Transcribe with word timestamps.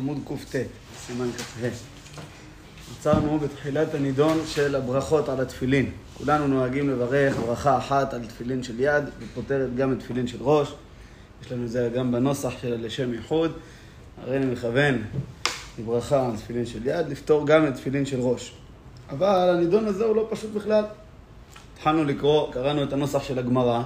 עמוד 0.00 0.18
קט, 0.50 0.56
סימן 1.06 1.30
כ"ה. 1.32 1.68
עצרנו 2.98 3.38
בתחילת 3.38 3.94
הנידון 3.94 4.38
של 4.46 4.74
הברכות 4.74 5.28
על 5.28 5.40
התפילין. 5.40 5.90
כולנו 6.18 6.46
נוהגים 6.48 6.90
לברך 6.90 7.36
ברכה 7.36 7.78
אחת 7.78 8.14
על 8.14 8.26
תפילין 8.26 8.62
של 8.62 8.80
יד, 8.80 9.04
ופותרת 9.18 9.76
גם 9.76 9.92
את 9.92 9.98
תפילין 9.98 10.26
של 10.26 10.38
ראש. 10.40 10.72
יש 11.44 11.52
לנו 11.52 11.64
את 11.64 11.70
זה 11.70 11.90
גם 11.94 12.12
בנוסח 12.12 12.52
של 12.62 12.86
לשם 12.86 13.14
ייחוד. 13.14 13.52
הרי 14.22 14.36
אני 14.36 14.46
מכוון 14.46 15.02
לברכה 15.78 16.26
על 16.26 16.36
תפילין 16.36 16.66
של 16.66 16.86
יד, 16.86 17.08
לפתור 17.08 17.46
גם 17.46 17.66
את 17.66 17.74
תפילין 17.74 18.06
של 18.06 18.20
ראש. 18.20 18.52
אבל 19.10 19.56
הנידון 19.56 19.86
הזה 19.86 20.04
הוא 20.04 20.16
לא 20.16 20.26
פשוט 20.30 20.50
בכלל. 20.50 20.84
התחלנו 21.74 22.04
לקרוא, 22.04 22.52
קראנו 22.52 22.82
את 22.82 22.92
הנוסח 22.92 23.22
של 23.22 23.38
הגמרא, 23.38 23.82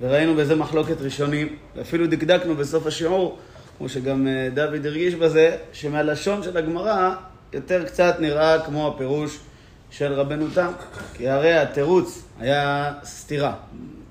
וראינו 0.00 0.34
בזה 0.34 0.56
מחלוקת 0.56 1.00
ראשונים, 1.00 1.56
ואפילו 1.76 2.06
דקדקנו 2.06 2.56
בסוף 2.56 2.86
השיעור, 2.86 3.38
כמו 3.78 3.88
שגם 3.88 4.26
אה, 4.26 4.48
דוד 4.54 4.86
הרגיש 4.86 5.14
בזה, 5.14 5.56
שמהלשון 5.72 6.42
של 6.42 6.56
הגמרא 6.56 7.14
יותר 7.52 7.84
קצת 7.84 8.16
נראה 8.20 8.60
כמו 8.60 8.88
הפירוש 8.88 9.38
של 9.90 10.12
רבנו 10.12 10.46
תם, 10.54 10.70
כי 11.14 11.28
הרי 11.28 11.58
התירוץ 11.58 12.22
היה 12.40 12.92
סתירה. 13.04 13.54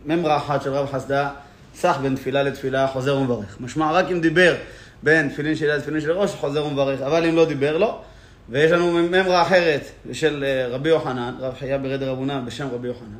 ממרה 0.05 0.37
אחת 0.37 0.61
של 0.61 0.73
רב 0.73 0.91
חסדה, 0.91 1.29
סך 1.75 1.97
בין 2.01 2.15
תפילה 2.15 2.43
לתפילה, 2.43 2.87
חוזר 2.87 3.17
ומברך. 3.17 3.57
משמע, 3.59 3.91
רק 3.91 4.05
אם 4.11 4.21
דיבר 4.21 4.55
בין 5.03 5.29
תפילין 5.29 5.55
של 5.55 5.65
יד 5.65 5.71
לתפילין 5.71 6.01
של 6.01 6.11
ראש, 6.11 6.31
חוזר 6.31 6.65
ומברך, 6.65 7.01
אבל 7.01 7.25
אם 7.25 7.35
לא 7.35 7.45
דיבר, 7.45 7.77
לא. 7.77 8.01
ויש 8.49 8.71
לנו 8.71 8.91
ממרה 8.91 9.41
אחרת 9.41 9.81
של 10.11 10.43
אה, 10.47 10.67
רבי 10.67 10.89
יוחנן, 10.89 11.35
רב 11.39 11.53
חייא 11.59 11.77
ברד 11.77 12.03
רבונה 12.03 12.41
בשם 12.41 12.67
רבי 12.73 12.87
יוחנן, 12.87 13.19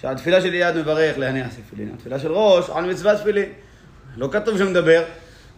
שעל 0.00 0.16
תפילה 0.16 0.40
של 0.40 0.54
יד 0.54 0.76
מברך 0.76 1.18
להניח 1.18 1.46
תפילין, 1.66 1.90
התפילה 1.94 2.18
של 2.18 2.32
ראש 2.32 2.70
על 2.70 2.90
מצוות 2.90 3.18
תפילין. 3.20 3.48
לא 4.16 4.28
כתוב 4.32 4.58
שמדבר. 4.58 5.02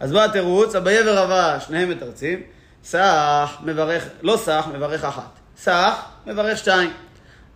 אז 0.01 0.11
בא 0.11 0.23
התירוץ, 0.23 0.75
אביה 0.75 1.01
ורבה, 1.05 1.59
שניהם 1.59 1.89
מתרצים, 1.89 2.41
סח 2.83 3.57
מברך, 3.63 4.07
לא 4.21 4.37
סח, 4.37 4.67
מברך 4.73 5.03
אחת. 5.03 5.29
סח, 5.57 6.05
מברך 6.27 6.57
שתיים. 6.57 6.89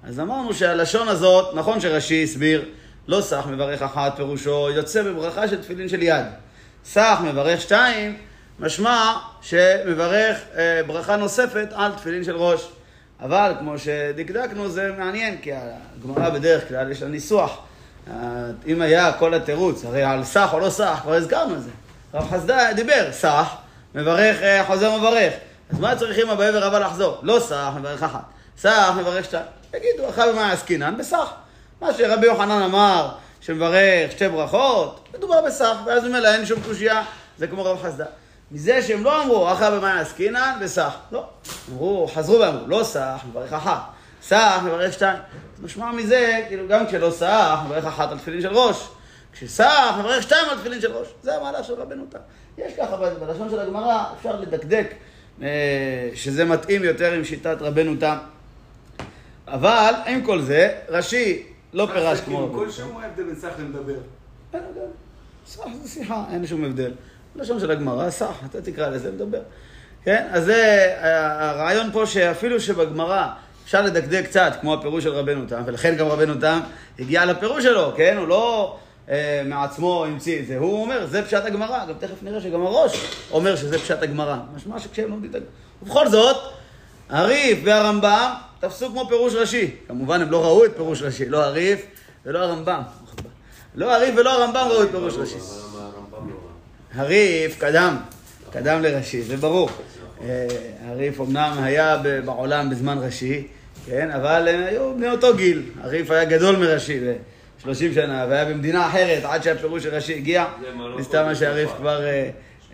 אז 0.04 0.20
אמרנו 0.20 0.54
שהלשון 0.54 1.08
הזאת, 1.08 1.56
נכון 1.56 1.80
שרש"י 1.80 2.24
הסביר, 2.24 2.66
לא 3.08 3.22
סח 3.22 3.48
מברך 3.48 3.82
אחת, 3.82 4.16
פירושו 4.16 4.70
יוצא 4.70 5.04
בברכה 5.04 5.48
של 5.48 5.62
תפילין 5.62 5.90
של 5.90 6.04
יד. 6.04 6.26
סח 6.86 7.20
מברך 7.24 7.62
שתיים, 7.62 8.18
משמע 8.60 9.14
שמברך 9.42 10.38
אה, 10.58 10.82
ברכה 10.88 11.16
נוספת 11.16 11.68
על 11.74 11.92
תפילין 11.92 12.24
של 12.24 12.36
ראש. 12.36 12.70
אבל 13.22 13.54
כמו 13.60 13.80
שדקדקנו 13.80 14.70
זה 14.70 14.92
מעניין, 14.98 15.38
כי 15.42 15.52
הגמרא 15.54 16.30
בדרך 16.30 16.68
כלל 16.68 16.92
יש 16.92 17.02
לה 17.02 17.08
ניסוח. 17.08 17.58
אה, 18.10 18.14
אם 18.68 18.82
היה 18.82 19.14
כל 19.14 19.34
התירוץ, 19.34 19.86
הרי 19.86 20.04
על 20.04 20.24
סח 20.24 20.54
או 20.54 20.60
לא 20.60 20.70
סח, 20.70 21.00
כבר 21.04 21.14
הזכרנו 21.14 21.56
את 21.56 21.64
זה. 21.64 21.70
רב 22.16 22.30
חסדה 22.32 22.74
דיבר, 22.74 23.12
סח, 23.12 23.56
מברך, 23.96 24.42
אה, 24.42 24.66
חוזר 24.66 24.92
ומברך. 24.92 25.34
אז 25.74 25.80
מה 25.80 25.96
צריכים 25.96 26.30
אביה 26.30 26.52
ורבא 26.54 26.80
לחזור? 26.80 27.18
לא 27.22 27.40
סח, 27.40 27.72
מברך 27.76 28.04
אחת. 28.04 28.22
סח, 28.58 28.94
מברך 28.98 29.26
שתיים. 29.26 29.46
תגידו, 29.72 30.10
אחר 30.10 30.32
במה 30.32 30.52
עסקינן? 30.52 30.98
בסח. 30.98 31.34
מה 31.82 31.94
שרבי 31.94 32.26
יוחנן 32.26 32.62
אמר, 32.62 33.10
שמברך 33.42 34.12
שתי 34.12 34.28
ברכות, 34.28 35.10
מדובר 35.14 35.42
בסח, 35.42 35.78
ואז 35.86 36.04
ממילא 36.04 36.34
אין 36.34 36.46
שום 36.46 36.60
קושייה, 36.62 37.04
זה 37.38 37.48
כמו 37.48 37.64
רב 37.64 37.84
חסדה. 37.84 38.06
מזה 38.52 38.82
שהם 38.82 39.04
לא 39.04 39.24
אמרו, 39.24 39.52
אחר 39.52 39.80
במה 39.80 40.00
עסקינן? 40.00 40.58
בסח. 40.62 40.96
לא. 41.12 41.24
אמרו, 41.72 42.10
חזרו 42.14 42.40
ואמרו, 42.40 42.68
לא 42.68 42.84
סח, 42.84 43.20
מברך 43.30 43.54
אחת. 43.54 43.82
סח, 44.24 44.60
מברך 44.64 44.94
שתיים. 44.94 45.18
משמע 45.64 45.92
מזה, 45.92 46.42
כאילו, 46.48 46.68
גם 46.68 46.88
כשלא 46.88 47.12
סח, 47.12 47.60
מברך 47.66 47.86
אחת 47.86 48.12
על 48.12 48.18
תפילין 48.18 48.42
של 48.42 48.54
ראש. 48.54 48.88
כשסח, 49.36 49.96
מברך 50.00 50.24
שתיים 50.24 50.50
על 50.50 50.58
תפילין 50.58 50.82
של 50.82 50.92
ראש. 50.92 51.08
זה 51.22 51.36
המהלך 51.36 51.66
של 51.66 51.74
רבנו 51.74 52.06
תם. 52.10 52.20
יש 52.58 52.74
ככה, 52.78 52.98
בלשון 52.98 53.50
של 53.50 53.60
הגמרא 53.60 54.04
אפשר 54.18 54.40
לדקדק 54.40 54.94
אה, 55.42 56.10
שזה 56.14 56.46
מתאים 56.46 56.84
יותר 56.84 57.14
עם 57.14 57.24
שיטת 57.24 57.58
רבנו 57.62 57.96
תם. 58.00 58.18
אבל 59.48 59.94
עם 60.06 60.22
כל 60.22 60.42
זה, 60.42 60.74
רש"י 60.90 61.44
לא 61.74 61.88
פירש 61.94 62.20
כמו... 62.20 62.52
כל 62.56 62.72
שם 62.72 62.88
הוא 62.88 63.02
ההבדל 63.02 63.24
בין 63.24 63.36
סח 63.36 63.50
למדבר. 63.60 63.94
אין 64.54 64.62
הבדל. 64.70 64.88
סח 65.48 65.64
זה 65.84 65.90
שיחה, 65.90 66.24
אין 66.32 66.48
שום 66.48 66.64
הבדל. 66.64 66.92
לשון 67.36 67.60
של 67.60 67.72
הגמרא, 67.72 68.10
סח, 68.10 68.40
אתה 68.50 68.62
תקרא 68.62 68.90
לזה 68.90 69.12
מדבר. 69.12 69.42
כן? 70.04 70.28
אז 70.32 70.46
זה 70.46 70.94
הרעיון 71.00 71.92
פה 71.92 72.06
שאפילו 72.06 72.60
שבגמרא 72.60 73.28
אפשר 73.64 73.82
לדקדק 73.82 74.26
קצת, 74.26 74.54
כמו 74.62 74.74
הפירוש 74.74 75.04
של 75.04 75.14
רבנו 75.14 75.46
תם, 75.48 75.62
ולכן 75.66 75.96
גם 75.96 76.08
רבנו 76.08 76.34
תם 76.40 76.60
הגיע 77.00 77.26
לפירוש 77.26 77.64
שלו, 77.64 77.94
כן? 77.98 78.18
הוא 78.18 78.28
לא 78.28 78.78
אה, 79.10 79.42
מעצמו 79.46 80.06
המציא 80.06 80.40
את 80.40 80.48
זה, 80.48 80.58
הוא 80.58 80.82
אומר, 80.82 81.08
זה 81.08 81.26
פשט 81.26 81.46
הגמרא, 81.46 81.86
גם 81.86 81.94
תכף 82.00 82.24
נראה 82.24 82.42
שגם 82.42 82.66
הראש 82.66 83.02
אומר 83.32 83.56
שזה 83.56 83.80
פשט 83.80 84.02
הגמרא. 84.04 84.38
משמע 84.56 84.80
שכשהם 84.80 85.10
לומדים 85.10 85.30
את 85.30 85.36
הגמרא. 85.36 85.50
ובכל 85.84 86.10
זאת, 86.10 86.38
הריף 87.10 87.60
והרמב"ם 87.64 88.32
תפסו 88.60 88.90
כמו 88.90 89.08
פירוש 89.10 89.34
ראשי. 89.34 89.72
כמובן, 89.88 90.22
הם 90.22 90.32
לא 90.32 90.46
ראו 90.46 90.66
את 90.66 90.72
פירוש 90.76 91.02
ראשי, 91.02 91.26
לא 91.30 91.44
הריף 91.44 91.86
ולא 92.26 92.40
הרמב"ם. 92.40 92.82
לא 93.76 93.96
הריף 93.96 94.16
ולא 94.18 94.44
הרמב"ם 94.44 94.68
ראו 94.72 94.84
את 94.84 94.90
פירוש 94.92 95.14
ראשי. 95.18 95.38
הריף 96.96 97.60
קדם, 97.60 97.98
קדם 98.52 98.82
לראשי, 98.82 99.22
זה 99.22 99.38
ברור. 99.38 99.70
אה, 100.22 100.48
הריף 100.88 101.22
אמנם 101.22 101.54
היה 101.64 101.98
בעולם 102.26 102.70
בזמן 102.70 102.98
ראשי, 103.02 103.48
כן, 103.86 104.12
אבל 104.12 104.48
הם 104.48 104.64
היו 104.64 104.94
בני 104.96 105.10
אותו 105.10 105.36
גיל. 105.36 105.64
הריף 105.82 106.12
היה 106.12 106.26
גדול 106.26 106.56
מראשי 106.56 107.00
ב-30 107.66 107.96
שנה, 107.96 108.26
והיה 108.30 108.46
במדינה 108.46 108.88
אחרת 108.88 109.24
עד 109.24 109.44
שהפירוש 109.44 109.84
של 109.84 109.96
ראשי 109.96 110.14
הגיע. 110.16 110.46
מסתם 110.98 111.26
מה 111.26 111.36
שהריף 111.36 111.70
כבר 111.78 112.06
אה, 112.06 112.30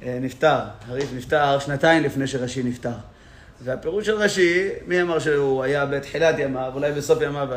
אה, 0.06 0.18
נפטר. 0.22 0.58
הריף 0.88 1.10
נפטר 1.16 1.60
שנתיים 1.60 2.04
לפני 2.04 2.28
שראשי 2.28 2.64
נפטר. 2.64 2.90
והפירוש 3.64 4.06
של 4.06 4.16
רש"י, 4.16 4.70
מי 4.88 5.02
אמר 5.02 5.20
שהוא 5.20 5.64
היה 5.64 5.86
בתחילת 5.86 6.36
ימיו, 6.40 6.72
אולי 6.76 6.92
בסוף 6.92 7.22
ימיו 7.22 7.48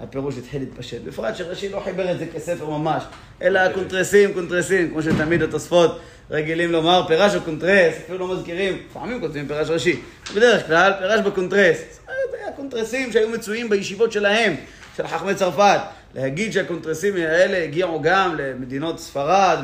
הפירוש 0.00 0.38
התחיל 0.38 0.60
להתפשט. 0.60 1.02
בפרט 1.04 1.36
שרש"י 1.36 1.68
לא 1.68 1.80
חיבר 1.84 2.12
את 2.12 2.18
זה 2.18 2.26
כספר 2.34 2.66
ממש, 2.70 3.02
אלא 3.42 3.72
קונטרסים, 3.72 4.32
קונטרסים, 4.32 4.90
כמו 4.90 5.02
שתמיד 5.02 5.42
התוספות 5.42 6.00
רגילים 6.30 6.72
לומר, 6.72 7.04
פירש 7.08 7.34
או 7.34 7.40
קונטרס, 7.40 7.94
אפילו 8.04 8.18
לא 8.18 8.34
מזכירים, 8.34 8.82
לפעמים 8.90 9.20
כותבים 9.20 9.48
פירש 9.48 9.70
רש"י, 9.70 10.00
בדרך 10.34 10.66
כלל 10.66 10.92
פירש 10.98 11.20
בקונטרס. 11.20 11.78
זה 12.06 12.36
היה 12.42 12.52
קונטרסים 12.52 13.12
שהיו 13.12 13.28
מצויים 13.28 13.68
בישיבות 13.68 14.12
שלהם, 14.12 14.54
של 14.96 15.06
חכמי 15.06 15.34
צרפת. 15.34 15.80
להגיד 16.14 16.52
שהקונטרסים 16.52 17.16
האלה 17.16 17.64
הגיעו 17.64 18.02
גם 18.02 18.36
למדינות 18.38 19.00
ספרד 19.00 19.58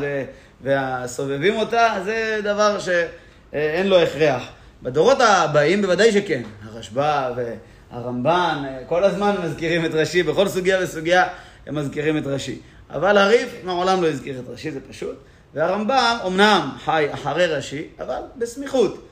והסובבים 0.62 1.56
אותה, 1.56 1.94
זה 2.04 2.40
דבר 2.42 2.78
שאין 2.78 3.86
לו 3.86 3.98
הכרח. 3.98 4.42
בדורות 4.82 5.18
הבאים 5.20 5.82
בוודאי 5.82 6.12
שכן. 6.12 6.42
הרשב"א 6.62 7.32
והרמב"ן 7.36 8.64
כל 8.86 9.04
הזמן 9.04 9.34
מזכירים 9.44 9.84
את 9.84 9.90
רש"י, 9.94 10.22
בכל 10.22 10.48
סוגיה 10.48 10.78
וסוגיה 10.82 11.26
הם 11.66 11.74
מזכירים 11.74 12.18
את 12.18 12.26
רש"י. 12.26 12.58
אבל 12.90 13.18
הריף 13.18 13.54
מעולם 13.64 14.02
לא 14.02 14.08
הזכיר 14.08 14.40
את 14.40 14.48
רש"י, 14.48 14.70
זה 14.70 14.80
פשוט. 14.90 15.16
והרמב"ם 15.54 16.16
אמנם 16.26 16.70
חי 16.84 17.06
אחרי 17.10 17.46
רש"י, 17.46 17.88
אבל 18.00 18.18
בסמיכות. 18.36 19.08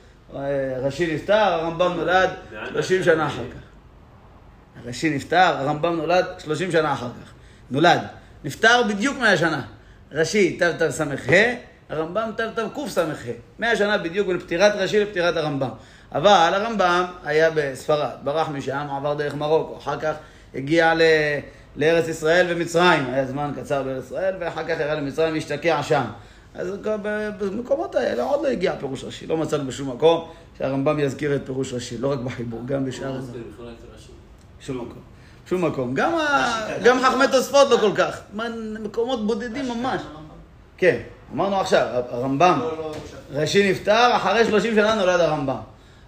רש"י 0.81 1.15
נפטר, 1.15 1.33
הרמב"ם 1.33 1.93
נולד 1.97 2.29
30 2.71 3.03
שנה 3.03 3.27
אחר 3.27 3.43
כך. 3.51 3.62
רש"י 4.85 5.15
נפטר, 5.15 5.37
הרמב"ם 5.37 5.95
נולד 5.95 6.25
30 6.39 6.71
שנה 6.71 6.93
אחר 6.93 7.07
כך. 7.07 7.31
נולד. 7.71 8.01
נפטר 8.43 8.81
בדיוק 8.89 9.17
100 9.17 9.37
שנה. 9.37 9.61
רש"י 10.11 10.57
תתס"ה, 10.59 11.03
הרמב"ם 11.89 12.31
תקס"ה, 12.35 13.05
מאה 13.59 13.75
שנה 13.75 13.97
בדיוק 13.97 14.27
בין 14.27 14.39
פטירת 14.39 14.73
רש"י 14.75 14.99
לפטירת 14.99 15.37
הרמב"ם. 15.37 15.69
אבל 16.11 16.51
הרמב"ם 16.53 17.05
היה 17.23 17.49
בספרד, 17.55 18.09
ברח 18.23 18.49
משם, 18.49 18.87
עבר 18.97 19.13
דרך 19.13 19.35
מרוקו, 19.35 19.77
אחר 19.77 19.99
כך 19.99 20.13
הגיע 20.55 20.93
ל... 20.93 21.01
לארץ 21.75 22.07
ישראל 22.07 22.45
ומצרים, 22.49 23.05
היה 23.13 23.25
זמן 23.25 23.51
קצר 23.55 23.83
בארץ 23.83 24.05
ישראל, 24.05 24.35
ואחר 24.39 24.63
כך 24.63 24.79
ירד 24.79 24.97
למצרים 24.97 25.33
והשתקע 25.33 25.83
שם. 25.83 26.03
אז 26.55 26.71
במקומות 27.39 27.95
האלה 27.95 28.23
עוד 28.23 28.43
לא 28.43 28.47
הגיע 28.47 28.75
פירוש 28.79 29.03
רש"י, 29.03 29.27
לא 29.27 29.37
מצאנו 29.37 29.65
בשום 29.67 29.89
מקום 29.89 30.29
שהרמב"ם 30.57 30.99
יזכיר 30.99 31.35
את 31.35 31.41
פירוש 31.45 31.73
רש"י, 31.73 31.97
לא 31.97 32.11
רק 32.11 32.19
בחיבור, 32.19 32.61
גם 32.65 32.85
בשאר 32.85 33.15
הזמן. 33.15 33.39
שום 34.65 34.77
מקום. 34.77 35.01
שום 35.49 35.65
מקום. 35.65 35.93
גם, 35.93 36.13
גם 36.83 36.99
חכמי 37.03 37.25
תוספות 37.31 37.69
לא 37.69 37.77
כל 37.77 37.91
כך. 37.95 38.21
מקומות 38.79 39.27
בודדים 39.27 39.65
ממש. 39.69 40.01
כן. 40.77 40.99
אמרנו 41.33 41.55
עכשיו, 41.55 41.87
הרמב"ם, 42.09 42.59
ראשי 43.31 43.71
נפטר, 43.71 44.15
אחרי 44.15 44.45
30 44.45 44.75
שנה 44.75 44.95
נולד 44.95 45.19
הרמב"ם. 45.19 45.57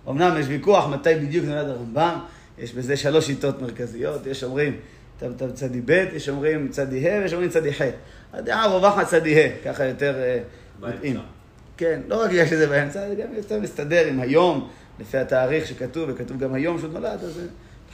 אמנם 0.09 0.37
יש 0.39 0.45
ויכוח 0.49 0.87
מתי 0.87 1.15
בדיוק 1.15 1.45
נולד 1.45 1.69
הרמב"ם, 1.69 2.19
יש 2.57 2.73
בזה 2.73 2.97
שלוש 2.97 3.25
שיטות 3.25 3.61
מרכזיות, 3.61 4.25
יש 4.25 4.43
אומרים 4.43 4.77
צדי 5.53 5.81
ב', 5.85 6.05
יש 6.13 6.29
אומרים 6.29 6.67
צדי 6.67 7.09
ה' 7.09 7.21
ויש 7.21 7.33
אומרים 7.33 7.49
צדי 7.49 7.73
ח'. 7.73 7.81
הדעה 8.33 8.63
הרווחת 8.63 9.07
צדי 9.07 9.43
ה', 9.43 9.49
ככה 9.65 9.85
יותר 9.85 10.15
מתאים. 10.81 11.19
כן, 11.77 12.01
לא 12.07 12.23
רק 12.23 12.29
בגלל 12.29 12.45
שזה 12.45 12.67
באמצע, 12.67 13.09
זה 13.09 13.15
גם 13.15 13.33
יותר 13.35 13.59
מסתדר 13.59 14.05
עם 14.07 14.19
היום, 14.19 14.69
לפי 14.99 15.17
התאריך 15.17 15.67
שכתוב, 15.67 16.09
וכתוב 16.13 16.39
גם 16.39 16.53
היום 16.53 16.79
שהוא 16.79 16.93
נולד, 16.93 17.23
אז 17.23 17.41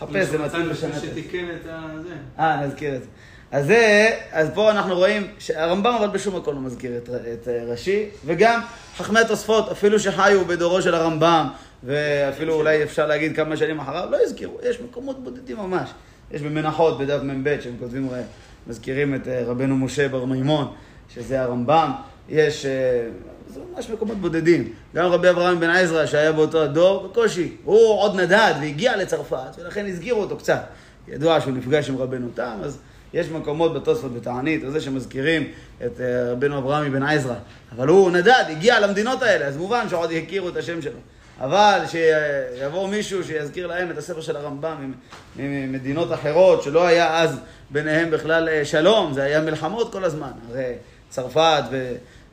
תחפש, 0.06 0.28
זה 0.28 0.38
מתאים 0.38 0.70
לשנה. 0.70 1.00
שתיקן 1.00 1.46
את 1.56 1.64
זה. 1.64 2.14
אה, 2.40 2.66
נזכיר 2.66 2.96
את 2.96 3.02
זה. 3.02 3.08
אז 3.52 3.66
זה, 3.66 4.10
אז 4.32 4.50
פה 4.54 4.72
אנחנו 4.72 4.96
רואים 4.96 5.28
שהרמב"ם 5.40 5.94
אבל 6.00 6.08
בשום 6.08 6.36
מקום 6.36 6.56
לא 6.56 6.62
מזכיר 6.62 6.98
את, 6.98 7.10
את 7.10 7.48
רש"י, 7.68 8.06
וגם 8.26 8.62
חכמי 8.98 9.20
התוספות, 9.20 9.70
אפילו 9.70 10.00
שחיו 10.00 10.46
בדורו 10.46 10.82
של 10.82 10.96
הרמב"ם, 10.96 11.48
ואפילו 11.84 12.54
אולי 12.54 12.84
אפשר 12.84 13.08
להגיד 13.08 13.36
כמה 13.36 13.58
שנים 13.58 13.80
אחריו, 13.80 14.08
לא 14.12 14.18
הזכירו, 14.24 14.58
יש 14.64 14.80
מקומות 14.82 15.24
בודדים 15.24 15.58
ממש. 15.58 15.90
יש 16.32 16.42
במנחות, 16.42 17.00
בדף 17.00 17.22
מ"ב, 17.24 17.58
שהם 17.62 17.74
כותבים, 17.80 18.10
מזכירים 18.68 19.16
את 19.16 19.28
אה, 19.28 19.44
רבנו 19.46 19.78
משה 19.78 20.08
בר 20.08 20.26
מימון, 20.26 20.74
שזה 21.14 21.42
הרמב"ם. 21.42 21.92
יש, 22.30 22.66
אה, 22.66 22.72
זה 23.54 23.60
ממש 23.76 23.90
מקומות 23.90 24.18
בודדים. 24.18 24.74
גם 24.96 25.06
רבי 25.06 25.30
אברהם 25.30 25.60
בן 25.60 25.70
עזרא, 25.70 26.06
שהיה 26.06 26.32
באותו 26.32 26.64
הדור, 26.64 27.08
בקושי. 27.08 27.56
הוא 27.64 28.00
עוד 28.00 28.16
נדד 28.20 28.54
והגיע 28.62 28.98
לצרפת, 28.98 29.56
ולכן 29.58 29.86
הזכירו 29.88 30.22
אותו 30.22 30.38
קצת. 30.38 30.62
ידוע 31.08 31.42
שהוא 31.42 31.54
נפגש 31.54 31.90
עם 31.90 31.98
רבנו 31.98 32.28
תם, 32.36 32.58
אז 32.64 32.78
יש 33.14 33.30
מקומות 33.30 33.74
בתוספות 33.74 34.14
בתענית, 34.14 34.64
או 34.64 34.72
זה 34.72 34.82
שמזכירים 34.82 35.48
את 35.86 36.02
אה, 36.02 36.32
רבנו 36.32 36.58
אברהם 36.58 36.92
בן 36.92 37.04
עזרא. 37.04 37.36
אבל 37.76 37.88
הוא 37.88 38.12
נדד, 38.12 38.44
הגיע 38.50 38.80
למדינות 38.80 39.22
האלה, 39.22 39.46
אז 39.46 39.58
מובן 39.58 39.90
שעוד 39.90 40.12
הכירו 40.12 40.50
את 40.50 40.58
השם 40.58 40.82
שלו. 40.82 41.00
אבל 41.40 41.80
שיבוא 41.88 42.88
מישהו 42.88 43.24
שיזכיר 43.24 43.68
להם 43.68 43.92
את 43.92 43.98
הספר 43.98 44.22
של 44.22 44.36
הרמב"ם 44.36 44.94
ממדינות 45.36 46.14
אחרות, 46.14 46.64
שלא 46.64 46.88
היה 46.88 47.20
אז 47.22 47.40
ביניהם 47.70 48.12
בכלל 48.12 48.50
אה, 48.50 48.66
שלום, 48.66 49.14
זה 49.14 49.24
היה 49.24 49.42
מלחמות 49.42 49.92
כל 49.92 50.04
הזמן. 50.04 50.32
הרי 50.50 50.74
צרפת 51.10 51.64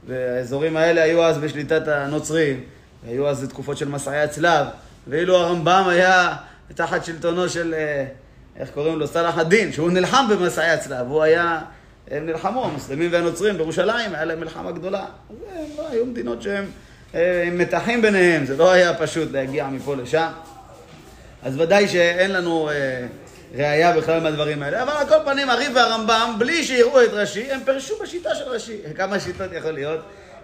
והאזורים 0.06 0.76
האלה 0.76 1.02
היו 1.02 1.24
אז 1.24 1.38
בשליטת 1.38 1.88
הנוצרים, 1.88 2.60
היו 3.08 3.28
אז 3.28 3.46
תקופות 3.48 3.76
של 3.76 3.88
מסעי 3.88 4.20
הצלב, 4.20 4.66
ואילו 5.06 5.36
הרמב"ם 5.36 5.84
היה 5.88 6.36
תחת 6.74 7.04
שלטונו 7.04 7.48
של, 7.48 7.74
אה, 7.74 8.04
איך 8.56 8.70
קוראים 8.70 8.98
לו, 8.98 9.06
סלאח 9.06 9.38
א-דין, 9.38 9.72
שהוא 9.72 9.90
נלחם 9.90 10.26
במסעי 10.30 10.70
הצלב, 10.70 11.06
הוא 11.08 11.22
היה, 11.22 11.60
הם 12.10 12.26
נלחמו, 12.26 12.64
המוסלמים 12.64 13.12
והנוצרים 13.12 13.56
בירושלים, 13.56 14.14
היה 14.14 14.24
להם 14.24 14.40
מלחמה 14.40 14.72
גדולה. 14.72 15.04
הם 15.30 15.36
לא 15.76 15.88
היו 15.88 16.06
מדינות 16.06 16.42
שהם... 16.42 16.64
אה, 17.14 17.44
עם 17.46 17.58
מתחים 17.58 18.02
ביניהם, 18.02 18.46
זה 18.46 18.56
לא 18.56 18.70
היה 18.70 18.94
פשוט 18.94 19.32
להגיע 19.32 19.66
מפה 19.68 19.96
לשם. 19.96 20.28
אז 21.42 21.60
ודאי 21.60 21.88
שאין 21.88 22.32
לנו 22.32 22.70
ראייה 23.54 23.96
בכלל 23.96 24.20
מהדברים 24.20 24.62
האלה. 24.62 24.82
אבל 24.82 24.92
על 24.92 25.06
כל 25.08 25.14
פנים, 25.24 25.50
הריב 25.50 25.72
והרמב"ם, 25.74 26.34
בלי 26.38 26.64
שיראו 26.64 27.04
את 27.04 27.10
רש"י, 27.12 27.52
הם 27.52 27.60
פירשו 27.64 27.98
בשיטה 28.02 28.34
של 28.34 28.44
רש"י. 28.44 28.78
כמה 28.96 29.20
שיטות 29.20 29.50
יכול 29.52 29.70
להיות? 29.70 30.00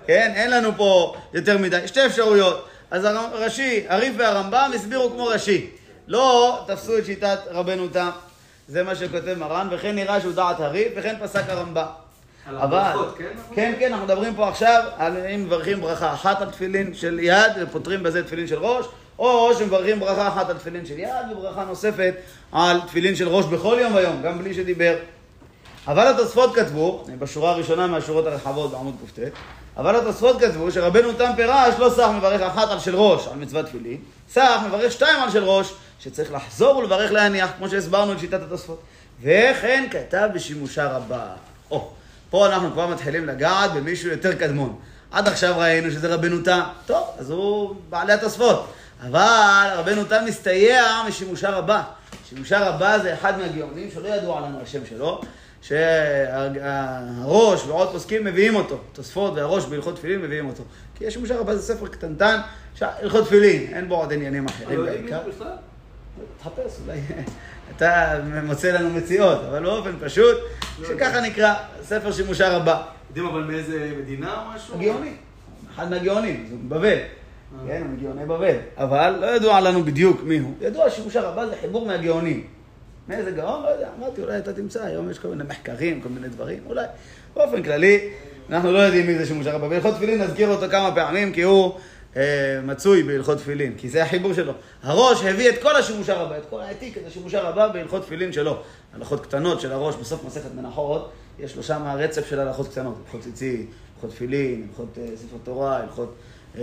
כן, 0.06 0.32
אין 0.34 0.50
לנו 0.50 0.70
פה 0.76 1.16
יותר 1.34 1.58
מדי. 1.58 1.88
שתי 1.88 2.06
אפשרויות. 2.06 2.68
אז 2.90 3.04
רש"י, 3.32 3.84
הריב 3.88 4.14
והרמב"ם 4.18 4.70
הסבירו 4.74 5.10
כמו 5.10 5.26
רש"י. 5.26 5.70
לא 6.08 6.64
תפסו 6.66 6.98
את 6.98 7.06
שיטת 7.06 7.38
רבנו 7.50 7.88
תם. 7.88 8.10
זה 8.68 8.82
מה 8.82 8.94
שכותב 8.94 9.34
מרן, 9.38 9.68
וכן 9.70 9.94
נראה 9.94 10.20
שהוא 10.20 10.32
דעת 10.32 10.60
הריב, 10.60 10.92
וכן 10.96 11.14
פסק 11.22 11.42
הרמב"ם. 11.48 12.03
הברכות, 12.46 13.14
כן? 13.18 13.24
כן, 13.54 13.72
כן, 13.78 13.92
אנחנו 13.92 14.04
מדברים 14.06 14.34
פה 14.34 14.48
עכשיו 14.48 14.84
על 14.96 15.26
אם 15.26 15.44
מברכים 15.44 15.80
ברכה 15.80 16.12
אחת 16.12 16.42
על 16.42 16.50
תפילין 16.50 16.94
של 16.94 17.18
יד 17.18 17.52
ופותרים 17.60 18.02
בזה 18.02 18.24
תפילין 18.24 18.46
של 18.46 18.58
ראש, 18.58 18.86
או 19.18 19.54
שמברכים 19.58 20.00
ברכה 20.00 20.28
אחת 20.28 20.50
על 20.50 20.58
תפילין 20.58 20.86
של 20.86 20.98
יד 20.98 21.32
וברכה 21.32 21.64
נוספת 21.64 22.14
על 22.52 22.80
תפילין 22.80 23.16
של 23.16 23.28
ראש 23.28 23.46
בכל 23.46 23.76
יום 23.80 23.94
ויום, 23.94 24.22
גם 24.22 24.38
בלי 24.38 24.54
שדיבר. 24.54 24.96
אבל 25.88 26.06
התוספות 26.06 26.54
כתבו, 26.54 27.04
בשורה 27.18 27.50
הראשונה 27.50 27.86
מהשורות 27.86 28.26
הרחבות 28.26 28.70
בעמוד 28.70 28.94
קט, 29.16 29.22
אבל 29.76 29.96
התוספות 29.96 30.40
כתבו 30.40 30.70
שרבנו 30.70 31.12
תם 31.12 31.30
פירש 31.36 31.74
לא 31.78 31.90
סך 31.90 32.08
מברך 32.16 32.40
אחת 32.40 32.68
על 32.68 32.78
של 32.78 32.96
ראש, 32.96 33.28
על 33.28 33.38
מצוות 33.38 33.66
תפילין, 33.66 33.96
סך 34.28 34.60
מברך 34.68 34.92
שתיים 34.92 35.22
על 35.22 35.30
של 35.30 35.44
ראש, 35.44 35.72
שצריך 36.00 36.32
לחזור 36.32 36.76
ולברך 36.76 37.12
להניח, 37.12 37.50
כמו 37.58 37.68
שהסברנו 37.68 38.12
את 38.12 38.18
שיטת 38.18 38.42
התוספות. 38.42 38.80
וכן 39.22 39.86
כתב 39.90 40.28
בשימושה 40.34 40.96
רבה. 40.96 41.26
Oh. 41.70 41.74
פה 42.30 42.46
אנחנו 42.46 42.72
כבר 42.72 42.86
מתחילים 42.86 43.26
לגעת 43.26 43.72
במישהו 43.72 44.10
יותר 44.10 44.34
קדמון. 44.34 44.76
עד 45.10 45.28
עכשיו 45.28 45.54
ראינו 45.58 45.90
שזה 45.90 46.14
רבנו 46.14 46.42
תם. 46.42 46.60
טוב, 46.86 47.06
אז 47.18 47.30
הוא 47.30 47.74
בעלי 47.90 48.12
התוספות. 48.12 48.72
אבל 49.02 49.68
רבנו 49.74 50.04
תם 50.04 50.22
מסתייע 50.26 50.84
משימושה 51.08 51.50
רבה. 51.50 51.82
שימושה 52.28 52.68
רבה 52.68 52.98
זה 52.98 53.14
אחד 53.14 53.38
מהגאונים 53.38 53.90
שלא 53.94 54.08
ידוע 54.08 54.40
לנו 54.40 54.58
השם 54.62 54.86
שלו, 54.86 55.20
שהראש 55.62 57.66
ועוד 57.66 57.92
פוסקים 57.92 58.24
מביאים 58.24 58.56
אותו. 58.56 58.78
תוספות 58.92 59.32
והראש 59.36 59.64
בהלכות 59.64 59.96
תפילין 59.96 60.22
מביאים 60.22 60.46
אותו. 60.46 60.62
כי 60.94 61.10
שימושה 61.10 61.38
רבה 61.38 61.56
זה 61.56 61.74
ספר 61.74 61.88
קטנטן, 61.88 62.40
הלכות 62.80 63.24
תפילין, 63.24 63.74
אין 63.74 63.88
בו 63.88 63.94
עוד 63.94 64.12
עניינים 64.12 64.46
אחרים 64.46 64.84
בעיקר. 64.84 65.20
תחפש, 66.38 66.72
אולי 66.86 67.00
אתה 67.76 68.20
מוצא 68.44 68.72
לנו 68.72 68.90
מציאות, 68.90 69.38
אבל 69.48 69.62
באופן 69.62 69.90
פשוט, 70.00 70.36
לא 70.80 70.88
שככה 70.88 71.20
נקרא 71.20 71.54
ספר 71.82 72.12
שימושה 72.12 72.56
רבה. 72.56 72.82
יודעים 73.08 73.26
אבל 73.26 73.42
מאיזה 73.42 73.92
מדינה 73.98 74.34
או 74.34 74.54
משהו? 74.54 74.74
הגאוני, 74.74 75.12
אחד 75.74 75.90
מהגאונים, 75.90 76.46
זה 76.50 76.56
בבל. 76.68 76.86
אה. 76.88 77.66
כן, 77.66 77.82
מגאוני 77.96 78.26
בבל. 78.26 78.56
אבל 78.76 79.18
לא 79.20 79.26
ידוע 79.26 79.60
לנו 79.60 79.84
בדיוק 79.84 80.22
מי 80.24 80.38
הוא. 80.38 80.54
ידוע 80.60 80.90
שימושה 80.90 81.20
רבה 81.20 81.46
זה 81.46 81.54
חיבור 81.60 81.86
מהגאונים. 81.86 82.46
מאיזה 83.08 83.30
גאון? 83.30 83.62
לא 83.62 83.68
יודע, 83.68 83.88
אמרתי, 83.98 84.22
אולי 84.22 84.38
אתה 84.38 84.52
תמצא, 84.52 84.84
היום 84.84 85.10
יש 85.10 85.18
כל 85.18 85.28
מיני 85.28 85.44
מחקרים, 85.48 86.00
כל 86.00 86.08
מיני 86.08 86.28
דברים, 86.28 86.58
אולי. 86.66 86.84
באופן 87.34 87.62
כללי, 87.62 88.10
אנחנו 88.50 88.72
לא 88.72 88.78
יודעים 88.78 89.06
מי 89.06 89.18
זה 89.18 89.26
שימושה 89.26 89.52
רבה. 89.52 89.68
בהלכות 89.68 89.94
תפילין 89.94 90.22
נזכיר 90.22 90.48
אותו 90.48 90.70
כמה 90.70 90.94
פעמים, 90.94 91.32
כי 91.32 91.42
הוא 91.42 91.74
מצוי 92.64 93.02
בהלכות 93.02 93.38
תפילין, 93.38 93.74
כי 93.78 93.88
זה 93.88 94.02
החיבור 94.02 94.34
שלו. 94.34 94.52
הראש 94.82 95.24
הביא 95.24 95.48
את 95.48 95.62
כל 95.62 95.76
השימוש 95.76 96.08
הרבה, 96.08 96.38
את 96.38 96.42
כל 96.50 96.60
העתיק, 96.60 96.98
את 96.98 97.02
השימוש 97.06 97.34
הרבה 97.34 97.68
בהלכות 97.68 98.02
תפילין 98.02 98.32
שלו. 98.32 98.62
הלכות 98.94 99.26
קטנות 99.26 99.60
של 99.60 99.72
הראש 99.72 99.94
בסוף 99.94 100.24
מסכת 100.24 100.54
מנחות, 100.54 101.12
יש 101.38 101.56
לו 101.56 101.62
שם 101.62 101.82
רצף 101.98 102.26
של 102.26 102.40
הלכות 102.40 102.68
קטנות, 102.68 102.94
הלכות 103.04 103.20
ציצית, 103.20 103.70
הלכות 103.94 104.10
תפילין, 104.10 104.66
הלכות 104.68 104.98
אה, 104.98 105.16
ספר 105.16 105.36
תורה, 105.44 105.76
הלכות 105.76 106.14
אה, 106.58 106.62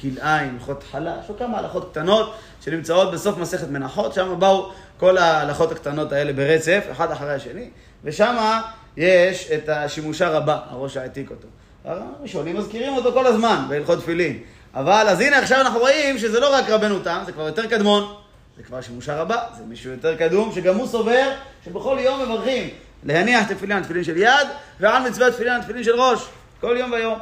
כלאיים, 0.00 0.54
הלכות 0.54 0.82
חלה, 0.90 1.16
יש 1.24 1.28
לו 1.28 1.38
כמה 1.38 1.58
הלכות 1.58 1.90
קטנות 1.90 2.34
שנמצאות 2.60 3.12
בסוף 3.12 3.38
מסכת 3.38 3.68
מנחות, 3.68 4.14
שם 4.14 4.34
באו 4.38 4.72
כל 4.98 5.18
ההלכות 5.18 5.72
הקטנות 5.72 6.12
האלה 6.12 6.32
ברצף, 6.32 6.84
אחד 6.92 7.10
אחרי 7.10 7.34
השני, 7.34 7.70
ושם 8.04 8.60
יש 8.96 9.50
את 9.50 9.68
השימושה 9.68 10.28
רבה, 10.28 10.58
הראש 10.70 10.96
העתיק 10.96 11.30
אותו. 11.30 11.48
הראשונים 11.84 12.56
מזכירים 12.56 12.96
אותו 12.96 13.12
כל 13.12 13.26
הזמן 13.26 13.64
בהלכות 13.68 13.98
תפילין. 13.98 14.38
אבל 14.74 15.06
אז 15.08 15.20
הנה 15.20 15.38
עכשיו 15.38 15.60
אנחנו 15.60 15.78
רואים 15.78 16.18
שזה 16.18 16.40
לא 16.40 16.54
רק 16.54 16.70
רבנו 16.70 16.98
תם, 16.98 17.22
זה 17.26 17.32
כבר 17.32 17.46
יותר 17.46 17.66
קדמון. 17.66 18.14
זה 18.56 18.62
כבר 18.62 18.80
שימושה 18.80 19.16
רבה, 19.16 19.38
זה 19.56 19.64
מישהו 19.68 19.90
יותר 19.90 20.16
קדום, 20.16 20.52
שגם 20.54 20.76
הוא 20.76 20.86
סובר 20.86 21.30
שבכל 21.64 21.98
יום 22.00 22.22
מברכים 22.22 22.68
להניח 23.04 23.52
תפילין 23.52 23.82
תפילין 23.82 24.04
של 24.04 24.16
יד, 24.16 24.48
ועל 24.80 25.08
מצוות 25.08 25.32
תפילין 25.32 25.62
תפילין 25.62 25.84
של 25.84 26.00
ראש, 26.00 26.26
כל 26.60 26.76
יום 26.78 26.92
ויום. 26.92 27.18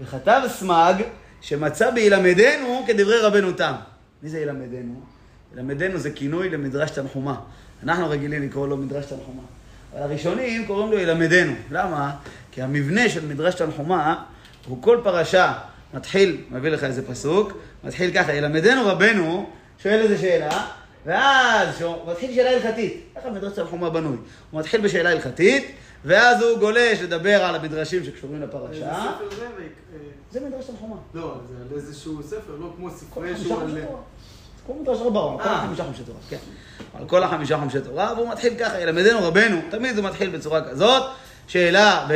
וכתב 0.00 0.42
סמג 0.48 1.02
שמצא 1.40 1.90
בילמדנו 1.90 2.84
כדברי 2.86 3.20
רבנו 3.20 3.52
תם. 3.52 3.72
מי 4.22 4.28
זה 4.28 4.38
ילמדנו? 4.38 5.00
ילמדנו 5.54 5.98
זה 5.98 6.10
כינוי 6.10 6.50
למדרש 6.50 6.90
תנחומה. 6.90 7.34
אנחנו 7.82 8.10
רגילים 8.10 8.42
לקרוא 8.42 8.68
לו 8.68 8.76
מדרש 8.76 9.04
תנחומה. 9.04 9.42
אבל 9.92 10.02
הראשונים 10.02 10.66
קוראים 10.66 10.90
לו 10.90 10.98
ילמדנו. 10.98 11.52
למה? 11.70 12.10
כי 12.52 12.62
המבנה 12.62 13.08
של 13.08 13.26
מדרש 13.26 13.54
תנחומה 13.54 14.22
הוא 14.66 14.82
כל 14.82 15.00
פרשה 15.02 15.52
מתחיל, 15.94 16.40
מביא 16.50 16.70
לך 16.70 16.84
איזה 16.84 17.06
פסוק, 17.08 17.52
מתחיל 17.84 18.10
ככה, 18.14 18.34
ילמדנו 18.34 18.86
רבנו, 18.86 19.50
שואל 19.78 20.00
איזה 20.00 20.18
שאלה, 20.18 20.66
ואז 21.06 21.82
הוא 21.82 21.96
מתחיל 22.10 22.34
שאלה 22.34 22.50
הלכתית. 22.50 23.02
ככה 23.16 23.30
מדרש 23.30 23.52
תנחומה 23.52 23.90
בנוי. 23.90 24.16
הוא 24.50 24.60
מתחיל 24.60 24.80
בשאלה 24.80 25.10
הלכתית, 25.10 25.74
ואז 26.04 26.42
הוא 26.42 26.58
גולש 26.58 27.00
לדבר 27.02 27.44
על 27.44 27.54
המדרשים 27.54 28.04
שקשורים 28.04 28.42
לפרשה. 28.42 28.72
איזה 28.72 28.86
ספר 28.86 29.36
זה? 29.36 29.46
זה 30.30 30.40
מדרש 30.40 30.64
תנחומה. 30.64 30.96
לא, 31.14 31.34
זה 31.48 31.54
על 31.56 31.76
איזשהו 31.76 32.22
ספר, 32.22 32.56
לא 32.60 32.72
כמו 32.76 32.90
ספרי 32.90 33.36
שהוא 33.36 33.60
על... 33.60 33.78
כמו 34.66 34.82
מדרש 34.82 35.00
רבה, 35.00 35.32
על 35.32 35.38
כל 35.38 35.48
החמישה 35.48 35.84
חומשי 35.84 36.02
תורה, 36.02 36.18
כן. 36.28 36.36
על 36.98 37.08
כל 37.08 37.22
החמישה 37.22 37.58
חומשי 37.58 37.80
תורה, 37.80 38.12
והוא 38.16 38.28
מתחיל 38.28 38.54
ככה, 38.54 38.80
ילמדנו 38.80 39.28
רבנו, 39.28 39.60
תמיד 39.70 39.98
הוא 39.98 40.04
מתחיל 40.04 40.30
בצורה 40.30 40.70
כזאת, 40.70 41.02
שאלה, 41.46 42.08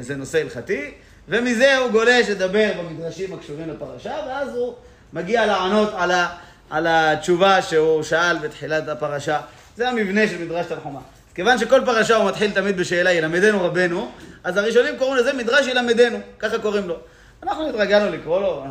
זה 0.00 0.16
נושא 0.16 0.40
הלכתי, 0.40 0.94
ומזה 1.28 1.76
הוא 1.76 1.90
גולש 1.90 2.28
לדבר 2.28 2.70
במדרשים 2.78 3.34
הקשורים 3.34 3.68
לפרשה, 3.68 4.14
ואז 4.28 4.54
הוא 4.56 4.74
מגיע 5.12 5.46
לענות 5.46 5.90
על, 5.96 6.10
ה, 6.10 6.28
על 6.70 6.86
התשובה 6.88 7.62
שהוא 7.62 8.02
שאל 8.02 8.38
בתחילת 8.38 8.88
הפרשה. 8.88 9.40
זה 9.76 9.88
המבנה 9.88 10.28
של 10.28 10.44
מדרש 10.44 10.66
תנחומה. 10.66 11.00
כיוון 11.34 11.58
שכל 11.58 11.80
פרשה 11.84 12.16
הוא 12.16 12.28
מתחיל 12.28 12.50
תמיד 12.50 12.76
בשאלה 12.76 13.12
ילמדנו 13.12 13.64
רבנו, 13.64 14.10
אז 14.44 14.56
הראשונים 14.56 14.98
קוראים 14.98 15.16
לזה 15.16 15.32
מדרש 15.32 15.66
ילמדנו, 15.66 16.18
ככה 16.38 16.58
קוראים 16.58 16.88
לו. 16.88 16.96
אנחנו 17.42 17.68
התרגלנו 17.68 18.10
לקרוא 18.10 18.40
לו, 18.40 18.64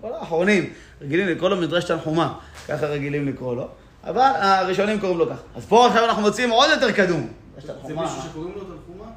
כל 0.00 0.12
האחרונים 0.12 0.72
רגילים 1.00 1.28
לקרוא 1.28 1.50
לו 1.50 1.56
מדרש 1.56 1.84
תנחומה, 1.84 2.34
ככה 2.68 2.86
רגילים 2.86 3.28
לקרוא 3.28 3.56
לו, 3.56 3.68
אבל 4.04 4.30
הראשונים 4.34 5.00
קוראים 5.00 5.18
לו 5.18 5.26
ככה. 5.26 5.42
אז 5.56 5.64
פה 5.68 5.86
עכשיו 5.86 6.04
אנחנו 6.04 6.22
מוצאים 6.22 6.50
עוד 6.50 6.70
יותר 6.70 6.92
קדום. 6.92 7.28
זה 7.58 7.94
מישהו 7.94 8.22
שקוראים 8.30 8.54
לו 8.54 8.60
תנחומה? 8.60 9.10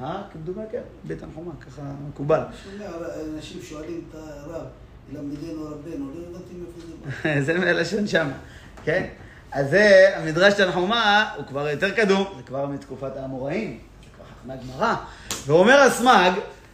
אה, 0.00 0.22
כמדומה 0.32 0.62
כן, 0.72 0.80
בית 1.04 1.18
תנחומה, 1.18 1.52
ככה 1.60 1.82
מקובל. 2.08 2.40
אנשים 3.36 3.62
שואלים 3.62 4.04
את 4.10 4.14
הרב, 4.14 4.62
למדנו 5.12 5.64
רבנו, 5.64 6.10
לא 6.14 6.20
הבנתי 6.30 6.54
מאיפה 6.54 6.80
זה 7.22 7.42
זה 7.52 7.58
מהלשון 7.58 8.06
שם, 8.06 8.28
כן? 8.84 9.06
אז 9.52 9.70
זה, 9.70 10.10
המדרש 10.16 10.54
תנחומה 10.54 11.30
הוא 11.36 11.46
כבר 11.46 11.68
יותר 11.68 11.90
קדום, 11.90 12.24
זה 12.36 12.42
כבר 12.42 12.66
מתקופת 12.66 13.16
האמוראים, 13.16 13.78
זה 14.02 14.08
כבר 14.16 14.24
חכמי 14.24 14.52
הגמרא. 14.54 14.94
ואומר 15.46 15.80
הסמ"ג, 15.80 16.30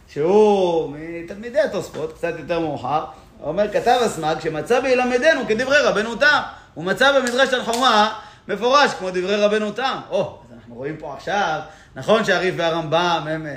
שהוא 0.07 0.95
מתלמידי 0.99 1.59
התוספות, 1.59 2.13
קצת 2.13 2.33
יותר 2.39 2.59
מאוחר, 2.59 3.05
אומר, 3.43 3.73
כתב 3.73 3.99
הסמ"ג, 4.05 4.35
שמצא 4.39 4.79
בילמדנו 4.79 5.41
כדברי 5.47 5.77
רבנו 5.83 6.15
תם. 6.15 6.41
הוא 6.73 6.85
מצא 6.85 7.19
במדרש 7.19 7.49
תנחומה 7.49 8.19
מפורש 8.47 8.93
כמו 8.93 9.09
דברי 9.09 9.35
רבנו 9.35 9.71
תם. 9.71 9.99
או, 10.09 10.38
אנחנו 10.69 10.79
רואים 10.79 10.97
פה 10.97 11.13
עכשיו, 11.13 11.59
נכון 11.95 12.25
שהריף 12.25 12.55
והרמב"ם 12.57 13.25
הם 13.29 13.47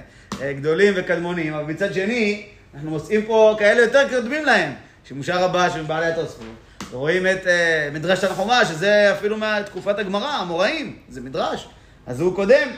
אה, 0.42 0.52
גדולים 0.52 0.94
וקדמונים, 0.96 1.54
אבל 1.54 1.64
מצד 1.64 1.94
שני, 1.94 2.46
אנחנו 2.74 2.90
מוצאים 2.90 3.26
פה 3.26 3.56
כאלה 3.58 3.80
יותר 3.80 4.08
קודמים 4.08 4.44
להם, 4.44 4.72
שימושה 5.04 5.44
רבה 5.44 5.70
של 5.70 5.82
בעלי 5.82 6.06
התוספות. 6.06 6.46
ורואים 6.90 7.26
את 7.26 7.46
אה, 7.46 7.88
מדרש 7.92 8.24
תנחומה, 8.24 8.64
שזה 8.64 9.12
אפילו 9.12 9.36
מתקופת 9.36 9.98
הגמרא, 9.98 10.28
המוראים, 10.28 10.96
זה 11.08 11.20
מדרש. 11.20 11.68
אז 12.06 12.20
הוא 12.20 12.36
קודם. 12.36 12.68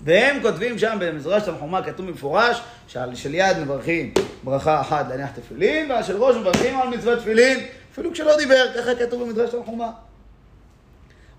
והם 0.00 0.42
כותבים 0.42 0.78
שם 0.78 0.96
במדרש 1.00 1.42
תנחומה, 1.42 1.82
כתוב 1.82 2.06
במפורש, 2.06 2.60
שעל 2.88 3.14
של 3.14 3.34
יד 3.34 3.58
מברכים 3.58 4.14
ברכה 4.44 4.80
אחת 4.80 5.08
להניח 5.08 5.30
תפילין, 5.30 5.90
ועל 5.90 6.02
של 6.02 6.16
ראש 6.16 6.36
מברכים 6.36 6.80
על 6.80 6.88
מצוות 6.88 7.18
תפילין, 7.18 7.58
אפילו 7.92 8.12
כשלא 8.12 8.36
דיבר, 8.36 8.64
ככה 8.76 8.94
כתוב 8.94 9.22
במדרש 9.22 9.50
תנחומה. 9.50 9.90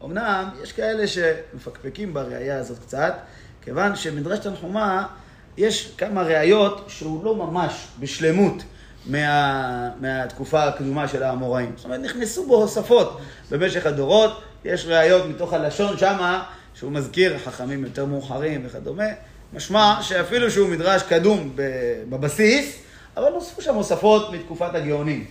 אמנם, 0.05 0.49
יש 0.63 0.71
כאלה 0.71 1.07
שמפקפקים 1.07 2.13
בראייה 2.13 2.57
הזאת 2.57 2.79
קצת, 2.79 3.13
כיוון 3.61 3.95
שמדרש 3.95 4.39
תנחומה, 4.39 5.07
יש 5.57 5.91
כמה 5.97 6.21
ראיות 6.21 6.85
שהוא 6.87 7.25
לא 7.25 7.35
ממש 7.35 7.87
בשלמות 7.99 8.63
מה, 9.05 9.89
מהתקופה 9.99 10.63
הקדומה 10.63 11.07
של 11.07 11.23
האמוראים. 11.23 11.71
זאת 11.75 11.85
אומרת, 11.85 11.99
נכנסו 11.99 12.47
בו 12.47 12.55
הוספות 12.55 13.19
במשך 13.51 13.85
הדורות, 13.85 14.41
יש 14.65 14.85
ראיות 14.85 15.25
מתוך 15.25 15.53
הלשון 15.53 15.97
שמה, 15.97 16.43
שהוא 16.73 16.91
מזכיר 16.91 17.37
חכמים 17.37 17.83
יותר 17.83 18.05
מאוחרים 18.05 18.61
וכדומה, 18.65 19.07
משמע 19.53 19.97
שאפילו 20.01 20.51
שהוא 20.51 20.69
מדרש 20.69 21.03
קדום 21.03 21.55
בבסיס, 22.09 22.79
אבל 23.17 23.29
נוספו 23.29 23.61
שם 23.61 23.75
הוספות 23.75 24.31
מתקופת 24.31 24.75
הגאונים. 24.75 25.25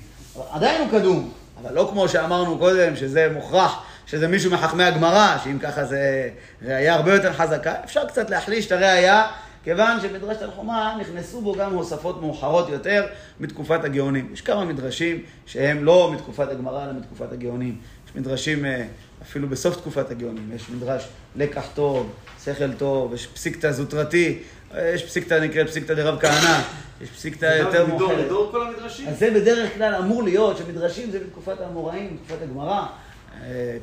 עדיין 0.51 0.81
הוא 0.81 1.01
קדום, 1.01 1.33
אבל 1.63 1.75
לא 1.75 1.89
כמו 1.91 2.09
שאמרנו 2.09 2.59
קודם, 2.59 2.97
שזה 2.97 3.29
מוכרח, 3.35 3.83
שזה 4.11 4.29
מישהו 4.29 4.51
מחכמי 4.51 4.85
הגמרא, 4.85 5.37
שאם 5.45 5.59
ככה 5.59 5.85
זה 5.85 6.31
ראייה 6.63 6.95
הרבה 6.95 7.15
יותר 7.15 7.33
חזקה, 7.33 7.75
אפשר 7.85 8.07
קצת 8.07 8.31
להחליש 8.31 8.67
את 8.67 8.73
הראייה, 8.73 9.27
כיוון 9.65 10.01
שמדרש 10.03 10.37
תנחומה 10.37 10.97
נכנסו 11.01 11.41
בו 11.41 11.55
גם 11.55 11.75
הוספות 11.75 12.21
מאוחרות 12.21 12.69
יותר 12.69 13.07
מתקופת 13.41 13.85
הגאונים. 13.85 14.31
יש 14.33 14.41
כמה 14.41 14.65
מדרשים 14.65 15.23
שהם 15.47 15.85
לא 15.85 16.11
מתקופת 16.15 16.49
הגמרא, 16.51 16.85
אלא 16.85 16.93
מתקופת 16.93 17.33
הגאונים. 17.33 17.77
יש 18.07 18.17
מדרשים 18.17 18.65
אה, 18.65 18.87
אפילו 19.23 19.49
בסוף 19.49 19.77
תקופת 19.77 20.11
הגאונים, 20.11 20.51
יש 20.55 20.71
מדרש 20.71 21.09
לקח 21.37 21.65
טוב, 21.75 22.13
שכל 22.45 22.73
טוב, 22.73 23.15
יש 23.15 23.27
פסיקתא 23.27 23.73
זוטרתי, 23.73 24.39
יש 24.77 25.05
פסיקתא 25.05 25.35
נקראת 25.35 25.69
פסיקתא 25.69 25.95
דרב 25.95 26.21
כהנא, 26.21 26.61
יש 27.01 27.11
פסיקתא 27.11 27.47
יותר 27.59 27.87
מאוחרת. 27.87 28.09
מדור 28.09 28.25
לדור 28.27 28.49
כל 28.51 28.67
המדרשים? 28.67 29.09
אז 29.09 29.19
זה 29.19 29.31
בדרך 29.31 29.75
כלל 29.75 29.95
אמור 29.95 30.23
להיות 30.23 30.57
שמדרשים 30.57 31.11
זה 31.11 31.19
בתקופת 31.19 31.61
האמוראים, 31.61 32.17
בתקופת 32.17 32.43
הגמרא, 32.43 32.73
אה, 32.73 32.87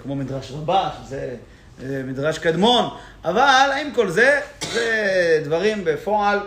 כמו 0.03 0.15
מדרש 0.15 0.51
רבה, 0.51 0.89
שזה 1.03 1.35
אה, 1.83 2.01
מדרש 2.07 2.39
קדמון, 2.39 2.85
אבל 3.25 3.69
עם 3.81 3.91
כל 3.91 4.09
זה, 4.09 4.39
זה 4.73 5.41
דברים 5.43 5.81
בפועל 5.85 6.39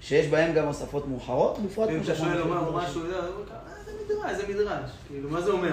שיש 0.00 0.26
בהם 0.26 0.54
גם 0.54 0.66
הוספות 0.66 1.08
מאוחרות, 1.08 1.58
בפרט 1.58 1.88
אם 1.90 2.00
אתה 2.04 2.14
שואל 2.14 2.38
לומר 2.38 2.76
משהו, 2.76 3.00
מדרש, 3.00 4.36
זה 4.36 4.42
מדרש. 4.48 4.90
כאילו, 5.08 5.30
מה 5.30 5.40
זה 5.40 5.50
אומר? 5.50 5.72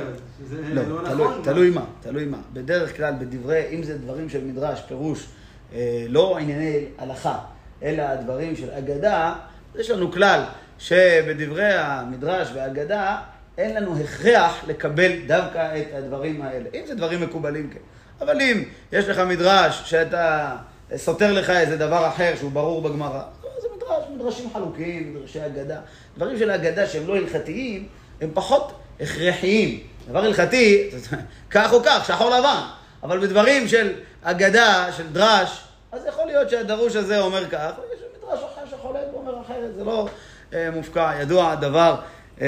זה 0.50 0.74
לא, 0.74 0.84
לא 0.84 1.10
תלוי, 1.10 1.28
נכון? 1.28 1.42
תלוי 1.44 1.70
מה, 1.70 1.86
תלוי 2.02 2.26
מה. 2.26 2.38
בדרך 2.54 2.98
כלל 2.98 3.14
בדברי, 3.20 3.64
אם 3.72 3.84
זה 3.84 3.98
דברים 3.98 4.30
של 4.30 4.44
מדרש, 4.44 4.82
פירוש, 4.88 5.28
אה, 5.74 6.06
לא 6.10 6.38
ענייני 6.38 6.86
הלכה, 6.98 7.40
אלא 7.84 8.16
דברים 8.16 8.56
של 8.56 8.72
אגדה, 8.72 9.34
יש 9.76 9.90
לנו 9.90 10.12
כלל 10.12 10.44
שבדברי 10.80 11.74
המדרש 11.74 12.50
והאגדה, 12.54 13.18
אין 13.58 13.76
לנו 13.76 13.98
הכרח 13.98 14.64
לקבל 14.68 15.12
דווקא 15.28 15.78
את 15.78 15.94
הדברים 15.94 16.42
האלה. 16.42 16.70
אם 16.74 16.82
זה 16.88 16.96
דברים 16.96 17.22
מקובלים, 17.22 17.70
כן. 17.70 17.80
אבל 18.22 18.42
אם 18.42 18.64
יש 18.92 19.08
לך 19.08 19.20
מדרש 19.20 19.82
שאתה 19.86 20.56
סותר 20.96 21.34
לך 21.34 21.50
איזה 21.50 21.78
דבר 21.78 22.08
אחר 22.08 22.34
שהוא 22.36 22.52
ברור 22.52 22.82
בגמרא, 22.82 23.22
זה 23.62 23.68
מדרש, 23.78 24.04
מדרשים 24.16 24.50
חלוקים, 24.54 25.14
מדרשי 25.14 25.46
אגדה. 25.46 25.80
דברים 26.18 26.38
של 26.38 26.52
אגדה 26.52 26.88
שהם 26.88 27.08
לא 27.08 27.16
הלכתיים, 27.16 27.88
הם 28.22 28.30
פחות 28.34 28.74
הכרחיים. 29.00 29.80
דבר 30.08 30.20
הלכתי, 30.26 30.90
כך 31.52 31.74
או 31.74 31.84
כך, 31.84 32.04
שחור 32.08 32.30
לבן. 32.30 32.62
אבל 33.04 33.20
בדברים 33.20 33.68
של 33.68 33.94
אגדה, 34.24 34.88
של 34.98 35.08
דרש, 35.08 35.62
אז 35.92 36.06
יכול 36.06 36.26
להיות 36.26 36.50
שהדרוש 36.50 36.96
הזה 36.96 37.20
אומר 37.20 37.50
כך, 37.50 37.72
ויש 37.80 38.00
מדרש 38.18 38.40
אחר 38.44 38.78
שחולק 38.78 39.02
ואומר 39.14 39.42
אחרת, 39.42 39.76
זה 39.76 39.84
לא 39.84 40.08
אה, 40.54 40.72
מופקע. 40.72 41.12
ידוע 41.22 41.52
הדבר 41.52 41.96
אה, 42.42 42.48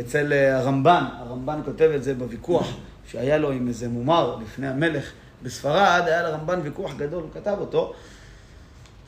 אצל 0.00 0.32
אה, 0.32 0.58
הרמב"ן, 0.58 1.04
הרמב"ן 1.18 1.60
כותב 1.64 1.90
את 1.96 2.04
זה 2.04 2.14
בוויכוח 2.14 2.66
שהיה 3.06 3.38
לו 3.38 3.50
עם 3.50 3.68
איזה 3.68 3.88
מומר 3.88 4.36
לפני 4.42 4.68
המלך 4.68 5.12
בספרד, 5.42 6.02
היה 6.06 6.22
לרמב"ן 6.22 6.60
ויכוח 6.62 6.94
גדול, 6.96 7.22
הוא 7.22 7.30
כתב 7.34 7.56
אותו. 7.60 7.92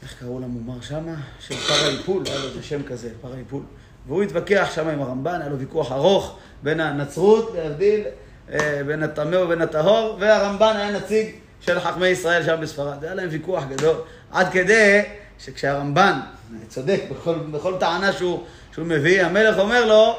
איך 0.02 0.14
קראו 0.20 0.40
למומר 0.40 0.80
שמה? 0.80 1.14
של 1.40 1.54
פרה 1.54 1.88
איפול, 1.88 2.22
היה 2.26 2.38
לו 2.38 2.48
איזה 2.48 2.62
שם 2.62 2.82
כזה, 2.82 3.10
פרה 3.20 3.36
איפול. 3.36 3.62
והוא 4.06 4.22
התווכח 4.22 4.70
שם 4.74 4.88
עם 4.88 5.02
הרמב"ן, 5.02 5.40
היה 5.40 5.50
לו 5.50 5.58
ויכוח 5.58 5.92
ארוך 5.92 6.38
בין 6.62 6.80
הנצרות, 6.80 7.52
להבדיל 7.54 8.04
אה, 8.52 8.80
בין 8.86 9.02
הטמא 9.02 9.36
ובין 9.36 9.62
הטהור, 9.62 10.16
והרמב"ן 10.20 10.76
היה 10.76 10.90
נציג 10.90 11.26
של 11.60 11.80
חכמי 11.80 12.06
ישראל 12.06 12.44
שם 12.44 12.56
בספרד. 12.60 13.04
היה 13.04 13.14
להם 13.14 13.28
ויכוח 13.32 13.64
גדול, 13.68 13.96
עד 14.32 14.52
כדי 14.52 15.02
שכשהרמב"ן 15.38 16.20
צודק 16.68 17.00
בכל, 17.10 17.34
בכל 17.34 17.74
טענה 17.80 18.12
שהוא, 18.12 18.44
שהוא 18.72 18.86
מביא, 18.86 19.24
המלך 19.24 19.58
אומר 19.58 19.86
לו, 19.86 20.16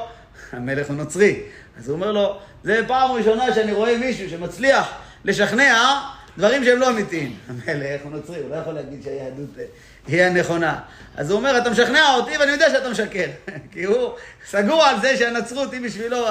המלך 0.52 0.88
הוא 0.88 0.96
נוצרי, 0.96 1.40
אז 1.78 1.88
הוא 1.88 1.94
אומר 1.96 2.12
לו, 2.12 2.38
זה 2.64 2.80
פעם 2.86 3.10
ראשונה 3.10 3.54
שאני 3.54 3.72
רואה 3.72 3.96
מישהו 3.96 4.30
שמצליח 4.30 4.92
לשכנע 5.24 6.00
דברים 6.38 6.64
שהם 6.64 6.78
לא 6.78 6.90
אמיתיים. 6.90 7.36
המלך 7.48 8.02
הוא 8.02 8.10
נוצרי, 8.12 8.38
הוא 8.38 8.50
לא 8.50 8.56
יכול 8.56 8.72
להגיד 8.72 9.02
שהיהדות 9.02 9.48
אה, 9.58 9.64
היא 10.06 10.22
הנכונה. 10.22 10.80
אז 11.16 11.30
הוא 11.30 11.38
אומר, 11.38 11.58
אתה 11.58 11.70
משכנע 11.70 12.14
אותי 12.14 12.38
ואני 12.38 12.52
יודע 12.52 12.70
שאתה 12.70 12.90
משקר. 12.90 13.26
כי 13.72 13.84
הוא 13.84 14.10
סגור 14.46 14.82
על 14.82 15.00
זה 15.00 15.16
שהנצרות 15.16 15.72
היא 15.72 15.80
בשבילו 15.80 16.26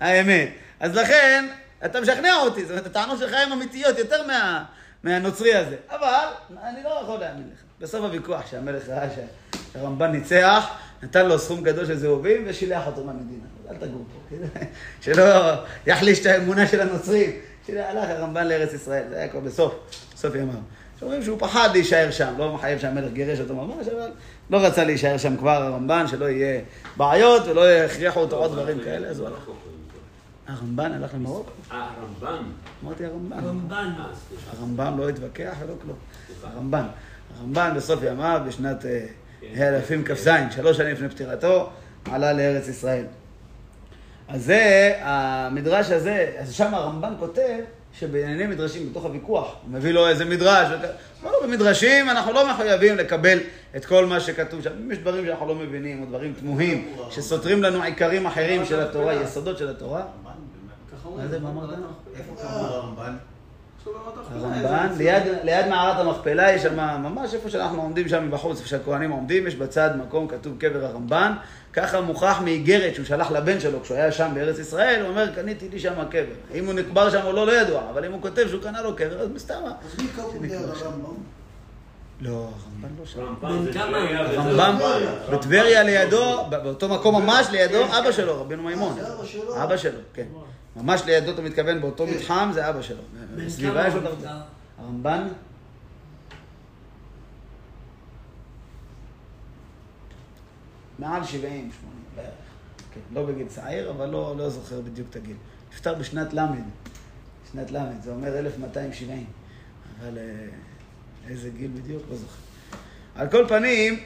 האמת. 0.00 0.48
אז 0.80 0.96
לכן, 0.96 1.48
אתה 1.84 2.00
משכנע 2.00 2.36
אותי. 2.36 2.60
זאת 2.60 2.70
אומרת, 2.70 2.86
הטענות 2.86 3.18
שלך 3.18 3.32
הן 3.32 3.52
אמיתיות 3.52 3.98
יותר 3.98 4.26
מה, 4.26 4.64
מהנוצרי 5.02 5.54
הזה. 5.54 5.76
אבל, 5.90 6.26
אני 6.62 6.82
לא 6.84 7.00
יכול 7.02 7.20
להאמין 7.20 7.48
לך. 7.52 7.60
בסוף 7.80 8.04
הוויכוח, 8.04 8.50
שהמלך 8.50 8.88
ראה 8.88 9.08
שהרמב"ן 9.74 10.12
ניצח, 10.12 10.66
נתן 11.02 11.26
לו 11.26 11.38
סכום 11.38 11.62
גדול 11.62 11.86
של 11.86 11.96
זהובים 11.96 12.42
ושילח 12.46 12.86
אותו 12.86 13.04
מהמדינה. 13.04 13.44
אל 13.70 13.76
תגור 13.76 14.04
פה, 14.12 14.36
שלא 15.04 15.24
יחליש 15.86 16.20
את 16.20 16.26
האמונה 16.26 16.66
של 16.66 16.80
הנוצרים. 16.80 17.30
שהלך 17.66 18.10
הרמב"ן 18.10 18.46
לארץ 18.46 18.72
ישראל, 18.72 19.04
זה 19.08 19.16
היה 19.16 19.28
כבר 19.28 19.40
בסוף, 19.40 19.74
בסוף 20.14 20.34
ימיו. 20.34 20.54
שאומרים 20.98 21.22
שהוא 21.22 21.38
פחד 21.38 21.68
להישאר 21.72 22.10
שם, 22.10 22.34
לא 22.38 22.54
מחייב 22.54 22.78
שהמלך 22.78 23.12
גירש 23.12 23.40
אותו 23.40 23.54
ממש, 23.54 23.88
אבל 23.88 24.10
לא 24.50 24.58
רצה 24.58 24.84
להישאר 24.84 25.18
שם 25.18 25.36
כבר 25.36 25.62
הרמב"ן, 25.62 26.06
שלא 26.06 26.30
יהיה 26.30 26.60
בעיות 26.96 27.42
ולא 27.46 27.72
יכריחו 27.72 28.20
אותו 28.20 28.36
עוד 28.36 28.52
דברים 28.52 28.80
כאלה, 28.84 29.08
אז 29.08 29.20
הוא 29.20 29.28
הלך. 29.28 29.50
הרמב"ן 30.46 30.92
הלך 30.92 31.14
למרוקו? 31.14 31.50
הרמב"ן. 31.70 32.42
אמרתי 32.84 33.04
הרמב"ן. 33.04 33.38
הרמב"ן. 33.38 33.92
הרמב"ם 34.58 34.98
לא 34.98 35.08
התווכח 35.08 35.56
ולא 35.64 35.74
כלום. 35.82 35.96
הרמב"ן. 36.42 36.86
הרמב"ן 37.38 37.72
בסוף 37.76 38.00
ימיו, 38.02 38.40
בשנת 38.46 38.86
אה. 38.86 39.06
אלפים 39.60 40.04
כ"ז, 40.04 40.28
שלוש 40.50 40.76
שנים 40.76 40.92
לפני 40.92 41.08
פטירתו, 41.08 41.70
עלה 42.10 42.32
לארץ 42.32 42.68
ישראל. 42.68 43.04
אז 44.28 44.44
זה, 44.44 44.92
המדרש 45.00 45.90
הזה, 45.90 46.32
אז 46.38 46.52
שם 46.52 46.74
הרמב"ן 46.74 47.14
כותב 47.18 47.58
שבענייני 47.92 48.46
מדרשים, 48.46 48.90
בתוך 48.90 49.04
הוויכוח, 49.04 49.54
הוא 49.62 49.72
מביא 49.72 49.92
לו 49.92 50.08
איזה 50.08 50.24
מדרש, 50.24 50.68
לא, 51.24 51.42
במדרשים 51.42 52.10
אנחנו 52.10 52.32
לא 52.32 52.50
מחויבים 52.50 52.96
לקבל 52.96 53.38
את 53.76 53.84
כל 53.84 54.06
מה 54.06 54.20
שכתוב 54.20 54.62
שם. 54.62 54.70
אם 54.84 54.92
יש 54.92 54.98
דברים 54.98 55.26
שאנחנו 55.26 55.46
לא 55.46 55.54
מבינים, 55.54 56.02
או 56.02 56.06
דברים 56.06 56.34
תמוהים, 56.38 56.94
שסותרים 57.10 57.62
לנו 57.62 57.82
עיקרים 57.82 58.26
אחרים 58.26 58.64
של 58.64 58.80
התורה, 58.80 59.14
יסודות 59.14 59.58
של 59.58 59.68
התורה. 59.68 60.02
מה 61.16 61.26
זה, 61.28 61.38
מה 61.38 61.50
אמרת? 61.50 61.70
איפה 62.16 62.42
קראו 62.42 62.66
הרמב"ן? 62.66 63.16
הרמב"ן, 63.86 64.88
ליד 65.44 65.68
מערת 65.68 66.06
המכפלה 66.06 66.52
יש 66.52 66.62
שם, 66.62 66.76
ממש 67.02 67.34
איפה 67.34 67.50
שאנחנו 67.50 67.82
עומדים 67.82 68.08
שם 68.08 68.26
מבחוץ, 68.26 68.58
איפה 68.58 68.68
שהכוהנים 68.68 69.10
עומדים, 69.10 69.46
יש 69.46 69.54
בצד 69.54 69.90
מקום 69.96 70.28
כתוב 70.28 70.58
קבר 70.58 70.84
הרמב"ן. 70.84 71.32
ככה 71.72 72.00
מוכח 72.00 72.40
מאיגרת 72.44 72.94
שהוא 72.94 73.06
שלח 73.06 73.30
לבן 73.30 73.60
שלו 73.60 73.82
כשהוא 73.82 73.96
היה 73.96 74.12
שם 74.12 74.30
בארץ 74.34 74.58
ישראל, 74.58 75.00
הוא 75.00 75.08
אומר, 75.08 75.34
קניתי 75.34 75.68
לי 75.68 75.78
שם 75.78 76.04
קבר. 76.10 76.24
אם 76.54 76.66
הוא 76.66 76.74
נקבר 76.74 77.10
שם 77.10 77.20
או 77.24 77.32
לא, 77.32 77.46
לא 77.46 77.52
ידוע, 77.52 77.82
אבל 77.90 78.04
אם 78.04 78.12
הוא 78.12 78.22
כותב 78.22 78.46
שהוא 78.48 78.62
קנה 78.62 78.82
לו 78.82 78.96
קבר, 78.96 79.20
אז 79.20 79.28
מסתמה. 79.28 79.72
אז 79.84 79.98
מי 79.98 80.08
קראו 80.16 80.30
הרמב"ם? 80.64 81.39
לא, 82.20 82.30
הרמב"ן 82.30 82.88
לא 82.98 83.06
שם. 83.06 83.34
הרמב"ן 84.36 84.78
בטבריה 85.32 85.82
לידו, 85.82 86.44
באותו 86.50 86.88
מקום 86.88 87.22
ממש 87.22 87.46
לידו, 87.50 87.84
אבא 87.84 88.12
שלו, 88.12 88.40
רבנו 88.40 88.62
מימון. 88.62 88.98
אבא 89.62 89.76
שלו, 89.76 89.98
כן. 90.14 90.26
ממש 90.76 91.02
לידו, 91.06 91.30
אתה 91.30 91.42
מתכוון, 91.42 91.80
באותו 91.80 92.06
מתחם 92.06 92.50
זה 92.54 92.70
אבא 92.70 92.82
שלו. 92.82 93.02
בסביבה 93.36 93.82
אה, 93.82 93.88
יש 93.88 93.94
עוד 93.94 94.04
הרבה. 94.04 94.40
הרמב"ן? 94.78 95.28
מעל 100.98 101.24
70, 101.24 101.50
80 101.52 101.70
בערך. 102.16 102.28
כן, 102.94 103.00
לא 103.14 103.26
בגיל 103.26 103.46
צעיר, 103.48 103.90
אבל 103.90 104.06
לא, 104.06 104.34
לא 104.38 104.48
זוכר 104.48 104.80
בדיוק 104.80 105.08
את 105.10 105.16
הגיל. 105.16 105.36
נפטר 105.72 105.94
בשנת 105.94 106.34
ל', 106.34 106.40
שנת 107.52 107.70
ל', 107.70 107.78
זה 108.02 108.10
אומר 108.10 108.38
1270. 108.38 109.26
אבל... 110.00 110.18
אה, 110.18 110.46
איזה 111.28 111.48
גיל 111.58 111.70
בדיוק, 111.74 112.02
לא 112.10 112.16
זוכר. 112.16 112.34
על 113.14 113.28
כל 113.28 113.44
פנים, 113.48 113.98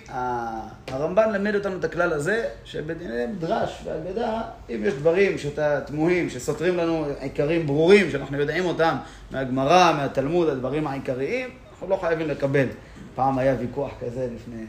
הרמב"ן 0.88 1.32
למד 1.32 1.54
אותנו 1.54 1.78
את 1.78 1.84
הכלל 1.84 2.12
הזה, 2.12 2.44
שבדיני 2.64 3.26
מדרש 3.26 3.82
ואגדה, 3.84 4.40
אם 4.70 4.80
יש 4.84 4.94
דברים 4.94 5.38
שאתה 5.38 5.80
תמוהים, 5.86 6.30
שסותרים 6.30 6.76
לנו 6.76 7.06
עיקרים 7.20 7.66
ברורים, 7.66 8.10
שאנחנו 8.10 8.38
יודעים 8.38 8.64
אותם 8.64 8.96
מהגמרא, 9.30 9.92
מהתלמוד, 9.96 10.48
הדברים 10.48 10.86
העיקריים, 10.86 11.50
אנחנו 11.70 11.88
לא 11.88 11.96
חייבים 11.96 12.28
לקבל. 12.28 12.66
פעם 13.14 13.38
היה 13.38 13.54
ויכוח 13.60 13.92
כזה 14.00 14.28
לפני 14.34 14.64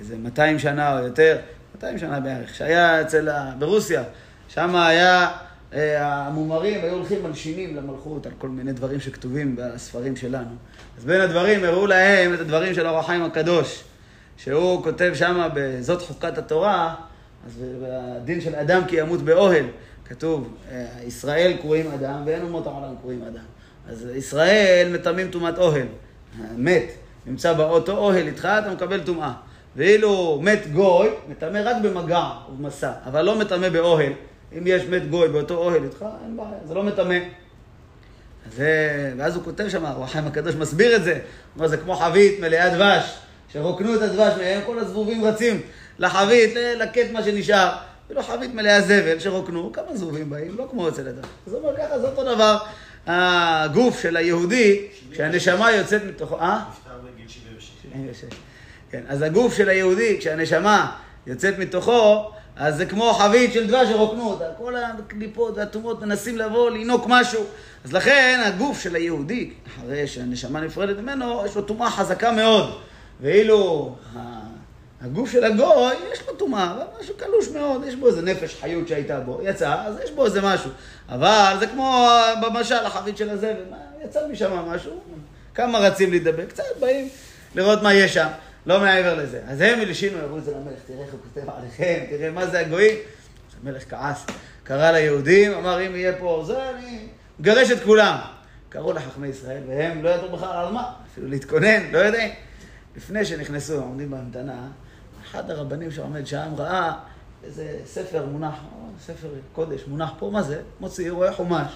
איזה 0.00 0.16
200 0.18 0.58
שנה 0.58 0.98
או 0.98 1.04
יותר, 1.04 1.38
200 1.74 1.98
שנה 1.98 2.20
בערך, 2.20 2.54
שהיה 2.54 3.02
אצל, 3.02 3.28
ה- 3.28 3.52
ברוסיה, 3.58 4.02
שם 4.48 4.76
היה, 4.76 5.30
אה, 5.72 6.06
המומרים 6.26 6.80
היו 6.84 6.94
הולכים 6.94 7.22
מלשינים 7.22 7.76
למלכות 7.76 8.26
על 8.26 8.32
כל 8.38 8.48
מיני 8.48 8.72
דברים 8.72 9.00
שכתובים 9.00 9.56
בספרים 9.56 10.16
שלנו. 10.16 10.50
אז 10.98 11.04
בין 11.04 11.20
הדברים 11.20 11.64
הראו 11.64 11.86
להם 11.86 12.34
את 12.34 12.40
הדברים 12.40 12.74
של 12.74 12.86
אור 12.86 12.98
החיים 12.98 13.22
הקדוש, 13.22 13.84
שהוא 14.36 14.82
כותב 14.82 15.12
שם 15.14 15.48
ב"זאת 15.54 16.02
חוקת 16.02 16.38
התורה", 16.38 16.94
אז 17.46 17.64
הדין 17.90 18.40
של 18.40 18.54
אדם 18.54 18.82
כי 18.86 19.00
ימות 19.00 19.22
באוהל, 19.22 19.64
כתוב, 20.04 20.54
אה, 20.70 20.86
ישראל 21.06 21.56
קרויים 21.60 21.90
אדם 21.90 22.22
ואין 22.26 22.42
אומות 22.42 22.66
העולם 22.66 22.94
קרויים 23.00 23.22
אדם. 23.22 23.44
אז 23.88 24.06
ישראל 24.14 24.90
מטמאים 24.94 25.30
טומאת 25.30 25.58
אוהל, 25.58 25.86
מת, 26.56 26.92
נמצא 27.26 27.52
באותו 27.52 27.96
אוהל 27.96 28.26
איתך, 28.26 28.44
אתה 28.44 28.70
מקבל 28.74 29.00
טומאה. 29.00 29.32
ואילו 29.76 30.40
מת 30.42 30.72
גוי, 30.72 31.08
מטמא 31.28 31.60
רק 31.64 31.76
במגע 31.82 32.24
ובמסע, 32.52 32.92
אבל 33.06 33.22
לא 33.22 33.38
מטמא 33.38 33.68
באוהל. 33.68 34.12
אם 34.58 34.62
יש 34.66 34.84
מת 34.84 35.10
גוי 35.10 35.28
באותו 35.28 35.54
אוהל 35.54 35.84
איתך, 35.84 36.04
אין 36.24 36.36
בעיה, 36.36 36.50
זה 36.64 36.74
לא 36.74 36.82
מטמא. 36.82 37.14
זה, 38.56 39.12
ואז 39.18 39.36
הוא 39.36 39.44
כותב 39.44 39.68
שם, 39.68 39.84
הרוח 39.86 40.08
החיים 40.08 40.26
הקדוש 40.26 40.54
מסביר 40.54 40.96
את 40.96 41.04
זה. 41.04 41.12
הוא 41.12 41.20
אומר, 41.56 41.68
זה 41.68 41.76
כמו 41.76 41.96
חבית 41.96 42.40
מלאה 42.40 42.74
דבש, 42.76 43.04
שרוקנו 43.52 43.94
את 43.94 44.02
הדבש 44.02 44.32
מהם, 44.38 44.60
כל 44.66 44.78
הזבובים 44.78 45.24
רצים 45.24 45.60
לחבית, 45.98 46.54
ל- 46.56 46.82
לקט 46.82 47.10
מה 47.12 47.22
שנשאר. 47.22 47.68
ולא 48.10 48.22
חבית 48.22 48.54
מלאה 48.54 48.80
זבל 48.80 49.18
שרוקנו, 49.18 49.72
כמה 49.72 49.96
זבובים 49.96 50.30
באים, 50.30 50.56
לא 50.58 50.66
כמו 50.70 50.88
אצל 50.88 51.08
אדם. 51.08 51.22
אז 51.46 51.52
הוא 51.52 51.60
אומר 51.62 51.76
ככה, 51.76 51.98
זה 51.98 52.06
אותו 52.08 52.34
דבר. 52.34 52.56
הגוף 53.06 54.02
של 54.02 54.16
היהודי, 54.16 54.86
כשהנשמה 55.12 55.72
יוצאת 55.72 56.02
מתוכו, 56.04 56.40
אה? 56.40 56.58
נפטר 56.70 56.90
בגיל 57.14 57.28
76. 57.28 57.70
76. 57.82 58.24
כן, 58.90 59.02
אז 59.08 59.22
הגוף 59.22 59.54
של 59.56 59.68
היהודי, 59.68 60.16
כשהנשמה 60.18 60.92
יוצאת 61.26 61.58
מתוכו, 61.58 62.30
אז 62.58 62.76
זה 62.76 62.86
כמו 62.86 63.12
חבית 63.12 63.52
של 63.52 63.66
דבש 63.66 63.88
שרוקנו 63.88 64.30
אותה. 64.30 64.44
כל 64.58 64.74
הקליפות 64.76 65.56
והטומאות 65.56 66.02
מנסים 66.02 66.38
לבוא, 66.38 66.70
לינוק 66.70 67.04
משהו. 67.08 67.44
אז 67.84 67.92
לכן 67.92 68.40
הגוף 68.44 68.80
של 68.80 68.94
היהודי, 68.94 69.50
אחרי 69.66 70.06
שהנשמה 70.06 70.60
נפרדת 70.60 70.98
ממנו, 70.98 71.42
יש 71.46 71.56
לו 71.56 71.62
טומאה 71.62 71.90
חזקה 71.90 72.32
מאוד. 72.32 72.78
ואילו 73.20 73.94
הגוף 75.02 75.32
של 75.32 75.44
הגוי, 75.44 75.94
יש 76.12 76.18
לו 76.28 76.34
טומאה, 76.34 76.72
אבל 76.72 76.84
משהו 77.00 77.14
קלוש 77.16 77.48
מאוד, 77.48 77.84
יש 77.86 77.94
בו 77.94 78.06
איזה 78.06 78.22
נפש 78.22 78.56
חיות 78.60 78.88
שהייתה 78.88 79.20
בו, 79.20 79.40
יצא, 79.42 79.74
אז 79.86 79.94
יש 80.04 80.10
בו 80.10 80.24
איזה 80.24 80.42
משהו. 80.42 80.70
אבל 81.08 81.56
זה 81.58 81.66
כמו 81.66 82.08
במשל, 82.42 82.74
החבית 82.74 83.16
של 83.16 83.30
הזבל, 83.30 83.54
יצא 84.04 84.20
משם 84.32 84.52
משהו, 84.52 85.00
כמה 85.54 85.78
רצים 85.78 86.10
להידבק, 86.10 86.48
קצת 86.48 86.64
באים 86.80 87.08
לראות 87.54 87.82
מה 87.82 87.94
יש 87.94 88.14
שם, 88.14 88.28
לא 88.68 88.80
מעבר 88.80 89.14
לזה. 89.14 89.40
אז 89.46 89.60
הם 89.60 89.80
הלשינו, 89.80 90.24
אמרו 90.24 90.38
את 90.38 90.44
זה 90.44 90.50
למלך, 90.50 90.78
תראה 90.86 91.02
איך 91.04 91.12
הוא 91.12 91.20
כותב 91.20 91.50
עליכם, 91.50 92.04
תראה 92.10 92.30
מה 92.30 92.46
זה 92.46 92.60
הגויים. 92.60 92.96
המלך 93.62 93.90
כעס, 93.90 94.26
קרא 94.64 94.90
ליהודים, 94.90 95.52
אמר 95.52 95.86
אם 95.86 95.96
יהיה 95.96 96.12
פה 96.18 96.42
זה, 96.46 96.70
אני 96.70 97.06
מגרש 97.38 97.70
את 97.70 97.82
כולם. 97.82 98.16
קראו 98.68 98.92
לחכמי 98.92 99.28
ישראל, 99.28 99.62
והם 99.68 100.02
לא 100.02 100.08
ידעו 100.08 100.36
בכלל 100.36 100.66
על 100.66 100.72
מה, 100.72 100.92
אפילו 101.12 101.28
להתכונן, 101.28 101.90
לא 101.92 101.98
יודעים. 101.98 102.30
לפני 102.96 103.24
שנכנסו, 103.24 103.74
עומדים 103.74 104.10
בהמתנה, 104.10 104.68
אחד 105.24 105.50
הרבנים 105.50 105.90
שעומד 105.90 106.26
שם 106.26 106.52
ראה 106.56 106.92
איזה 107.44 107.76
ספר 107.86 108.26
מונח, 108.26 108.54
או, 108.72 108.86
ספר 109.00 109.28
קודש 109.52 109.80
מונח 109.86 110.10
פה, 110.18 110.30
מה 110.32 110.42
זה? 110.42 110.60
מוציא, 110.80 111.10
רואה 111.10 111.32
חומש, 111.32 111.72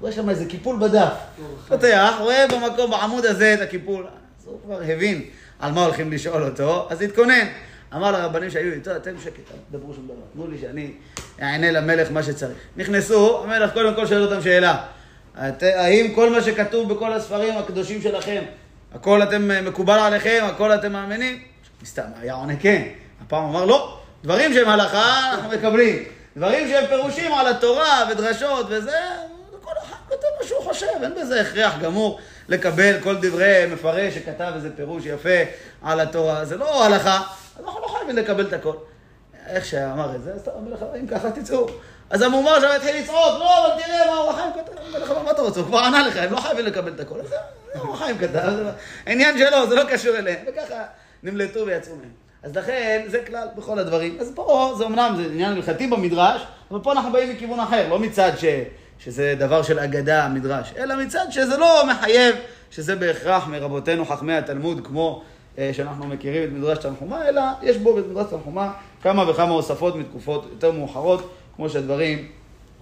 רואה 0.00 0.12
שם 0.12 0.30
איזה 0.30 0.46
קיפול 0.46 0.76
בדף. 0.80 1.12
פותח, 1.68 2.14
רואה 2.20 2.46
במקום, 2.48 2.90
בעמוד 2.90 3.26
הזה 3.26 3.54
את 3.54 3.60
הקיפול. 3.60 4.06
אז 4.40 4.46
הוא 4.46 4.58
כבר 4.64 4.80
הבין 4.82 5.22
על 5.62 5.72
מה 5.72 5.84
הולכים 5.84 6.12
לשאול 6.12 6.42
אותו, 6.42 6.86
אז 6.90 7.02
התכונן. 7.02 7.46
אמר 7.94 8.10
לרבנים 8.10 8.50
שהיו 8.50 8.72
איתו, 8.72 8.96
אתם 8.96 9.10
שקט, 9.24 9.50
אל 9.50 9.56
תדברו 9.70 9.94
שום 9.94 10.04
דבר. 10.04 10.14
תנו 10.34 10.46
לי 10.46 10.58
שאני 10.60 10.92
אענה 11.42 11.70
למלך 11.70 12.10
מה 12.10 12.22
שצריך. 12.22 12.58
נכנסו, 12.76 13.44
המלך 13.44 13.72
קודם 13.72 13.94
כל 13.94 14.06
שואל 14.06 14.22
אותם 14.22 14.42
שאלה. 14.42 14.76
את, 15.38 15.62
האם 15.62 16.14
כל 16.14 16.30
מה 16.30 16.42
שכתוב 16.42 16.94
בכל 16.94 17.12
הספרים 17.12 17.58
הקדושים 17.58 18.02
שלכם, 18.02 18.42
הכל 18.94 19.22
אתם 19.22 19.50
אה, 19.50 19.62
מקובל 19.62 19.98
עליכם, 19.98 20.44
הכל 20.44 20.74
אתם 20.74 20.92
מאמינים? 20.92 21.42
מסתם, 21.82 22.02
היה 22.20 22.34
עונה 22.34 22.56
כן. 22.56 22.82
הפעם 23.26 23.44
אמר 23.44 23.64
לא, 23.64 23.98
דברים 24.24 24.54
שהם 24.54 24.68
הלכה 24.68 25.34
אנחנו 25.34 25.50
מקבלים. 25.50 26.02
דברים 26.36 26.68
שהם 26.68 26.86
פירושים 26.86 27.32
על 27.32 27.46
התורה 27.46 28.08
ודרשות 28.10 28.66
וזה, 28.68 28.98
כל 29.72 29.78
אחד 29.78 29.96
כותב 30.08 30.26
מה 30.40 30.46
שהוא 30.46 30.62
חושב, 30.62 30.86
אין 31.02 31.14
בזה 31.14 31.40
הכרח 31.40 31.78
גמור 31.78 32.20
לקבל 32.48 33.00
כל 33.02 33.16
דברי 33.16 33.66
מפרש 33.72 34.14
שכתב 34.14 34.52
איזה 34.54 34.76
פירוש 34.76 35.06
יפה 35.06 35.38
על 35.82 36.00
התורה. 36.00 36.44
זה 36.44 36.56
לא 36.56 36.84
הלכה, 36.84 37.22
אז 37.58 37.64
אנחנו 37.64 37.80
לא 37.80 37.86
חייבים 37.86 38.16
לקבל 38.16 38.46
את 38.46 38.52
הכל. 38.52 38.74
איך 39.46 39.64
שאמר 39.64 40.16
את 40.16 40.22
זה, 40.22 40.32
אז 40.34 40.42
טוב, 40.42 40.54
המלך 40.56 40.82
אמר, 40.82 40.96
אם 41.00 41.06
ככה 41.06 41.30
תצאו. 41.30 41.66
אז 42.10 42.22
המומר 42.22 42.60
שם 42.60 42.68
התחיל 42.76 42.96
לצעוק, 42.96 43.16
לא, 43.16 43.66
אבל 43.66 43.82
תראה 43.82 44.06
מה 44.06 44.16
אור 44.16 44.30
החיים 44.30 44.52
כתב. 44.52 44.72
המלך 44.86 45.10
אמר, 45.10 45.22
מה 45.22 45.30
אתה 45.30 45.42
רוצה? 45.42 45.60
הוא 45.60 45.66
כבר 45.66 45.78
ענה 45.78 46.08
לך, 46.08 46.16
הם 46.16 46.32
לא 46.32 46.36
חייבים 46.36 46.66
לקבל 46.66 46.92
את 46.92 47.00
הכל. 47.00 47.20
אז 47.20 47.28
זה 47.28 47.36
אור 47.80 47.94
החיים 47.94 48.18
כתב, 48.18 48.50
זה 48.56 48.70
עניין 49.06 49.38
שלו, 49.38 49.68
זה 49.68 49.74
לא 49.74 49.84
קשור 49.84 50.16
אליהם. 50.16 50.44
וככה 50.46 50.82
נמלטו 51.22 51.66
ויצאו 51.66 51.96
מהם. 51.96 52.10
אז 52.42 52.56
לכן, 52.56 53.02
זה 53.06 53.24
כלל 53.26 53.48
בכל 53.56 53.78
הדברים. 53.78 54.16
אז 54.20 54.32
פה, 54.34 54.74
זה 54.78 54.86
אמנם, 54.86 55.14
זה 55.16 55.22
עניין 55.22 55.52
הלכתי 55.52 55.86
במדרש, 55.86 56.42
אבל 56.70 56.80
פה 56.82 56.92
אנחנו 56.92 57.12
באים 57.12 57.30
מכיוון 57.30 57.60
אחר, 57.60 57.88
לא 57.88 57.98
מצד 57.98 58.32
ש... 58.38 58.44
שזה 59.04 59.34
דבר 59.38 59.62
של 59.62 59.78
אגדה, 59.78 60.24
המדרש, 60.24 60.72
אלא 60.76 61.04
מצד 61.04 61.26
שזה 61.30 61.56
לא 61.56 61.84
מחייב 61.90 62.34
שזה 62.70 62.96
בהכרח 62.96 63.46
מרבותינו 63.46 64.06
חכמי 64.06 64.36
התלמוד, 64.36 64.86
כמו 64.86 65.22
אה, 65.58 65.70
שאנחנו 65.72 66.06
מכירים 66.06 66.42
את 66.44 66.48
מדרש 66.52 66.78
תנחומה, 66.78 67.28
אלא 67.28 67.42
יש 67.62 67.76
בו 67.76 67.94
במדרש 67.94 68.26
תנחומה 68.30 68.72
כמה 69.02 69.30
וכמה 69.30 69.52
הוספות 69.52 69.96
מתקופות 69.96 70.46
יותר 70.52 70.72
מאוחרות, 70.72 71.32
כמו 71.56 71.70
שהדברים 71.70 72.28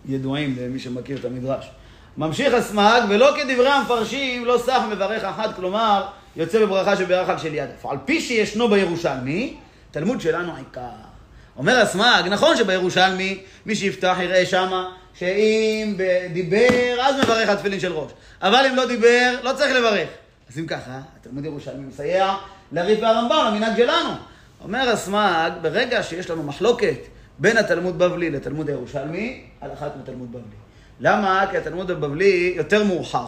ידועים 0.09 0.57
למי 0.61 0.79
שמכיר 0.79 1.19
את 1.19 1.25
המדרש. 1.25 1.71
ממשיך 2.17 2.55
הסמ"ג, 2.55 3.01
ולא 3.09 3.35
כדברי 3.37 3.69
המפרשים, 3.69 4.45
לא 4.45 4.59
סך 4.59 4.81
מברך 4.93 5.25
אחת, 5.25 5.57
כלומר, 5.57 6.07
יוצא 6.37 6.61
בברכה 6.61 6.97
שברך 6.97 7.29
על 7.29 7.39
של 7.39 7.55
יד. 7.55 7.69
על 7.85 7.97
פי 8.05 8.21
שישנו 8.21 8.69
בירושלמי, 8.69 9.57
תלמוד 9.91 10.21
שלנו 10.21 10.53
עיקר. 10.57 10.81
אומר 11.57 11.79
הסמ"ג, 11.79 12.23
נכון 12.31 12.57
שבירושלמי, 12.57 13.39
מי 13.67 13.75
שיפתח 13.75 14.17
יראה 14.21 14.47
שמה, 14.47 14.91
שאם 15.15 15.95
דיבר, 16.33 17.01
אז 17.01 17.15
מברך 17.25 17.49
על 17.49 17.57
תפילין 17.57 17.81
של 17.81 17.93
ראש. 17.93 18.13
אבל 18.43 18.67
אם 18.71 18.77
לא 18.77 18.87
דיבר, 18.87 19.37
לא 19.43 19.53
צריך 19.53 19.77
לברך. 19.77 20.09
אז 20.51 20.59
אם 20.59 20.67
ככה, 20.67 21.01
התלמוד 21.21 21.45
ירושלמי 21.45 21.87
מסייע 21.87 22.35
לריף 22.73 22.99
והרמב"ם, 23.03 23.53
למנהג 23.55 23.77
שלנו. 23.77 24.11
אומר 24.65 24.91
הסמ"ג, 24.91 25.51
ברגע 25.63 26.03
שיש 26.03 26.31
לנו 26.31 26.43
מחלוקת 26.43 26.99
בין 27.39 27.57
התלמוד 27.57 27.99
בבלי 27.99 28.31
לתלמוד 28.31 28.69
הירושלמי, 28.69 29.45
על 29.61 29.73
אחת 29.73 29.93
מתלמוד 30.03 30.33
בבלי. 30.33 30.57
למה? 31.01 31.45
כי 31.51 31.57
התלמוד 31.57 31.91
הבבלי 31.91 32.53
יותר 32.57 32.85
מאוחר. 32.85 33.27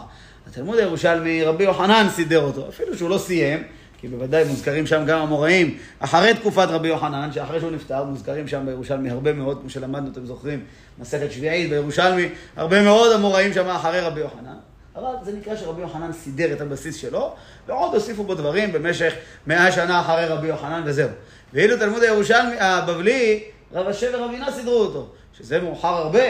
התלמוד 0.48 0.78
הירושלמי, 0.78 1.44
רבי 1.44 1.64
יוחנן 1.64 2.06
סידר 2.10 2.40
אותו, 2.40 2.68
אפילו 2.68 2.96
שהוא 2.96 3.10
לא 3.10 3.18
סיים, 3.18 3.62
כי 4.02 4.08
בוודאי 4.08 4.44
מוזכרים 4.44 4.86
שם 4.86 5.04
גם 5.06 5.18
המוראים, 5.18 5.78
אחרי 5.98 6.34
תקופת 6.34 6.68
רבי 6.68 6.88
יוחנן, 6.88 7.32
שאחרי 7.32 7.60
שהוא 7.60 7.70
נפטר, 7.70 8.04
מוזכרים 8.04 8.48
שם 8.48 8.66
בירושלמי 8.66 9.10
הרבה 9.10 9.32
מאוד, 9.32 9.58
כמו 9.60 9.70
שלמדנו, 9.70 10.10
אתם 10.12 10.26
זוכרים, 10.26 10.64
מסכת 10.98 11.32
שביעית 11.32 11.70
בירושלמי, 11.70 12.28
הרבה 12.56 12.82
מאוד 12.82 13.12
המוראים 13.12 13.52
שם 13.52 13.68
אחרי 13.68 14.00
רבי 14.00 14.20
יוחנן. 14.20 14.56
אבל 14.96 15.10
זה 15.24 15.32
נקרא 15.32 15.56
שרבי 15.56 15.82
יוחנן 15.82 16.12
סידר 16.12 16.52
את 16.52 16.60
הבסיס 16.60 16.96
שלו, 16.96 17.34
ועוד 17.66 17.94
הוסיפו 17.94 18.24
בו 18.24 18.34
דברים 18.34 18.72
במשך 18.72 19.12
מאה 19.46 19.72
שנה 19.72 20.00
אחרי 20.00 20.26
רבי 20.26 20.46
יוחנן 20.46 20.82
וזהו. 20.84 21.08
ואילו 21.52 21.76
תלמוד 21.76 22.02
הירושלמי, 22.02 22.60
הבבלי, 22.60 23.44
רב 23.72 23.88
אשר 23.88 24.10
ורבי 24.14 24.38
נא 24.38 24.50
סידרו 24.50 24.80
אותו, 24.80 25.08
שזה 25.38 25.60
מאוחר 25.60 25.88
הרבה. 25.88 26.24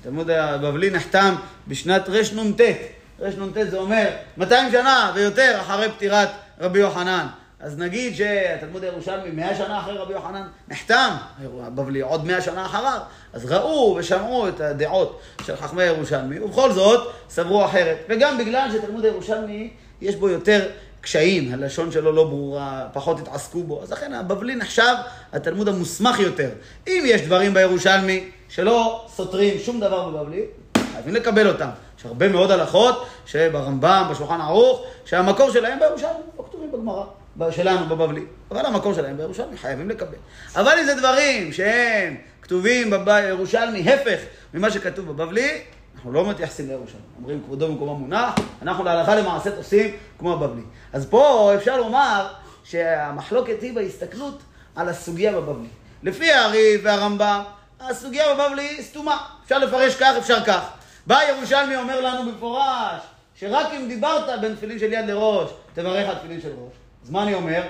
התלמוד 0.00 0.30
הבבלי 0.30 0.90
נחתם 0.90 1.34
בשנת 1.68 2.08
רנ"ט. 2.08 2.60
רנ"ט 3.20 3.70
זה 3.70 3.76
אומר 3.76 4.08
200 4.36 4.70
שנה 4.72 5.12
ויותר 5.14 5.58
אחרי 5.60 5.90
פטירת 5.90 6.28
רבי 6.60 6.78
יוחנן. 6.78 7.26
אז 7.60 7.78
נגיד 7.78 8.14
שהתלמוד 8.14 8.84
הירושלמי 8.84 9.30
100 9.30 9.56
שנה 9.56 9.80
אחרי 9.80 9.96
רבי 9.96 10.12
יוחנן 10.12 10.46
נחתם, 10.68 11.10
הבבלי 11.62 12.00
עוד 12.00 12.26
100 12.26 12.40
שנה 12.40 12.66
אחריו, 12.66 12.98
אז 13.32 13.52
ראו 13.52 13.96
ושמעו 13.98 14.48
את 14.48 14.60
הדעות 14.60 15.20
של 15.42 15.56
חכמי 15.56 15.82
הירושלמי, 15.82 16.40
ובכל 16.40 16.72
זאת 16.72 17.12
סברו 17.30 17.64
אחרת. 17.64 17.96
וגם 18.08 18.38
בגלל 18.38 18.68
שתלמוד 18.72 19.04
הירושלמי 19.04 19.70
יש 20.00 20.16
בו 20.16 20.28
יותר 20.28 20.68
קשיים, 21.00 21.54
הלשון 21.54 21.92
שלו 21.92 22.12
לא 22.12 22.24
ברורה, 22.24 22.86
פחות 22.92 23.20
התעסקו 23.20 23.62
בו, 23.62 23.82
אז 23.82 23.92
לכן 23.92 24.12
הבבלי 24.12 24.54
נחשב 24.54 24.94
התלמוד 25.32 25.68
המוסמך 25.68 26.20
יותר. 26.20 26.48
אם 26.88 27.02
יש 27.06 27.22
דברים 27.22 27.54
בירושלמי 27.54 28.30
שלא 28.48 29.04
סותרים 29.08 29.58
שום 29.58 29.80
דבר 29.80 30.08
בבבלי, 30.08 30.42
חייבים 30.92 31.14
לקבל 31.14 31.48
אותם. 31.48 31.68
יש 31.98 32.06
הרבה 32.06 32.28
מאוד 32.28 32.50
הלכות 32.50 33.06
שברמב"ם, 33.26 34.06
בשולחן 34.10 34.40
ערוך, 34.40 34.84
שהמקור 35.04 35.50
שלהם 35.50 35.78
בירושלמי, 35.78 36.22
בגמרא, 36.76 37.04
שלנו 37.50 37.86
בבבלי, 37.86 38.24
אבל 38.50 38.66
המקור 38.66 38.94
שלהם 38.94 39.16
בירושלמי, 39.16 39.56
חייבים 39.56 39.90
לקבל. 39.90 40.16
אבל 40.56 40.78
אם 40.80 40.84
זה 40.84 40.94
דברים 40.94 41.52
שהם 41.52 42.16
כתובים 42.42 42.92
בירושלמי, 43.04 43.92
הפך 43.92 44.18
ממה 44.54 44.70
שכתוב 44.70 45.12
בבבלי, 45.12 45.62
אנחנו 45.94 46.12
לא 46.12 46.30
מתייחסים 46.30 46.68
לירושלמי. 46.68 47.02
אומרים 47.18 47.42
כבודו 47.44 47.68
במקומו 47.68 47.94
מונח, 47.94 48.34
אנחנו 48.62 48.84
להלכה 48.84 49.14
למעשה 49.14 49.56
עושים 49.56 49.90
כמו 50.18 50.32
הבבלי. 50.32 50.62
אז 50.92 51.06
פה 51.06 51.52
אפשר 51.54 51.76
לומר 51.76 52.26
שהמחלוקת 52.64 53.62
היא 53.62 53.74
בהסתכלות 53.74 54.42
על 54.76 54.88
הסוגיה 54.88 55.32
בבבלי. 55.32 55.68
לפי 56.02 56.32
הריב 56.32 56.80
והרמב"ם, 56.84 57.42
הסוגיה 57.80 58.34
בבבלי 58.34 58.82
סתומה. 58.82 59.26
אפשר 59.44 59.58
לפרש 59.58 59.96
כך, 59.96 60.14
אפשר 60.18 60.44
כך. 60.44 60.68
בא 61.06 61.20
ירושלמי 61.28 61.76
אומר 61.76 62.00
לנו 62.00 62.32
במפורש, 62.32 63.00
שרק 63.44 63.66
אם 63.76 63.88
דיברת 63.88 64.40
בין 64.40 64.54
תפילין 64.54 64.78
של 64.78 64.92
יד 64.92 65.06
לראש, 65.06 65.50
תברך 65.74 66.08
על 66.08 66.14
תפילין 66.14 66.40
של 66.40 66.48
ראש. 66.48 66.72
אז 67.04 67.10
מה 67.10 67.22
אני 67.22 67.34
אומר? 67.34 67.62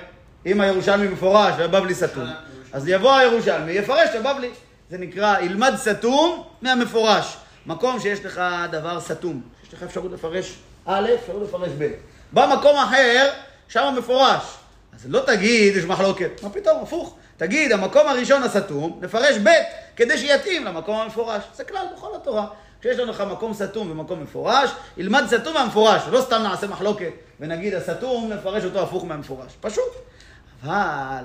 אם 0.47 0.61
הירושלמי 0.61 1.09
מפורש 1.09 1.55
והבבלי 1.59 1.95
סתום, 1.95 2.29
אז 2.73 2.89
יבוא 2.89 3.15
הירושלמי, 3.15 3.73
יפרש 3.73 4.11
את 4.11 4.27
הבבלי. 4.27 4.51
זה 4.91 4.99
נקרא, 4.99 5.41
ילמד 5.41 5.75
סתום 5.77 6.45
מהמפורש. 6.63 7.37
מקום 7.67 8.01
שיש 8.01 8.25
לך 8.25 8.43
דבר 8.71 9.01
סתום, 9.01 9.43
יש 9.67 9.75
לך 9.75 9.83
אפשרות 9.83 10.13
לפרש 10.13 10.57
א', 10.87 11.09
אפשרות 11.23 11.43
לפרש 11.49 11.71
ב'. 11.79 11.91
במקום 12.33 12.77
אחר, 12.77 13.31
שם 13.69 13.95
מפורש. 13.99 14.43
אז 14.95 15.07
לא 15.09 15.21
תגיד, 15.27 15.77
יש 15.77 15.85
מחלוקת. 15.85 16.43
מה 16.43 16.51
פתאום, 16.51 16.83
הפוך. 16.83 17.17
תגיד, 17.37 17.73
המקום 17.73 18.09
הראשון 18.09 18.43
הסתום, 18.43 18.99
נפרש 19.03 19.37
ב', 19.39 19.49
כדי 19.97 20.19
שיתאים 20.19 20.65
למקום 20.65 20.97
המפורש. 20.97 21.43
זה 21.55 21.65
כלל 21.65 21.87
בכל 21.97 22.09
התורה. 22.17 22.47
כשיש 22.85 22.99
לנו 22.99 23.11
לך 23.11 23.21
מקום 23.21 23.55
סתום 23.55 23.91
ומקום 23.91 24.23
מפורש, 24.23 24.71
ילמד 24.97 25.25
סתום 25.27 25.55
מהמפורש, 25.55 26.03
לא 26.11 26.21
סתם 26.21 26.43
נעשה 26.43 26.67
מחלוקת 26.67 27.11
ונגיד 27.41 27.75
הסתום, 27.75 28.33
נפרש 28.33 28.65
אותו 28.65 28.83
הפוך 28.83 29.05
מהמפורש. 29.05 29.53
פשוט. 29.61 29.93
אבל 30.65 31.25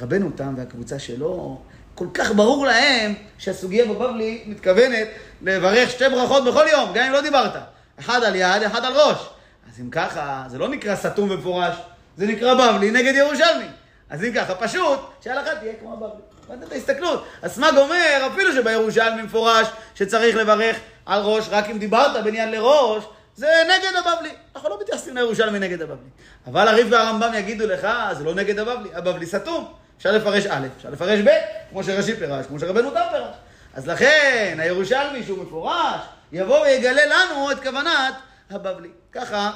רבנו 0.00 0.30
תם 0.30 0.54
והקבוצה 0.56 0.98
שלו, 0.98 1.60
כל 1.94 2.06
כך 2.14 2.32
ברור 2.32 2.66
להם 2.66 3.14
שהסוגיה 3.38 3.84
בבבלי 3.84 4.44
מתכוונת 4.46 5.08
לברך 5.42 5.90
שתי 5.90 6.04
ברכות 6.08 6.44
בכל 6.44 6.64
יום, 6.72 6.90
גם 6.94 7.04
אם 7.04 7.12
לא 7.12 7.20
דיברת. 7.20 7.52
אחד 8.00 8.22
על 8.22 8.36
יד, 8.36 8.62
אחד 8.62 8.84
על 8.84 8.92
ראש. 8.92 9.28
אז 9.72 9.80
אם 9.80 9.90
ככה, 9.90 10.44
זה 10.48 10.58
לא 10.58 10.68
נקרא 10.68 10.96
סתום 10.96 11.30
ומפורש, 11.30 11.76
זה 12.16 12.26
נקרא 12.26 12.54
בבלי 12.54 12.90
נגד 12.90 13.14
ירושלמי. 13.14 13.66
אז 14.10 14.24
אם 14.24 14.32
ככה, 14.34 14.54
פשוט, 14.54 15.00
שההלכה 15.24 15.54
תהיה 15.54 15.72
כמו 15.80 15.92
הבבלי. 15.92 16.22
הבנת 16.48 16.68
את 16.68 16.72
ההסתכלות? 16.72 17.26
הסמ"ג 17.42 17.76
אומר, 17.76 18.28
אפילו 18.32 18.52
שבירושלמי 18.52 19.22
מפורש 19.22 19.68
שצריך 19.94 20.36
לברך 20.36 20.76
על 21.06 21.22
ראש, 21.22 21.48
רק 21.50 21.70
אם 21.70 21.78
דיברת 21.78 22.24
בין 22.24 22.34
יד 22.34 22.48
לראש, 22.48 23.04
זה 23.34 23.46
נגד 23.64 23.92
הבבלי. 23.98 24.30
אנחנו 24.56 24.68
לא 24.68 24.80
מתייחסים 24.80 25.16
לירושלמי 25.16 25.58
נגד 25.58 25.82
הבבלי. 25.82 26.08
אבל 26.46 26.68
הריף 26.68 26.86
והרמב"ם 26.90 27.34
יגידו 27.34 27.66
לך, 27.66 27.88
זה 28.18 28.24
לא 28.24 28.34
נגד 28.34 28.58
הבבלי, 28.58 28.88
הבבלי 28.94 29.26
סתום. 29.26 29.72
אפשר 29.98 30.12
לפרש 30.12 30.46
א', 30.46 30.66
אפשר 30.76 30.90
לפרש 30.90 31.20
ב', 31.20 31.30
כמו 31.70 31.84
שרש"י 31.84 32.16
פירש, 32.16 32.46
כמו 32.46 32.60
שרבנו 32.60 32.90
תם 32.90 33.00
פירש. 33.10 33.34
אז 33.74 33.88
לכן, 33.88 34.56
הירושלמי 34.58 35.22
שהוא 35.22 35.44
מפורש, 35.44 36.00
יבוא 36.32 36.60
ויגלה 36.60 37.06
לנו 37.06 37.50
את 37.52 37.62
כוונת 37.62 38.14
הבבלי. 38.50 38.88
ככה 39.12 39.50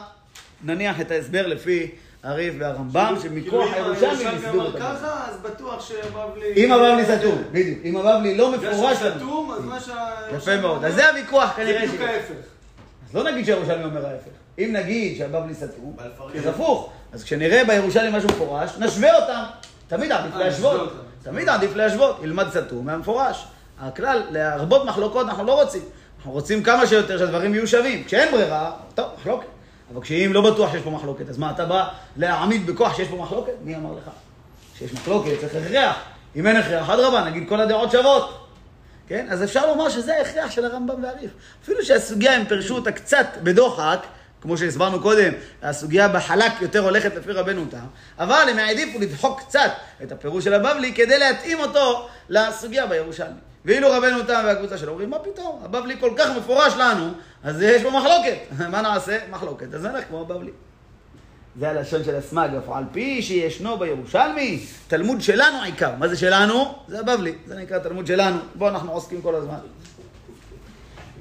נניח 0.65 1.01
את 1.01 1.11
ההסבר 1.11 1.47
לפי 1.47 1.91
הריף 2.23 2.55
והרמב"ם, 2.59 3.15
שמכוח 3.23 3.33
כאילו, 3.51 3.63
אם 3.63 3.75
הירושלמי 3.75 4.09
הירושלמי 4.09 4.37
הסבירו 4.37 4.61
אמר 4.61 4.69
את 4.69 4.75
הבבלי. 4.75 4.97
ככה, 4.97 5.25
אז 5.29 5.37
בטוח 5.43 5.89
שהבבלי... 5.89 6.53
אם 6.57 6.73
הבבלי 6.73 7.05
סתום, 7.19 7.43
בדיוק. 7.53 7.79
אם 7.85 7.97
הבבלי 7.97 8.37
לא 8.37 8.57
בגלל 8.57 8.73
מפורש 8.73 9.03
לנו. 9.03 9.17
סתום, 9.17 9.53
אז 9.53 9.65
מה 9.65 9.81
שה... 9.81 10.07
יפה 10.37 10.57
מאוד. 10.57 10.85
אז 10.85 10.95
זה 10.95 11.09
הוויכוח 11.09 11.57
זה 11.57 11.63
כנראה 11.63 11.79
בדיוק 11.79 11.97
שיש. 11.97 12.03
ההפך. 12.03 12.35
אז 13.09 13.15
לא 13.15 13.25
נגיד 13.25 13.47
שהירושלמי 13.47 13.85
אומר 13.85 14.07
ההפך. 14.07 14.31
אם 14.59 14.71
נגיד 14.73 15.19
שהבבלי 15.19 15.55
סתום. 15.55 15.97
אז 16.35 16.47
הפוך. 16.47 16.91
אז 17.13 17.25
כשנראה 17.25 17.65
בירושלמי 17.65 18.17
משהו 18.17 18.29
מפורש, 18.29 18.71
נשווה 18.79 19.17
אותם. 19.17 19.43
תמיד 19.89 20.13
עדיף 20.13 20.35
אה, 20.35 20.39
להשוות. 20.39 20.81
אותם. 20.81 20.97
תמיד 21.23 21.49
עדיף 21.49 21.77
להשוות. 21.77 22.21
ילמד 22.23 22.47
סתום 22.51 22.87
מהמפורש. 22.87 23.47
הכלל, 23.81 24.23
להרבות 24.31 24.85
מחלוקות 24.85 25.27
אנחנו 25.27 25.45
לא 25.45 25.63
רוצים. 25.63 25.83
אנחנו 26.17 26.33
רוצים 26.33 26.63
כמה 26.63 26.87
שיותר 26.87 27.19
שהדברים 27.19 27.55
יהיו 27.55 27.69
שווים. 27.69 28.05
כשאין 28.05 28.33
ברירה, 28.33 28.73
טוב, 28.95 29.07
מחלוקת. 29.19 29.47
אבל 29.93 30.01
כשאם 30.01 30.31
לא 30.33 30.51
בטוח 30.51 30.73
שיש 30.73 30.83
פה 30.83 30.91
מחלוקת, 30.91 31.29
אז 31.29 31.39
מה, 31.39 31.51
אתה 31.51 31.65
בא 31.65 31.89
להעמיד 32.17 32.67
בכוח 32.67 32.97
שיש 32.97 33.09
פה 33.09 33.17
מחלוקת? 33.17 33.53
מי 33.65 33.77
אמר 33.77 33.93
לך? 33.93 34.11
שיש 34.79 34.93
מחלוקת, 34.93 35.31
צריך 35.41 35.67
הכרח. 35.67 35.97
אם 36.37 36.47
אין 36.47 36.57
הכרח, 36.57 36.91
אדרבה, 36.91 37.25
נגיד 37.25 37.49
כל 37.49 37.61
הדעות 37.61 37.91
שוות. 37.91 38.47
כן? 39.09 39.27
אז 39.31 39.45
אפשר 39.45 39.67
לומר 39.67 39.89
שזה 39.89 40.17
ההכרח 40.17 40.51
של 40.51 40.65
הרמב"ם 40.65 41.03
והריף. 41.03 41.31
אפילו 41.63 41.85
שהסוגיה, 41.85 42.37
הם 42.37 42.45
פירשו 42.45 42.75
אותה 42.75 42.93
קצת 42.93 43.27
בדוחק, 43.43 44.07
כמו 44.41 44.59
שהסברנו 44.59 45.01
קודם, 45.01 45.33
הסוגיה 45.63 46.09
בחלק 46.09 46.53
יותר 46.61 46.79
הולכת 46.79 47.15
לפי 47.15 47.33
רבנו 47.33 47.65
תם, 47.71 47.79
אבל 48.19 48.47
הם 48.51 48.59
העדיפו 48.59 48.99
לדחוק 48.99 49.41
קצת 49.41 49.71
את 50.03 50.13
הפירוש 50.13 50.45
של 50.45 50.55
הבבלי 50.55 50.95
כדי 50.95 51.19
להתאים 51.19 51.61
אותו 51.61 52.09
לסוגיה 52.29 52.87
בירושלמי. 52.87 53.50
ואילו 53.65 53.89
רבנו 53.91 54.23
תם 54.23 54.43
והקבוצה 54.47 54.79
שלו 54.79 54.91
אומרים, 54.91 55.11
מה 55.11 55.19
פתאום, 55.19 55.61
הבבלי 55.65 55.97
כל 56.01 56.11
כך 56.17 56.37
מפורש 56.37 56.73
לנו, 56.79 57.11
אז 57.43 57.63
יש 57.63 57.83
פה 57.83 57.91
מחלוקת. 57.91 58.37
מה 58.73 58.81
נעשה? 58.81 59.19
מחלוקת. 59.31 59.75
אז 59.75 59.85
נלך 59.85 60.05
כמו 60.09 60.21
הבבלי. 60.21 60.51
זה 61.59 61.71
הלשון 61.71 62.05
של 62.05 62.17
הסמ"ג, 62.17 62.49
אף 62.59 62.69
על 62.69 62.85
פי 62.93 63.23
שישנו 63.23 63.79
בירושלמי, 63.79 64.67
תלמוד 64.89 65.21
שלנו 65.21 65.63
עיקר. 65.63 65.91
מה 65.99 66.09
זה 66.09 66.17
שלנו? 66.17 66.75
זה 66.89 67.01
הבבלי, 67.01 67.35
זה 67.47 67.55
נקרא 67.55 67.79
תלמוד 67.79 68.07
שלנו. 68.07 68.39
בו 68.55 68.69
אנחנו 68.69 68.93
עוסקים 68.93 69.23
כל 69.23 69.35
הזמן. 69.35 69.59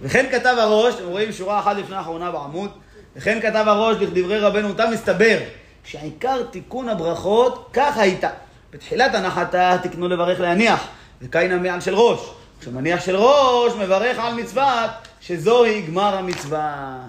וכן 0.01 0.25
כתב 0.31 0.55
הראש, 0.59 0.95
אתם 0.95 1.07
רואים 1.07 1.31
שורה 1.31 1.59
אחת 1.59 1.77
לפני 1.77 1.95
האחרונה 1.95 2.31
בעמוד, 2.31 2.71
וכן 3.15 3.39
כתב 3.41 3.63
הראש 3.67 3.97
לכדברי 3.97 4.39
רבנו 4.39 4.73
תם 4.73 4.91
מסתבר 4.93 5.37
שעיקר 5.83 6.43
תיקון 6.43 6.89
הברכות 6.89 7.69
כך 7.73 7.97
הייתה. 7.97 8.29
בתחילת 8.71 9.15
הנחתה 9.15 9.77
תקנו 9.83 10.07
לברך 10.07 10.39
להניח, 10.39 10.87
וקין 11.21 11.51
המעל 11.51 11.81
של 11.81 11.95
ראש. 11.95 12.19
כשמניח 12.59 13.05
של 13.05 13.15
ראש 13.15 13.73
מברך 13.73 14.19
על 14.19 14.33
מצוות 14.33 14.89
שזוהי 15.21 15.81
גמר 15.81 16.15
המצווה. 16.15 16.99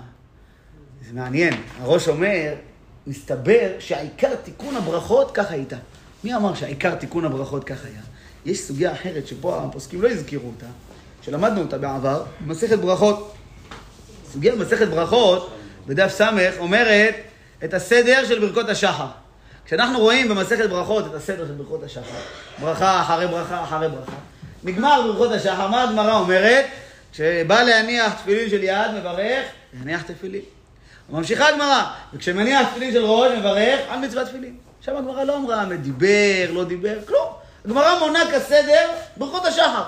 זה 1.07 1.13
מעניין, 1.15 1.55
הראש 1.81 2.09
אומר, 2.09 2.55
מסתבר 3.07 3.69
שהעיקר 3.79 4.35
תיקון 4.35 4.77
הברכות 4.77 5.31
כך 5.35 5.51
הייתה. 5.51 5.77
מי 6.25 6.35
אמר 6.35 6.55
שהעיקר 6.55 6.95
תיקון 6.95 7.25
הברכות 7.25 7.65
כך 7.65 7.85
היה? 7.85 8.01
יש 8.45 8.61
סוגיה 8.61 8.93
אחרת 8.93 9.27
שפה 9.27 9.63
הפוסקים 9.63 10.03
לא 10.03 10.09
הזכירו 10.09 10.47
אותה, 10.49 10.67
שלמדנו 11.23 11.61
אותה 11.61 11.79
בעבר, 11.79 12.25
במסכת 12.41 12.79
ברכות. 12.79 13.35
סוגיה 14.33 14.57
במסכת 14.57 14.89
ברכות, 14.89 15.51
בדף 15.87 16.13
ס', 16.13 16.21
אומרת 16.59 17.15
את 17.65 17.75
הסדר 17.75 18.25
של 18.29 18.41
ברכות 18.41 18.69
השחר. 18.69 19.07
כשאנחנו 19.71 19.99
רואים 19.99 20.29
במסכת 20.29 20.71
ברכות 20.71 21.07
את 21.07 21.15
הסדר 21.15 21.47
של 21.47 21.53
ברכות 21.53 21.83
השחר, 21.83 22.19
ברכה 22.61 23.03
אחרי 23.03 23.27
ברכה 23.27 23.65
אחרי 23.65 23.89
ברכה, 23.89 24.13
נגמר 24.65 25.03
ברכות 25.03 25.33
השחר, 25.33 25.69
מה 25.69 25.83
הגמרא 25.83 26.19
אומרת? 26.19 26.65
כשבא 27.13 27.63
להניח 27.63 28.13
תפילין 28.15 28.51
של 28.51 28.63
יד, 28.63 28.91
מברך, 28.95 29.45
להניח 29.79 30.03
תפילין. 30.03 30.41
ממשיכה 31.11 31.49
הגמרא, 31.49 31.83
וכשמניח 32.15 32.69
תפילין 32.71 32.93
של 32.93 33.05
ראש, 33.05 33.33
מברך 33.39 33.81
על 33.89 33.99
מצוות 33.99 34.29
תפילין. 34.29 34.57
עכשיו 34.79 34.99
הגמרא 34.99 35.25
לא 35.25 35.37
אמרה 35.37 35.65
דיבר, 35.65 36.53
לא 36.53 36.65
דיבר, 36.65 36.99
כלום. 37.09 37.29
הגמרא 37.65 37.99
מונה 37.99 38.21
כסדר 38.33 38.89
ברכות 39.17 39.47
השחר. 39.47 39.85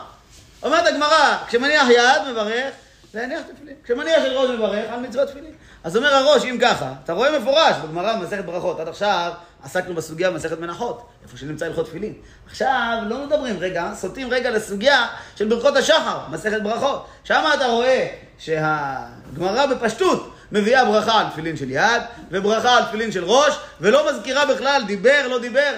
אומרת 0.62 0.86
הגמרא, 0.86 1.36
כשמניח 1.48 1.88
יד, 1.90 2.32
מברך, 2.32 2.72
להניח 3.14 3.40
תפילין. 3.54 3.74
כשמניח 3.84 4.22
של 4.24 4.32
ראש, 4.32 4.50
מברך 4.50 4.84
על 4.92 5.00
מצוות 5.00 5.28
תפילין. 5.28 5.52
אז 5.84 5.96
אומר 5.96 6.14
הראש, 6.14 6.44
אם 6.44 6.58
ככה, 6.60 6.92
אתה 7.04 7.12
רואה 7.12 7.38
מפורש 7.38 7.76
בגמרא 7.84 8.16
במסכת 8.16 8.44
ברכות. 8.44 8.80
עד 8.80 8.88
עכשיו 8.88 9.32
עסקנו 9.64 9.94
בסוגיה 9.94 10.30
במסכת 10.30 10.58
מנחות, 10.58 11.08
איפה 11.22 11.36
שנמצא 11.36 11.66
הלכות 11.66 11.86
תפילין. 11.86 12.14
עכשיו 12.46 13.02
לא 13.06 13.26
מדברים 13.26 13.58
רגע, 13.58 13.92
סוטים 13.94 14.28
רגע 14.30 14.50
לסוגיה 14.50 15.06
של 15.36 15.48
ברכות 15.48 15.76
השחר, 15.76 16.18
מסכת 16.30 16.62
ברכות. 16.62 17.06
שם 17.24 17.44
אתה 17.54 17.66
רואה 17.66 18.08
שהגמרא 18.38 19.66
בפשטות 19.66 20.34
מביאה 20.52 20.84
ברכה 20.84 21.20
על 21.20 21.26
תפילין 21.32 21.56
של 21.56 21.70
יד, 21.70 22.02
וברכה 22.30 22.76
על 22.76 22.84
תפילין 22.84 23.12
של 23.12 23.24
ראש, 23.24 23.58
ולא 23.80 24.12
מזכירה 24.12 24.54
בכלל 24.54 24.82
דיבר, 24.86 25.28
לא 25.28 25.38
דיבר. 25.38 25.72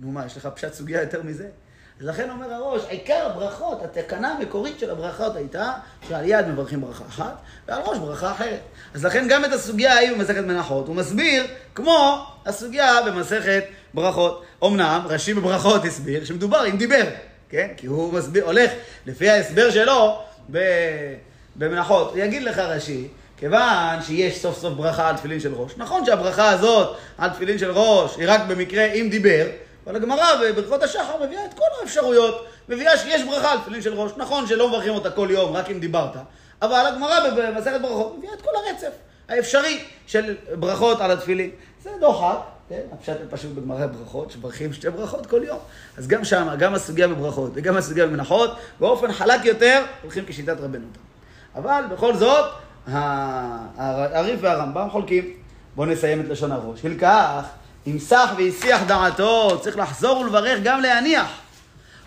נו 0.00 0.12
מה, 0.12 0.26
יש 0.26 0.36
לך 0.36 0.48
פשט 0.54 0.72
סוגיה 0.72 1.00
יותר 1.02 1.22
מזה? 1.22 1.48
לכן 2.00 2.30
אומר 2.30 2.52
הראש, 2.52 2.82
עיקר 2.88 3.26
הברכות, 3.26 3.82
התקנה 3.82 4.28
המקורית 4.28 4.78
של 4.78 4.90
הברכות 4.90 5.36
הייתה 5.36 5.72
שעל 6.08 6.28
יד 6.28 6.48
מברכים 6.48 6.80
ברכה 6.80 7.04
אחת, 7.08 7.36
ועל 7.68 7.82
ראש 7.84 7.98
ברכה 7.98 8.32
אחרת. 8.32 8.60
אז 8.94 9.04
לכן 9.04 9.26
גם 9.28 9.44
את 9.44 9.52
הסוגיה 9.52 9.94
ההיא 9.94 10.12
במסכת 10.12 10.44
מנחות, 10.44 10.86
הוא 10.86 10.96
מסביר 10.96 11.46
כמו 11.74 12.26
הסוגיה 12.46 13.02
במסכת 13.06 13.64
ברכות. 13.94 14.44
אמנם, 14.64 15.00
רש"י 15.08 15.34
בברכות 15.34 15.84
הסביר 15.84 16.24
שמדובר 16.24 16.66
אם 16.66 16.76
דיבר, 16.76 17.04
כן? 17.48 17.68
כי 17.76 17.86
הוא 17.86 18.12
מסביר, 18.12 18.44
הולך 18.44 18.70
לפי 19.06 19.30
ההסבר 19.30 19.70
שלו 19.70 20.18
ב, 20.50 20.58
במנחות. 21.56 22.10
הוא 22.10 22.18
יגיד 22.18 22.42
לך 22.42 22.58
רש"י, 22.58 23.08
כיוון 23.36 24.02
שיש 24.02 24.42
סוף 24.42 24.58
סוף 24.58 24.74
ברכה 24.74 25.08
על 25.08 25.16
תפילין 25.16 25.40
של 25.40 25.54
ראש. 25.54 25.72
נכון 25.76 26.04
שהברכה 26.04 26.50
הזאת 26.50 26.96
על 27.18 27.30
תפילין 27.30 27.58
של 27.58 27.70
ראש 27.70 28.16
היא 28.16 28.24
רק 28.28 28.40
במקרה 28.48 28.84
אם 28.84 29.08
דיבר, 29.10 29.46
אבל 29.86 29.96
הגמרא 29.96 30.24
בברכות 30.42 30.82
השחר 30.82 31.24
מביאה 31.26 31.44
את 31.44 31.54
כל 31.54 31.64
האפשרויות, 31.80 32.46
מביאה 32.68 32.98
שיש 32.98 33.22
ברכה 33.22 33.52
על 33.52 33.58
תפילין 33.58 33.82
של 33.82 33.94
ראש. 33.94 34.12
נכון 34.16 34.46
שלא 34.46 34.68
מברכים 34.68 34.94
אותה 34.94 35.10
כל 35.10 35.28
יום, 35.30 35.56
רק 35.56 35.70
אם 35.70 35.80
דיברת, 35.80 36.16
אבל 36.62 36.86
הגמרא 36.86 37.30
במסכת 37.36 37.80
ברכות 37.80 38.18
מביאה 38.18 38.32
את 38.34 38.42
כל 38.42 38.50
הרצף 38.56 38.90
האפשרי 39.28 39.84
של 40.06 40.34
ברכות 40.58 41.00
על 41.00 41.10
התפילין. 41.10 41.50
זה 41.82 41.90
דוחק, 42.00 42.38
כן? 42.68 42.80
הפשט 42.92 43.16
פשוט 43.30 43.52
בגמרא 43.52 43.86
ברכות, 43.86 44.30
שמברכים 44.30 44.72
שתי 44.72 44.90
ברכות 44.90 45.26
כל 45.26 45.40
יום. 45.44 45.58
אז 45.98 46.08
גם 46.08 46.24
שם, 46.24 46.48
גם 46.58 46.74
הסוגיה 46.74 47.08
בברכות 47.08 47.50
וגם 47.54 47.76
הסוגיה 47.76 48.06
במנחות, 48.06 48.56
באופן 48.80 49.12
חלק 49.12 49.44
יותר, 49.44 49.84
הולכים 50.02 50.24
כשיטת 50.26 50.60
רבנו. 50.60 50.86
אבל 51.54 51.84
בכל 51.90 52.16
זאת, 52.16 52.44
הריף 52.86 54.40
והרמב"ם 54.42 54.88
חולקים. 54.90 55.24
בואו 55.76 55.88
נסיים 55.88 56.20
את 56.20 56.28
לשון 56.28 56.52
הראש. 56.52 56.84
הלקח, 56.84 57.44
סח 57.98 58.30
והסיח 58.38 58.82
דעתו, 58.86 59.60
צריך 59.62 59.78
לחזור 59.78 60.18
ולברך 60.18 60.58
גם 60.62 60.80
להניח. 60.80 61.26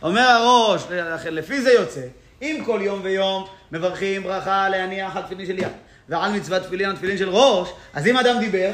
אומר 0.02 0.22
הראש, 0.22 0.84
לפי 1.32 1.62
זה 1.62 1.72
יוצא, 1.72 2.02
אם 2.42 2.64
כל 2.66 2.80
יום 2.84 3.00
ויום 3.04 3.46
מברכים 3.72 4.24
ברכה 4.24 4.70
להניח 4.70 5.16
על 5.16 5.24
תפילין 5.24 5.46
של 5.46 5.60
יד, 5.60 5.72
ועל 6.10 6.32
מצוות 6.32 6.64
תפילין 6.64 6.90
על 6.90 6.96
תפילין 6.96 7.18
של 7.18 7.30
ראש, 7.30 7.70
אז 7.94 8.08
אם 8.08 8.18
אדם 8.18 8.40
דיבר, 8.40 8.70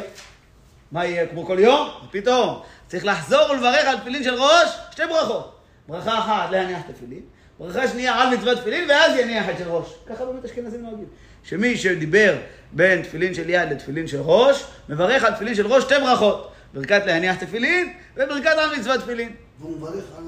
מה 0.91 1.05
יהיה 1.05 1.27
כמו 1.27 1.45
כל 1.45 1.57
יום? 1.59 1.89
פתאום. 2.11 2.61
צריך 2.87 3.05
לחזור 3.05 3.51
ולברך 3.51 3.85
על 3.85 3.99
תפילין 3.99 4.23
של 4.23 4.33
ראש, 4.33 4.69
שתי 4.91 5.03
ברכות. 5.09 5.55
ברכה 5.87 6.19
אחת 6.19 6.51
להניח 6.51 6.79
תפילין, 6.93 7.21
ברכה 7.59 7.87
שנייה 7.87 8.15
על 8.15 8.37
מצוות 8.37 8.57
תפילין, 8.57 8.89
ואז 8.89 9.15
יניח 9.15 9.49
את 9.49 9.57
של 9.57 9.67
ראש. 9.67 9.87
ככה 10.07 10.25
באמת 10.25 10.45
אשכנזים 10.45 10.81
נוהגים. 10.81 11.05
שמי 11.43 11.77
שדיבר 11.77 12.35
בין 12.71 13.01
תפילין 13.01 13.33
של 13.33 13.49
יד 13.49 13.71
לתפילין 13.71 14.07
של 14.07 14.21
ראש, 14.21 14.63
מברך 14.89 15.23
על 15.23 15.33
תפילין 15.33 15.55
של 15.55 15.67
ראש 15.67 15.83
שתי 15.83 15.95
ברכות. 16.03 16.51
ברכת 16.75 17.01
להניח 17.05 17.35
תפילין, 17.35 17.93
וברכת 18.15 18.45
על 18.57 18.79
מצוות 18.79 19.01
תפילין. 19.01 19.29
והוא 19.59 19.77
מברך 19.77 20.03
על, 20.17 20.23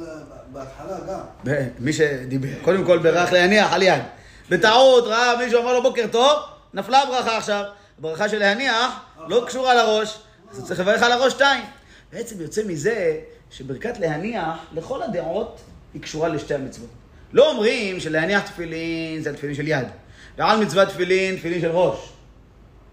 בהתחלה 0.52 0.98
גם. 1.08 1.54
מי 1.80 1.94
שדיבר, 1.94 2.48
קודם 2.62 2.86
כל 2.86 2.98
ברך 2.98 3.32
להניח 3.32 3.74
על 3.74 3.82
יד. 3.82 4.02
בטעות 4.50 5.04
ראה 5.08 5.38
מישהו 5.38 5.62
אמר 5.62 5.74
לו 5.74 5.84
בוקר 5.84 6.06
טוב, 6.12 6.40
נפלה 6.74 7.02
הברכה 7.02 7.38
עכשיו. 7.38 7.64
הברכה 8.00 8.30
של 8.30 8.40
להניח 8.40 9.06
לא 9.28 9.44
קשורה 9.48 9.76
לראש, 9.76 10.20
אז 10.52 10.66
צריך 10.68 10.80
לברך 10.80 11.04
על 11.04 11.12
הראש 11.12 11.34
שתיים. 11.34 11.64
בעצם 12.14 12.42
יוצא 12.42 12.62
מזה 12.68 13.20
שברכת 13.52 14.00
להניח, 14.00 14.58
לכל 14.74 15.04
הדעות, 15.04 15.62
היא 15.94 16.02
קשורה 16.02 16.30
לשתי 16.30 16.54
המצוות. 16.54 16.90
לא 17.34 17.52
אומרים 17.52 18.00
שלהניח 18.00 18.42
תפילין 18.42 19.22
זה 19.22 19.30
התפילין 19.30 19.56
של 19.56 19.68
יד, 19.68 19.88
ועל 20.38 20.60
מצוות 20.60 20.90
תפילין, 20.90 21.36
תפילין 21.36 21.62
של 21.62 21.72
ראש. 21.72 22.10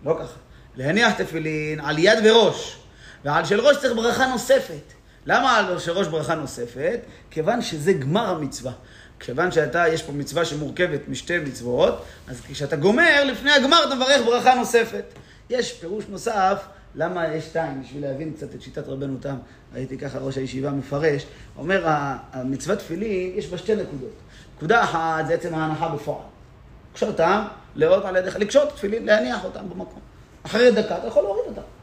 לא 0.05 0.17
ככה. 0.21 0.37
להניח 0.77 1.23
תפילין 1.23 1.81
על 1.81 1.99
יד 1.99 2.19
וראש, 2.25 2.79
ועל 3.25 3.45
של 3.45 3.61
ראש 3.61 3.77
צריך 3.77 3.95
ברכה 3.97 4.27
נוספת. 4.27 4.93
למה 5.27 5.57
על 5.57 5.79
של 5.79 5.93
ראש 5.93 6.07
ברכה 6.07 6.35
נוספת? 6.35 7.01
כיוון 7.31 7.63
שזה 7.63 7.93
גמר 7.93 8.29
המצווה. 8.29 8.73
כיוון 9.21 9.53
שאתה, 9.53 9.89
יש 9.89 10.03
פה 10.03 10.13
מצווה 10.13 10.45
שמורכבת 10.45 11.01
משתי 11.09 11.39
מצוות, 11.39 12.05
אז 12.29 12.41
כשאתה 12.49 12.77
גומר, 12.77 13.25
לפני 13.25 13.51
הגמר 13.51 13.85
אתה 13.87 13.95
מברך 13.95 14.27
ברכה 14.27 14.55
נוספת. 14.55 15.05
יש 15.51 15.73
פירוש 15.73 16.05
נוסף 16.09 16.65
למה 16.95 17.29
יש 17.29 17.45
שתיים, 17.45 17.83
בשביל 17.83 18.03
להבין 18.03 18.33
קצת 18.33 18.55
את 18.55 18.63
שיטת 18.63 18.89
רבנו 18.89 19.17
תם, 19.21 19.37
ראיתי 19.75 19.99
ככה 19.99 20.19
ראש 20.19 20.37
הישיבה 20.37 20.71
מפרש, 20.71 21.27
אומר, 21.59 21.83
המצוות 22.33 22.79
תפילין, 22.79 23.33
יש 23.35 23.47
בה 23.47 23.59
שתי 23.59 23.75
נקודות. 23.75 24.15
נקודה 24.57 24.85
אחת 24.85 25.27
זה 25.27 25.35
עצם 25.35 25.55
ההנחה 25.55 25.89
בפועל. 25.89 26.23
קשורתם, 26.95 27.43
לאות 27.75 28.05
על 28.05 28.17
ידיך, 28.17 28.37
לקשור 28.37 28.63
את 28.63 28.69
התפילין, 28.69 29.07
להניח 29.07 29.45
אותם 29.45 29.69
במקום. 29.69 30.01
אחרי 30.43 30.71
דקה 30.71 30.99
אתה 30.99 31.07
יכול 31.07 31.23
להוריד 31.23 31.45
אותם. 31.47 31.74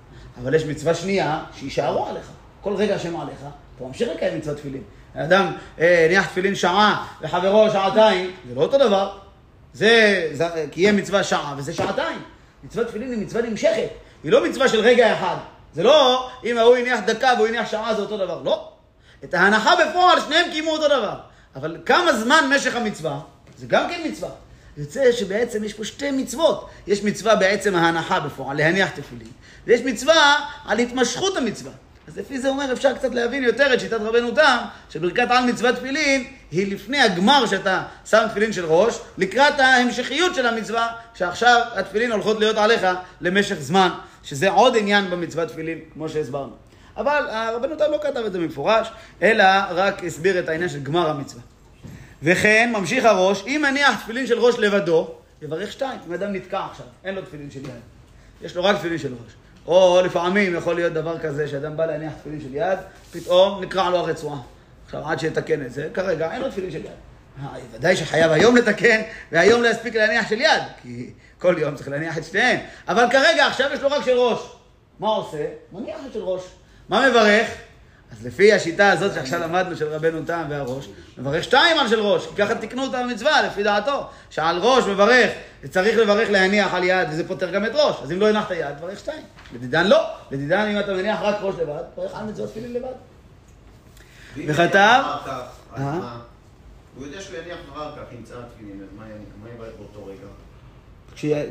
אבל 0.44 0.54
יש 0.54 0.66
מצווה 0.66 0.94
שנייה, 0.94 1.44
שיישארו 1.60 2.06
עליך. 2.06 2.32
כל 2.62 2.76
רגע 2.76 3.00
שהם 3.00 3.20
עליך, 3.20 3.40
אתה 3.76 3.84
ממשיך 3.84 4.10
לקיים 4.16 4.38
מצוות 4.38 4.58
תפילין. 4.58 4.82
האדם 5.16 5.54
אה, 5.80 6.06
הניח 6.06 6.28
תפילין 6.28 6.56
שעה 6.56 7.08
וחברו 7.22 7.70
שעתיים, 7.72 8.32
זה 8.50 8.56
לא 8.56 8.62
אותו 8.62 8.78
דבר. 8.78 9.18
זה, 9.74 10.30
זה 10.34 10.66
קיים 10.72 10.98
מצווה 10.98 11.24
שעה 11.24 11.54
וזה 11.58 11.74
שעתיים. 11.74 12.22
מצוות 12.64 12.88
תפילין 12.88 13.12
היא 13.12 13.20
מצווה 13.22 13.42
נמשכת. 13.42 13.90
היא 14.24 14.32
לא 14.32 14.50
מצווה 14.50 14.70
של 14.70 14.80
רגע 14.80 15.14
אחד. 15.14 15.36
זה 15.74 15.84
לא 15.84 16.30
אם 16.46 16.58
ההוא 16.58 16.76
הניח 16.76 17.00
דקה 17.06 17.34
והוא 17.38 17.48
הניח 17.48 17.72
שעה 17.72 17.96
זה 17.96 18.02
אותו 18.02 18.18
דבר. 18.18 18.42
לא. 18.42 18.72
את 19.24 19.34
ההנחה 19.34 19.74
בפועל 19.76 20.22
שניהם 20.22 20.52
קיימו 20.52 20.72
אותו 20.72 20.88
דבר. 20.88 21.20
אבל 21.56 21.78
כמה 21.86 22.14
זמן 22.14 22.52
משך 22.56 22.76
המצווה, 22.76 23.20
זה 23.58 23.68
גם 23.68 23.90
כן 23.90 24.02
מצווה. 24.06 24.30
יוצא 24.82 25.12
שבעצם 25.12 25.64
יש 25.64 25.74
פה 25.74 25.86
שתי 25.86 26.12
מצוות. 26.12 26.70
יש 26.88 27.04
מצווה 27.04 27.36
בעצם 27.36 27.76
ההנחה 27.76 28.20
בפועל, 28.20 28.58
להניח 28.58 28.90
תפילין, 28.90 29.28
ויש 29.68 29.82
מצווה 29.82 30.46
על 30.66 30.80
התמשכות 30.80 31.38
המצווה. 31.38 31.72
אז 32.08 32.18
לפי 32.18 32.40
זה 32.40 32.50
אומר, 32.50 32.74
אפשר 32.74 32.94
קצת 32.94 33.14
להבין 33.14 33.44
יותר 33.44 33.74
את 33.74 33.80
שיטת 33.80 34.02
רבנו 34.02 34.32
תם, 34.32 34.58
שברכת 34.90 35.28
על 35.30 35.44
מצוות 35.46 35.76
תפילין 35.76 36.28
היא 36.52 36.74
לפני 36.74 37.00
הגמר 37.00 37.46
שאתה 37.46 37.84
שם 38.10 38.26
תפילין 38.32 38.54
של 38.54 38.66
ראש, 38.66 39.00
לקראת 39.18 39.60
ההמשכיות 39.60 40.36
של 40.36 40.46
המצווה, 40.46 40.88
שעכשיו 41.16 41.62
התפילין 41.76 42.12
הולכות 42.12 42.40
להיות 42.40 42.58
עליך 42.58 42.88
למשך 43.22 43.56
זמן, 43.60 43.90
שזה 44.24 44.50
עוד 44.50 44.78
עניין 44.78 45.10
במצוות 45.10 45.48
תפילין, 45.48 45.80
כמו 45.94 46.10
שהסברנו. 46.10 46.54
אבל 46.98 47.26
רבנו 47.56 47.76
תם 47.76 47.92
לא 47.92 47.98
כתב 48.04 48.24
את 48.26 48.34
זה 48.34 48.40
במפורש, 48.40 48.88
אלא 49.22 49.44
רק 49.70 50.04
הסביר 50.04 50.40
את 50.40 50.50
העניין 50.50 50.70
של 50.70 50.84
גמר 50.84 51.10
המצווה. 51.10 51.51
וכן, 52.24 52.70
ממשיך 52.74 53.06
הראש, 53.06 53.44
אם 53.48 53.64
מניח 53.70 54.02
תפילין 54.04 54.28
של 54.28 54.40
ראש 54.40 54.60
לבדו, 54.60 55.12
יברך 55.42 55.72
שתיים. 55.72 56.00
אם 56.08 56.14
אדם 56.14 56.34
נתקע 56.34 56.66
עכשיו, 56.72 56.86
אין 57.04 57.16
לו 57.16 57.22
תפילין 57.22 57.52
של 57.52 57.60
יד, 57.60 57.82
יש 58.42 58.56
לו 58.56 58.64
רק 58.64 58.78
תפילין 58.78 58.98
של 58.98 59.14
ראש. 59.14 59.34
או 59.68 60.02
לפעמים 60.06 60.56
יכול 60.56 60.76
להיות 60.76 60.94
דבר 60.94 61.20
כזה 61.20 61.48
שאדם 61.48 61.78
בא 61.78 61.86
להניח 61.86 62.14
תפילין 62.20 62.42
של 62.42 62.56
יד, 62.56 62.80
פתאום 63.12 63.64
נקרע 63.64 63.90
לו 63.90 63.98
הרצועה. 63.98 64.40
עכשיו, 64.86 65.08
עד 65.08 65.20
שיתקן 65.20 65.66
את 65.66 65.74
זה, 65.74 65.90
כרגע 65.94 66.32
אין 66.32 66.42
לו 66.42 66.50
תפילין 66.50 66.72
של 66.72 66.80
יד. 66.80 66.92
אה, 67.44 67.48
ודאי 67.72 67.96
שחייב 67.96 68.32
היום 68.32 68.56
לתקן, 68.56 69.02
והיום 69.32 69.62
להספיק 69.62 69.96
להניח 69.96 70.30
של 70.30 70.42
יד, 70.42 70.62
כי 70.82 71.10
כל 71.40 71.56
יום 71.58 71.76
צריך 71.76 71.90
להניח 71.90 72.18
את 72.18 72.24
שתיהן. 72.24 72.60
אבל 72.88 73.06
כרגע, 73.12 73.48
עכשיו 73.48 73.70
יש 73.74 73.80
לו 73.80 73.92
רק 73.92 74.06
של 74.06 74.18
ראש. 74.18 74.40
מה 75.00 75.08
עושה? 75.08 75.46
מניח 75.72 75.98
את 76.08 76.14
של 76.14 76.20
ראש. 76.20 76.42
מה 76.90 77.10
מברך? 77.10 77.48
אז 78.12 78.26
לפי 78.26 78.54
השיטה 78.54 78.92
הזאת 78.92 79.14
שעכשיו 79.14 79.40
למדנו 79.40 79.76
של 79.76 79.88
רבנו 79.88 80.26
תם 80.26 80.44
והראש, 80.50 80.90
מברך 81.18 81.44
שתיים 81.44 81.80
על 81.80 81.88
של 81.88 82.00
ראש, 82.00 82.28
כי 82.28 82.36
ככה 82.36 82.56
תיקנו 82.56 82.86
את 82.86 82.94
המצווה 82.94 83.42
לפי 83.42 83.64
דעתו, 83.64 84.08
שעל 84.30 84.58
ראש 84.60 84.86
מברך, 84.86 85.32
וצריך 85.64 85.98
לברך 85.98 86.30
להניח 86.30 86.74
על 86.74 86.84
יד, 86.84 87.08
וזה 87.12 87.28
פותר 87.28 87.52
גם 87.52 87.66
את 87.66 87.72
ראש, 87.74 87.96
אז 88.04 88.12
אם 88.12 88.20
לא 88.20 88.30
הנחת 88.30 88.52
יד, 88.52 88.78
תברך 88.78 89.00
שתיים. 89.00 89.22
לדידן 89.54 89.88
לא, 89.88 90.00
לדידן 90.32 90.68
אם 90.68 90.80
אתה 90.80 90.94
מניח 90.94 91.20
רק 91.22 91.36
ראש 91.42 91.56
לבד, 91.56 91.82
תברך 91.96 92.16
על 92.16 92.26
מצוות 92.26 92.50
תפילין 92.50 92.74
לבד. 92.74 92.94
וכתב... 94.48 95.04
אה? 95.78 96.18
הוא 96.96 97.06
יודע 97.06 97.22
שהוא 97.22 97.38
יניח 97.38 97.58
אחר 97.74 97.92
כך, 97.96 98.14
ימצא 98.14 98.34
תפילין, 98.56 98.80
אז 98.82 98.88
מה 99.44 99.50
יברך 99.56 99.74
באותו 99.78 100.06
רגע? 100.06 100.28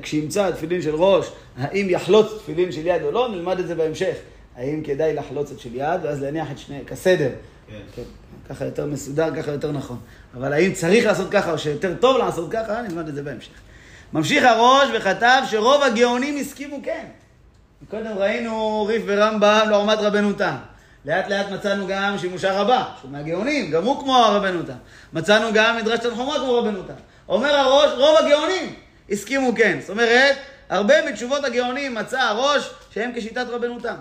כשימצא 0.02 0.46
התפילין 0.46 0.82
של 0.82 0.94
ראש, 0.94 1.26
האם 1.56 1.86
יחלוץ 1.90 2.32
תפילין 2.42 2.72
של 2.72 2.86
יד 2.86 3.02
או 3.02 3.10
לא, 3.10 3.28
נלמד 3.28 3.58
את 3.58 3.66
זה 3.66 3.74
בהמשך. 3.74 4.14
האם 4.60 4.82
כדאי 4.84 5.14
לחלוץ 5.14 5.50
את 5.50 5.60
של 5.60 5.74
יד, 5.74 6.00
ואז 6.02 6.22
להניח 6.22 6.50
את 6.50 6.58
שני, 6.58 6.80
כסדר. 6.86 7.30
כן. 7.68 7.74
כן. 7.96 8.02
ככה 8.48 8.64
יותר 8.64 8.86
מסודר, 8.86 9.36
ככה 9.36 9.50
יותר 9.50 9.72
נכון. 9.72 9.98
אבל 10.36 10.52
האם 10.52 10.72
צריך 10.72 11.06
לעשות 11.06 11.30
ככה, 11.30 11.52
או 11.52 11.58
שיותר 11.58 11.94
טוב 12.00 12.18
לעשות 12.18 12.52
ככה, 12.52 12.82
נלמד 12.82 13.08
את 13.08 13.14
זה 13.14 13.22
בהמשך. 13.22 13.52
ממשיך 14.12 14.44
הראש 14.44 14.88
וכתב 14.94 15.42
שרוב 15.50 15.82
הגאונים 15.82 16.36
הסכימו 16.36 16.80
כן. 16.82 17.04
קודם 17.90 18.18
ראינו 18.18 18.84
ריף 18.88 19.02
ורמב"ם 19.06 19.66
לעומת 19.70 19.98
רבנו 19.98 20.32
תם. 20.32 20.56
לאט 21.04 21.28
לאט 21.28 21.46
מצאנו 21.50 21.86
גם 21.88 22.18
שימושה 22.18 22.60
רבה, 22.60 22.84
שהוא 23.00 23.10
מהגאונים, 23.10 23.70
גם 23.70 23.84
הוא 23.84 24.00
כמו 24.00 24.16
הרבנו 24.16 24.62
תם. 24.62 24.72
מצאנו 25.12 25.48
גם 25.54 25.76
מדרש 25.76 25.98
תנחומה 25.98 26.34
כמו 26.38 26.54
רבנו 26.54 26.82
תם. 26.82 26.92
אומר 27.28 27.56
הראש, 27.56 27.90
רוב 27.96 28.16
הגאונים 28.18 28.74
הסכימו 29.10 29.54
כן. 29.56 29.78
זאת 29.80 29.90
אומרת, 29.90 30.36
הרבה 30.68 31.10
מתשובות 31.10 31.44
הגאונים 31.44 31.94
מצא 31.94 32.20
הראש 32.20 32.70
שהם 32.90 33.10
כשיטת 33.16 33.46
רבנו 33.48 33.80
תם. 33.80 33.94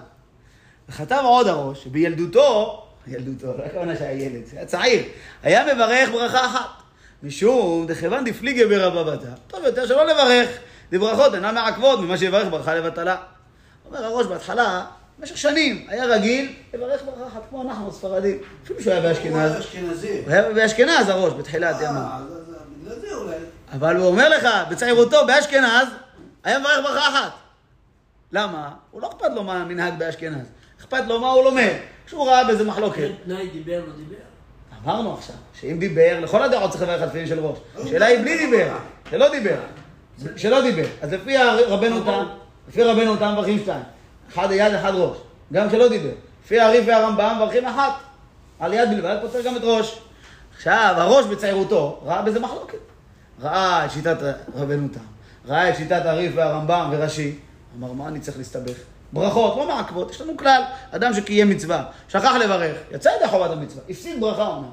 וכתב 0.89 1.21
עוד 1.23 1.47
הראש, 1.47 1.83
שבילדותו, 1.83 2.85
ילדותו, 3.07 3.57
לא 3.57 3.63
הכוונה 3.63 3.95
שהיה 3.95 4.11
ילד, 4.11 4.41
היה 4.51 4.65
צעיר, 4.65 5.03
היה 5.43 5.73
מברך 5.73 6.09
ברכה 6.09 6.45
אחת. 6.45 6.69
משום 7.23 7.85
דכיוון 7.87 8.25
דפליגי 8.25 8.65
ברבבתה, 8.65 9.27
טוב 9.47 9.63
יותר 9.63 9.87
שלא 9.87 10.05
לברך, 10.05 10.49
דברכות 10.91 11.35
אינן 11.35 11.55
מעכבות 11.55 11.99
ממה 11.99 12.17
שיברך 12.17 12.47
ברכה 12.49 12.75
לבטלה. 12.75 13.17
אומר 13.85 14.05
הראש 14.05 14.25
בהתחלה, 14.27 14.85
במשך 15.19 15.37
שנים, 15.37 15.85
היה 15.89 16.05
רגיל 16.05 16.53
לברך 16.73 17.01
ברכה 17.05 17.27
אחת, 17.27 17.41
כמו 17.49 17.61
אנחנו 17.61 17.89
הספרדים, 17.89 18.37
אפילו 18.63 18.81
שהוא 18.81 18.93
היה 18.93 19.01
באשכנז. 19.01 19.51
הוא 20.03 20.31
היה 20.31 20.53
באשכנז 20.53 21.09
הראש, 21.09 21.33
בתחילת 21.33 21.75
אה, 21.75 21.83
ימיו. 21.83 22.21
אבל 23.71 23.95
הוא 23.95 24.05
אומר 24.05 24.29
לך, 24.29 24.47
בצעירותו, 24.69 25.27
באשכנז, 25.27 25.87
היה 26.43 26.59
מברך 26.59 26.79
ברכה 26.83 27.09
אחת. 27.09 27.31
למה? 28.31 28.69
הוא 28.91 29.01
לא 29.01 29.07
אכפת 29.07 29.31
לו 29.35 29.43
מה 29.43 29.61
המנהג 29.61 29.99
באשכנז. 29.99 30.45
אכפת 30.79 31.03
לו 31.07 31.19
מה 31.19 31.31
הוא 31.31 31.43
לומד. 31.43 31.73
כשהוא 32.05 32.27
ראה 32.27 32.43
באיזה 32.43 32.63
מחלוקת. 32.63 33.09
תנאי 33.25 33.49
דיבר, 33.49 33.79
לא 33.87 33.93
דיבר. 33.93 34.21
אמרנו 34.85 35.13
עכשיו, 35.13 35.35
שאם 35.59 35.79
דיבר, 35.79 36.19
לכל 36.19 36.43
הדעות 36.43 36.71
צריך 36.71 36.83
לברך 36.83 37.01
על 37.01 37.09
תפילין 37.09 37.27
של 37.27 37.39
ראש. 37.39 37.57
השאלה 37.75 38.05
היא 38.05 38.19
בלי 38.19 38.37
דיבר, 38.37 38.77
זה 39.11 39.17
לא 39.17 39.29
דיבר. 39.31 39.59
שלא 40.35 40.61
דיבר. 40.61 40.85
אז 41.01 41.13
לפי 41.13 41.37
רבנו 41.67 42.03
תם, 42.03 42.25
לפי 42.69 42.83
רבנו 42.83 43.15
תם 43.15 43.31
מברכים 43.33 43.59
שתיים. 43.59 43.83
אחד 44.33 44.47
יד, 44.51 44.73
אחד 44.73 44.91
ראש. 44.95 45.17
גם 45.53 45.69
שלא 45.69 45.87
דיבר. 45.87 46.11
לפי 46.45 46.59
הריף 46.59 46.83
והרמב"ם 46.87 47.35
מברכים 47.37 47.65
אחת. 47.65 47.93
על 48.59 48.73
יד 48.73 48.89
בלבד 48.89 49.17
פותר 49.21 49.41
גם 49.41 49.55
את 49.55 49.61
ראש. 49.63 49.99
עכשיו, 50.55 50.93
הראש 50.97 51.25
בצעירותו 51.25 52.01
ראה 52.05 52.21
בזה 52.21 52.39
מחלוקת. 52.39 52.77
ראה 53.41 53.85
את 53.85 53.91
שיטת 53.91 54.17
רבנו 54.55 54.87
תם, 54.87 54.99
ראה 55.47 55.69
את 55.69 55.75
שיטת 55.75 56.01
הריף 56.05 56.33
והרמב"ם 56.35 56.89
ורש"י, 56.91 57.35
אמר, 57.77 57.91
מה 57.93 58.07
אני 58.07 58.19
צריך 58.19 58.37
להסתבך? 58.37 58.77
ברכות, 59.13 59.57
לא 59.57 59.67
מעכבות, 59.67 60.11
יש 60.11 60.21
לנו 60.21 60.37
כלל, 60.37 60.61
אדם 60.91 61.13
שקיים 61.13 61.49
מצווה, 61.49 61.83
שכח 62.09 62.31
לברך, 62.35 62.77
יצא 62.91 63.09
ידי 63.17 63.27
חובת 63.27 63.51
המצווה, 63.51 63.83
הפסיד 63.89 64.21
ברכה 64.21 64.47
אומנם, 64.47 64.69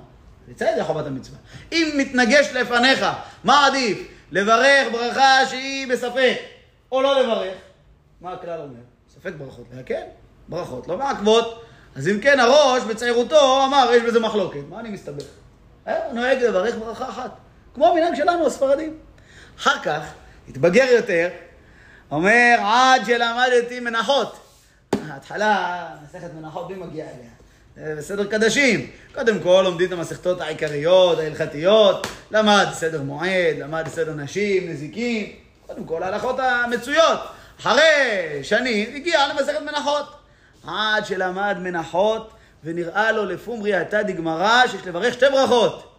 יצא 0.49 0.65
ידי 0.65 0.85
חובת 0.85 1.07
המצווה. 1.07 1.39
אם 1.73 1.95
מתנגש 1.97 2.49
לפניך, 2.55 3.07
מה 3.45 3.67
עדיף? 3.67 4.09
לברך 4.31 4.89
ברכה 4.93 5.47
שהיא 5.51 5.89
בספק, 5.89 6.37
או 6.93 7.03
לא 7.03 7.23
לברך? 7.23 7.55
מה 8.21 8.33
הכלל 8.33 8.61
אומר? 8.61 8.81
ספק 9.15 9.33
ברכות, 9.39 9.67
להקל, 9.73 10.03
ברכות, 10.49 10.89
לא 10.89 10.97
מעכבות. 10.99 11.63
אז 11.97 12.09
אם 12.09 12.21
כן, 12.21 12.41
הראש 12.41 12.83
בצעירותו 12.83 13.65
אמר, 13.65 13.91
יש 13.95 14.03
בזה 14.03 14.21
מחלוקת, 14.21 14.61
מה 14.69 14.81
אני 14.81 14.89
מסתבך? 14.89 15.25
אה, 15.89 16.13
נוהג 16.13 16.39
לברך 16.43 16.75
ברכה 16.77 17.09
אחת, 17.09 17.31
כמו 17.75 17.87
המנהג 17.87 18.15
שלנו, 18.15 18.47
הספרדים. 18.47 18.97
אחר 19.59 19.79
כך, 19.83 20.03
התבגר 20.49 20.85
יותר, 20.85 21.29
אומר, 22.11 22.57
עד 22.61 23.03
שלמדתי 23.07 23.81
מנחות. 23.81 24.37
ההתחלה, 25.09 25.89
מסכת 26.05 26.31
מנחות, 26.41 26.71
מי 26.71 26.77
מגיע 26.77 27.05
אליה? 27.05 27.97
בסדר 27.97 28.27
קדשים. 28.27 28.91
קודם 29.15 29.41
כל 29.41 29.63
לומדים 29.65 29.87
את 29.87 29.93
המסכתות 29.93 30.41
העיקריות, 30.41 31.19
ההלכתיות, 31.19 32.07
למד 32.31 32.67
סדר 32.73 33.03
מועד, 33.03 33.57
למד 33.59 33.89
סדר 33.89 34.15
נשים, 34.15 34.71
נזיקים, 34.71 35.33
קודם 35.67 35.85
כל 35.85 36.03
ההלכות 36.03 36.37
המצויות. 36.39 37.21
אחרי 37.61 37.83
שנים 38.43 38.95
הגיע 38.95 39.29
למסכת 39.29 39.61
מנחות. 39.63 40.07
עד 40.67 41.07
שלמד 41.07 41.57
מנחות 41.61 42.31
ונראה 42.65 43.13
לו 43.13 43.25
לפומרי 43.25 43.75
עתה 43.75 44.03
דגמרא 44.03 44.67
שיש 44.67 44.87
לברך 44.87 45.15
שתי 45.15 45.27
ברכות. 45.33 45.93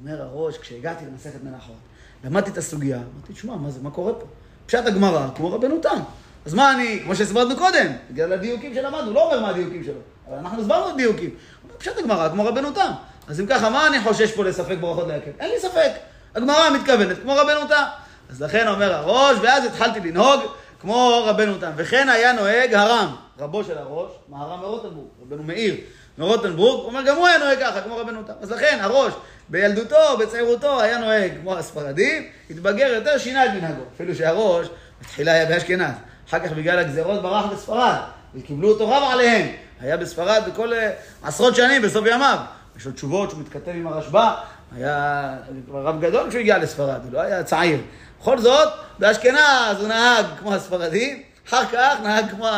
אומר 0.00 0.22
הראש, 0.22 0.58
כשהגעתי 0.58 1.04
למסכת 1.06 1.44
מנחות, 1.44 1.76
למדתי 2.24 2.50
את 2.50 2.58
הסוגיה, 2.58 2.96
אמרתי, 2.96 3.32
תשמע, 3.32 3.56
מה 3.56 3.70
זה, 3.70 3.80
מה 3.82 3.90
קורה 3.90 4.12
פה? 4.12 4.26
פשט 4.70 4.86
הגמרא, 4.86 5.26
כמו 5.36 5.52
רבנו 5.52 5.78
תם. 5.82 5.98
אז 6.46 6.54
מה 6.54 6.74
אני, 6.74 7.00
כמו 7.04 7.16
שהסברנו 7.16 7.56
קודם, 7.56 7.86
בגלל 8.10 8.32
הדיוקים 8.32 8.74
שלמדנו, 8.74 9.12
לא 9.12 9.24
אומר 9.24 9.40
מה 9.40 9.48
הדיוקים 9.48 9.84
שלו, 9.84 10.00
אבל 10.28 10.36
אנחנו 10.36 10.60
הסברנו 10.60 10.96
דיוקים. 10.96 11.30
פשט 11.78 11.98
הגמרא, 11.98 12.28
כמו 12.28 12.46
רבנו 12.46 12.70
תם. 12.70 12.90
אז 13.28 13.40
אם 13.40 13.46
ככה, 13.46 13.70
מה 13.70 13.86
אני 13.86 14.00
חושש 14.00 14.32
פה 14.32 14.44
לספק 14.44 14.76
ברכות 14.80 15.08
להקל? 15.08 15.30
אין 15.40 15.50
לי 15.50 15.60
ספק. 15.60 15.90
הגמרא 16.34 16.70
מתכוונת, 16.70 17.16
כמו 17.22 17.34
רבנו 17.34 17.68
תם. 17.68 17.82
אז 18.30 18.42
לכן 18.42 18.68
אומר 18.68 18.94
הראש, 18.94 19.38
ואז 19.42 19.64
התחלתי 19.64 20.00
לנהוג 20.00 20.40
כמו 20.80 21.22
רבנו 21.24 21.58
תם. 21.58 21.70
וכן 21.76 22.08
היה 22.08 22.32
נוהג 22.32 22.74
הרם, 22.74 23.16
רבו 23.38 23.64
של 23.64 23.78
הראש, 23.78 24.10
מהר"ם 24.28 24.60
מרוטנבורג, 24.60 25.08
רבנו 25.22 25.42
מאיר 25.42 25.74
מרוטנבורג, 26.20 26.80
הוא 26.80 26.86
אומר, 26.86 27.02
גם 27.06 27.16
הוא 27.16 27.26
היה 27.26 27.38
נוהג 27.38 27.58
ככה, 27.60 27.80
כמו 27.80 27.96
רבנו 27.96 28.22
תם. 28.22 28.32
אז 28.40 28.50
לכן, 28.50 28.78
הראש, 28.80 29.12
בילדותו, 29.48 30.16
בצעירותו, 30.20 30.80
היה 30.80 30.98
נוהג 30.98 31.32
כמו 31.40 31.56
הספרדים, 31.56 32.26
התבגר 32.50 32.86
יותר, 32.86 33.18
שינה 33.18 33.46
את 33.46 33.50
מנהגו. 33.50 33.82
אפילו 33.94 34.14
שהראש, 34.14 34.66
בתחילה 35.00 35.32
היה 35.32 35.46
באשכנז. 35.46 35.94
אחר 36.28 36.38
כך 36.38 36.52
בגלל 36.52 36.78
הגזרות 36.78 37.22
ברח 37.22 37.52
לספרד, 37.52 37.96
וקיבלו 38.34 38.68
אותו 38.68 38.88
רב 38.88 39.02
עליהם. 39.12 39.48
היה 39.80 39.96
בספרד 39.96 40.42
בכל 40.46 40.72
אה, 40.72 40.90
עשרות 41.22 41.56
שנים, 41.56 41.82
בסוף 41.82 42.06
ימיו. 42.06 42.38
יש 42.76 42.86
לו 42.86 42.92
תשובות 42.92 43.30
שהוא 43.30 43.40
מתכתב 43.40 43.72
עם 43.74 43.86
הרשב"א, 43.86 44.30
היה 44.76 45.34
כבר 45.66 45.86
רב 45.86 46.00
גדול 46.00 46.28
כשהוא 46.28 46.40
הגיע 46.40 46.58
לספרד, 46.58 47.00
הוא 47.04 47.12
לא 47.12 47.20
היה 47.20 47.44
צעיר. 47.44 47.78
בכל 48.20 48.38
זאת, 48.38 48.68
באשכנז 48.98 49.80
הוא 49.80 49.88
נהג 49.88 50.24
כמו 50.38 50.54
הספרדים, 50.54 51.22
אחר 51.48 51.64
כך 51.72 51.96
נהג 52.02 52.30
כמו 52.30 52.48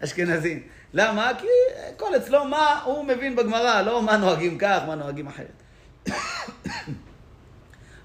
האשכנזים. 0.00 0.77
למה? 0.94 1.30
כי 1.40 1.46
הכל 1.94 2.16
אצלו 2.16 2.44
מה 2.44 2.80
הוא 2.84 3.04
מבין 3.04 3.36
בגמרא, 3.36 3.82
לא 3.82 4.02
מה 4.02 4.16
נוהגים 4.16 4.58
כך, 4.58 4.78
מה 4.86 4.94
נוהגים 4.94 5.26
אחרת. 5.26 5.62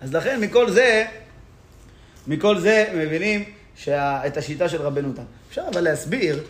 אז 0.01 0.13
לכן 0.15 0.39
מכל 0.41 0.69
זה, 0.71 1.05
מכל 2.27 2.59
זה 2.59 2.85
מבינים 2.95 3.43
שה, 3.75 4.27
את 4.27 4.37
השיטה 4.37 4.69
של 4.69 4.81
רבנו 4.81 5.13
תם. 5.13 5.23
אפשר 5.49 5.61
אבל 5.73 5.81
להסביר 5.81 6.43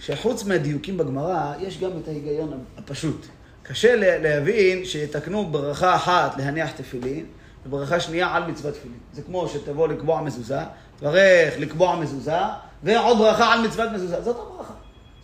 שחוץ 0.00 0.44
מהדיוקים 0.44 0.96
בגמרא, 0.98 1.52
יש 1.60 1.78
גם 1.80 1.90
את 2.02 2.08
ההיגיון 2.08 2.64
הפשוט. 2.78 3.26
קשה 3.62 3.96
לה- 3.96 4.18
להבין 4.18 4.84
שיתקנו 4.84 5.46
ברכה 5.46 5.94
אחת 5.94 6.36
להניח 6.38 6.70
תפילין, 6.70 7.26
וברכה 7.66 8.00
שנייה 8.00 8.34
על 8.34 8.44
מצוות 8.44 8.74
תפילין. 8.74 8.98
זה 9.12 9.22
כמו 9.22 9.48
שתבוא 9.48 9.88
לקבוע 9.88 10.20
מזוזה, 10.22 10.58
תברך 10.96 11.54
לקבוע 11.58 11.96
מזוזה, 11.96 12.36
ועוד 12.82 13.18
ברכה 13.18 13.52
על 13.52 13.60
מצוות 13.66 13.90
מזוזה. 13.92 14.22
זאת 14.22 14.36
הברכה. 14.36 14.71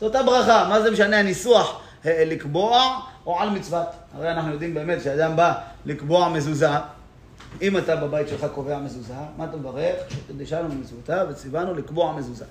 זאת 0.01 0.15
הברכה. 0.15 0.67
מה 0.69 0.83
זה 0.83 0.91
משנה 0.91 1.19
הניסוח 1.19 1.81
אה, 2.07 2.25
לקבוע 2.27 3.01
או 3.27 3.41
על 3.41 3.51
מצוות? 3.51 3.89
הרי 4.15 4.31
אנחנו 4.31 4.53
יודעים 4.53 4.75
באמת 4.75 5.03
שאדם 5.03 5.37
בא 5.37 5.53
לקבוע 5.87 6.29
מזוזה, 6.29 6.69
אם 7.63 7.79
אתה 7.79 7.97
בבית 7.97 8.29
שלך 8.29 8.47
קובע 8.55 8.79
מזוזה, 8.79 9.15
מה 9.37 9.45
אתה 9.45 9.57
מברך? 9.57 9.95
שקדשנו 10.09 10.69
ממצוותיו 10.69 11.27
וציוונו 11.31 11.75
לקבוע 11.75 12.13
מזוזה. 12.13 12.45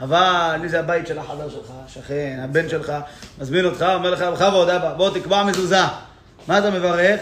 אבל 0.00 0.60
אם 0.62 0.68
זה 0.68 0.80
הבית 0.80 1.06
של 1.06 1.18
החבר 1.18 1.48
שלך, 1.48 1.72
שכן, 1.86 2.40
הבן 2.44 2.68
שלך, 2.68 2.92
מזמין 3.38 3.64
אותך, 3.64 3.86
אומר 3.94 4.10
לך, 4.10 4.22
בכבוד 4.22 4.68
אבא, 4.68 4.94
בוא 4.94 5.10
תקבע 5.10 5.44
מזוזה. 5.44 5.80
מה 6.48 6.58
אתה 6.58 6.70
מברך? 6.70 7.20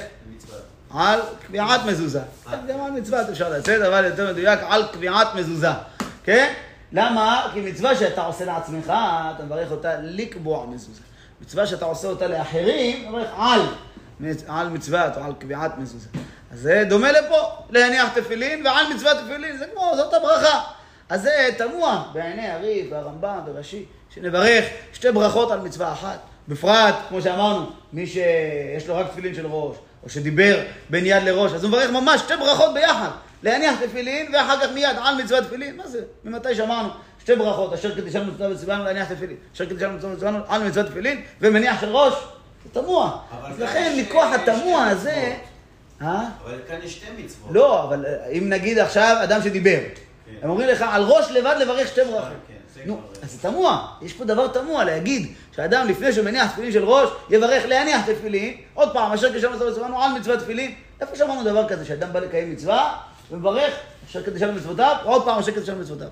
על 0.95 1.21
קביעת 1.47 1.81
מזוזה. 1.85 2.21
גם 2.69 2.81
על 2.81 2.91
מצוות 2.91 3.29
אפשר 3.29 3.49
לצאת, 3.49 3.83
אבל 3.83 4.05
יותר 4.05 4.33
מדויק, 4.33 4.61
על 4.69 4.83
קביעת 4.93 5.35
מזוזה. 5.35 5.71
כן? 6.25 6.53
למה? 6.93 7.51
כי 7.53 7.61
מצווה 7.61 7.97
שאתה 7.97 8.23
עושה 8.23 8.45
לעצמך, 8.45 8.93
אתה 9.37 9.45
מברך 9.45 9.71
אותה 9.71 9.91
לקבוע 10.03 10.67
מזוזה. 10.67 11.01
מצווה 11.41 11.67
שאתה 11.67 11.85
עושה 11.85 12.09
אותה 12.09 12.27
לאחרים, 12.27 13.03
אתה 13.03 13.11
מברך 13.11 13.31
על, 13.37 13.61
על 14.49 14.69
מצוות 14.69 15.17
או 15.17 15.23
על 15.23 15.33
קביעת 15.39 15.79
מזוזה. 15.79 16.09
אז 16.53 16.61
זה 16.61 16.85
דומה 16.89 17.13
לפה, 17.13 17.37
להניח 17.71 18.19
תפילין 18.19 18.67
ועל 18.67 18.95
מצוות 18.95 19.17
תפילין, 19.25 19.59
זה 19.59 19.67
כמו, 19.75 19.93
זאת 19.97 20.15
הברכה. 20.15 20.61
אז 21.09 21.23
זה 21.23 21.49
תמוה 21.59 22.05
בעיני 22.13 22.49
הריב 22.49 22.93
והרמב"ם 22.93 23.39
ורש"י, 23.47 23.85
שנברך 24.15 24.65
שתי 24.93 25.13
ברכות 25.13 25.51
על 25.51 25.61
מצווה 25.61 25.93
אחת. 25.93 26.19
בפרט, 26.49 26.95
כמו 27.09 27.23
שאמרנו, 27.23 27.71
מי 27.93 28.07
שיש 28.07 28.89
לו 28.89 28.97
רק 28.97 29.07
תפילין 29.11 29.35
של 29.35 29.47
ראש, 29.47 29.77
או 30.05 30.09
שדיבר 30.09 30.61
בין 30.91 31.07
יד 31.07 31.23
לראש, 31.23 31.53
אז 31.53 31.65
הוא 31.65 31.69
מברך 31.69 31.91
ממש 31.91 32.21
שתי 32.21 32.35
ברכות 32.37 32.75
ביחד. 32.75 33.09
להניח 33.43 33.83
תפילין, 33.85 34.35
ואחר 34.35 34.61
כך 34.61 34.73
מיד 34.75 34.97
על 35.03 35.23
מצוות 35.23 35.45
תפילין. 35.45 35.77
מה 35.77 35.89
זה? 35.89 36.01
ממתי 36.25 36.55
שאמרנו 36.55 36.89
שתי 37.21 37.37
ברכות, 37.37 37.73
אשר 37.73 37.95
קדישנו 37.95 38.33
מצוות 38.33 38.57
וציוונו 38.57 38.85
להניח 38.85 39.13
תפילין. 39.13 39.37
אשר 39.55 39.65
קדישנו 39.65 39.93
מצוות 39.93 40.17
וציוונו 40.17 40.39
על 40.49 40.69
מצוות 40.69 40.87
תפילין, 40.87 41.23
ומניח 41.41 41.81
של 41.81 41.89
ראש. 41.89 42.15
זה 42.65 42.81
תמוה. 42.81 43.19
אז 43.45 43.61
לכן, 43.61 43.97
מכוח 43.99 44.33
התמוה 44.33 44.89
הזה... 44.89 45.35
אה? 46.03 46.25
אבל 46.45 46.59
כאן 46.69 46.77
יש 46.85 46.93
שתי 46.93 47.07
מצוות. 47.19 47.51
לא, 47.51 47.85
אבל 47.85 48.07
אה, 48.07 48.29
אם 48.29 48.49
נגיד 48.49 48.79
עכשיו 48.79 49.17
אדם 49.23 49.43
שדיבר, 49.43 49.79
הם 50.43 50.51
אומרים 50.51 50.69
לך 50.69 50.85
על 50.91 51.03
ראש 51.03 51.31
לבד 51.31 51.57
לברך 51.61 51.89
שתי 51.89 52.01
ברכות. 52.05 52.29
כן, 52.49 52.83
נו, 52.87 53.01
אז 53.23 53.31
זה 53.33 53.39
תמוה, 53.39 53.87
יש 54.03 54.13
פה 54.13 54.25
דבר 54.25 54.49
תמוה 54.49 54.85
להגיד 54.85 55.33
שאדם 55.57 55.89
לפני 55.89 56.13
שהוא 56.13 56.25
מניח 56.25 56.53
תפילין 56.53 56.73
של 56.73 56.85
ראש, 56.85 57.09
יברך 57.31 57.65
להניח 57.67 58.11
תפילין, 58.11 58.57
עוד 58.75 58.93
פעם, 58.93 59.13
אשר 59.13 59.39
כשם 59.39 59.53
וצוונו 59.55 60.03
על 60.03 60.13
מצוות 60.13 60.39
תפילין, 60.39 60.75
איפה 61.01 61.17
שמענו 61.17 61.45
דבר 61.45 61.69
כזה, 61.69 61.85
שאדם 61.85 62.13
בא 62.13 62.21
לקיים 62.21 62.53
מצווה, 62.53 62.99
ומברך 63.33 63.75
אשר 64.11 64.23
קדישנו 64.23 64.53
מצוותיו, 64.53 64.97
עוד 65.05 65.25
פעם 65.25 65.39
אשר 65.39 65.53
קדישנו 65.53 65.77
מצוותיו. 65.81 66.09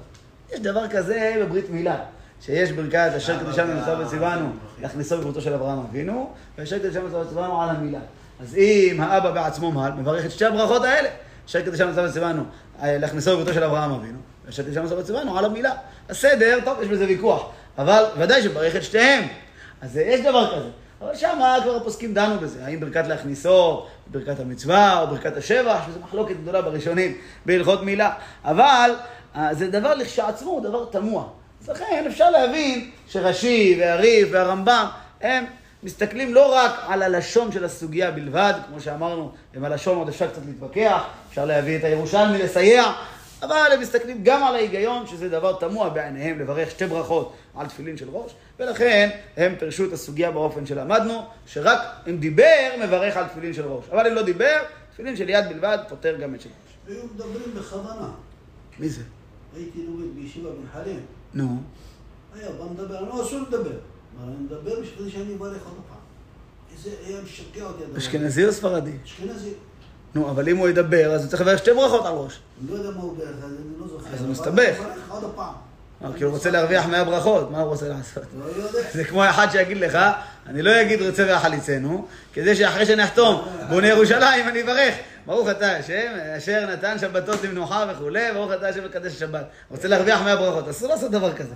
יש 0.52 0.60
דבר 0.60 0.88
כזה 0.88 1.36
בברית 1.42 1.70
מילה, 1.70 1.96
שיש 2.40 2.72
ברכת 2.72 3.10
אשר 3.16 3.34
אבל 3.34 3.44
קדישנו 3.44 3.74
מצוות 3.74 3.98
ב- 3.98 4.06
וציוונו, 4.06 4.52
להכניסו 4.82 5.18
בבריתו 5.18 5.40
של 5.40 5.54
אברהם 5.54 5.78
אבינו, 5.78 6.32
ואשר 6.58 6.78
קדישנו 6.78 7.06
מצוות 7.06 7.26
וציוונו 7.26 7.62
על 7.62 7.68
המילה. 7.68 7.98
אז 8.40 8.56
אם 8.56 9.00
האבא 9.00 9.30
בעצמו 9.30 9.72
מעל, 9.72 9.92
מברך 9.92 10.24
את 10.24 10.30
שתי 10.30 10.44
הברכות 10.44 10.84
האלה, 10.84 11.08
אשר 11.46 11.60
קדישנו 11.60 11.90
מצוות 11.90 12.10
וציוונו, 12.10 12.42
אה, 12.82 12.98
להכניסו 12.98 13.30
בבריתו 13.32 13.54
של 13.54 13.64
אברהם 13.64 13.90
אבינו, 13.90 14.18
ואשר 14.46 14.62
קדישנו 14.62 14.84
מצוות 14.84 15.04
וציוונו 15.04 15.38
על 15.38 15.44
המילה. 15.44 15.72
הסדר, 16.08 16.58
טוב, 16.64 16.82
יש 16.82 16.88
בזה 16.88 17.06
ויכוח, 17.06 17.50
אבל 17.78 18.04
ודאי 18.18 18.42
שברך 18.42 18.76
את 18.76 18.82
שתיהם. 18.82 19.24
אז 19.80 19.96
אה, 19.96 20.02
יש 20.02 20.20
דבר 20.20 20.56
כזה. 20.56 20.68
אבל 21.00 21.14
שמה 21.14 21.56
כבר 21.62 21.76
הפוסקים 21.76 22.14
דנו 22.14 22.38
בזה, 22.38 22.64
האם 22.64 22.80
ברכת 22.80 23.06
להכניסו, 23.06 23.86
ברכת 24.06 24.40
המצווה 24.40 25.00
או 25.00 25.06
ברכת 25.06 25.36
השבח, 25.36 25.80
שזו 25.86 26.00
מחלוקת 26.00 26.34
גדולה 26.42 26.62
בראשונים 26.62 27.14
בהלכות 27.46 27.82
מילה. 27.82 28.12
אבל 28.44 28.90
אה, 29.36 29.54
זה 29.54 29.70
דבר 29.70 29.94
לכשעצמו, 29.94 30.50
הוא 30.50 30.62
דבר 30.62 30.84
תמוה. 30.84 31.24
אז 31.62 31.68
לכן 31.68 32.04
אפשר 32.06 32.30
להבין 32.30 32.90
שרש"י 33.08 33.76
והריף 33.80 34.28
והרמב"ם, 34.32 34.86
הם 35.20 35.44
מסתכלים 35.82 36.34
לא 36.34 36.54
רק 36.54 36.72
על 36.88 37.02
הלשון 37.02 37.52
של 37.52 37.64
הסוגיה 37.64 38.10
בלבד, 38.10 38.54
כמו 38.68 38.80
שאמרנו, 38.80 39.32
עם 39.54 39.64
הלשון 39.64 39.98
עוד 39.98 40.08
אפשר 40.08 40.26
קצת 40.26 40.42
להתווכח, 40.46 41.02
אפשר 41.30 41.44
להביא 41.44 41.78
את 41.78 41.84
הירושלמי 41.84 42.38
לסייע, 42.38 42.92
אבל 43.42 43.70
הם 43.72 43.80
מסתכלים 43.80 44.20
גם 44.22 44.44
על 44.44 44.54
ההיגיון, 44.54 45.06
שזה 45.06 45.28
דבר 45.28 45.52
תמוה 45.52 45.90
בעיניהם 45.90 46.38
לברך 46.38 46.70
שתי 46.70 46.86
ברכות 46.86 47.32
על 47.54 47.66
תפילין 47.66 47.96
של 47.96 48.08
ראש, 48.10 48.34
ולכן 48.58 49.10
הם 49.36 49.54
פירשו 49.58 49.84
את 49.84 49.92
הסוגיה 49.92 50.30
באופן 50.30 50.66
שלמדנו, 50.66 51.26
שרק 51.46 51.78
אם 52.08 52.16
דיבר, 52.16 52.70
מברך 52.84 53.16
על 53.16 53.28
תפילין 53.28 53.54
של 53.54 53.66
ראש. 53.66 53.84
אבל 53.90 54.06
אם 54.06 54.14
לא 54.14 54.22
דיבר, 54.22 54.56
תפילין 54.92 55.16
של 55.16 55.28
יד 55.28 55.48
בלבד 55.48 55.78
פותר 55.88 56.16
גם 56.16 56.34
את 56.34 56.40
של 56.40 56.48
ראש. 56.48 56.96
היו 56.96 57.04
מדברים 57.14 57.54
בכוונה. 57.54 58.10
מי 58.78 58.88
זה? 58.88 59.02
הייתי 59.56 59.86
לומד 59.86 60.14
בישיבה 60.14 60.50
בנחלים. 60.50 61.00
נו. 61.34 61.62
היה 62.34 62.50
בא 62.50 62.64
מדבר, 62.64 62.98
אני 62.98 63.08
לא 63.08 63.22
אסור 63.22 63.40
לדבר. 63.40 63.78
אני 64.24 64.36
מדבר 64.40 64.80
בשביל 64.80 65.10
שאני 65.10 65.34
אברך 65.34 65.64
עוד 65.64 65.80
פעם. 65.88 65.98
איזה, 66.72 66.90
היה 67.06 67.22
משגע 67.22 67.64
אותי. 67.64 67.82
אשכנזי 67.98 68.46
או 68.46 68.52
ספרדי? 68.52 68.92
אשכנזי. 69.04 69.52
נו, 70.14 70.30
אבל 70.30 70.48
אם 70.48 70.56
הוא 70.56 70.68
ידבר, 70.68 71.12
אז 71.12 71.22
הוא 71.22 71.30
צריך 71.30 71.42
לברך 71.42 71.58
שתי 71.58 71.72
ברכות 71.72 72.06
על 72.06 72.12
ראש. 72.12 72.40
אני 72.60 72.70
לא 72.70 72.76
יודע 72.76 72.90
מה 72.90 73.02
הוא 73.02 73.16
ברך, 73.16 73.28
אז 73.28 73.44
אני 73.44 73.80
לא 73.80 73.86
זוכר. 73.88 74.14
אז 74.14 74.20
הוא 74.20 74.28
מסתבך. 74.28 74.76
עוד 75.08 75.32
פעם. 75.36 75.52
אה, 76.04 76.08
כי 76.18 76.24
הוא 76.24 76.32
רוצה 76.32 76.50
להרוויח 76.50 76.86
מהברכות, 76.86 77.50
מה 77.50 77.60
הוא 77.60 77.68
רוצה 77.68 77.88
לעשות? 77.88 78.22
לא 78.38 78.44
יודע. 78.44 78.78
זה 78.92 79.04
כמו 79.04 79.28
אחד 79.28 79.48
שיגיד 79.52 79.76
לך, 79.76 79.98
אני 80.46 80.62
לא 80.62 80.80
אגיד 80.80 81.02
רוצה 81.02 81.22
ויחליצנו, 81.22 82.06
כדי 82.32 82.56
שאחרי 82.56 82.86
שנחתום 82.86 83.44
בונה 83.68 83.88
ירושלים 83.88 84.48
אני 84.48 84.62
אברך. 84.62 84.94
ברוך 85.26 85.50
אתה 85.50 85.76
השם, 85.76 86.12
אשר 86.36 86.66
נתן 86.72 86.98
שבתות 86.98 87.44
למנוחה 87.44 87.84
וכולי, 87.90 88.32
ברוך 88.34 88.52
אתה 88.52 88.68
השם 88.68 88.84
מקדש 88.84 89.12
השבת. 89.12 89.44
רוצה 89.70 89.88
להרוויח 89.88 90.22
מהברכות, 90.22 90.68
אסור 90.68 90.88
לעשות 90.88 91.10
דבר 91.10 91.32
כזה. 91.32 91.54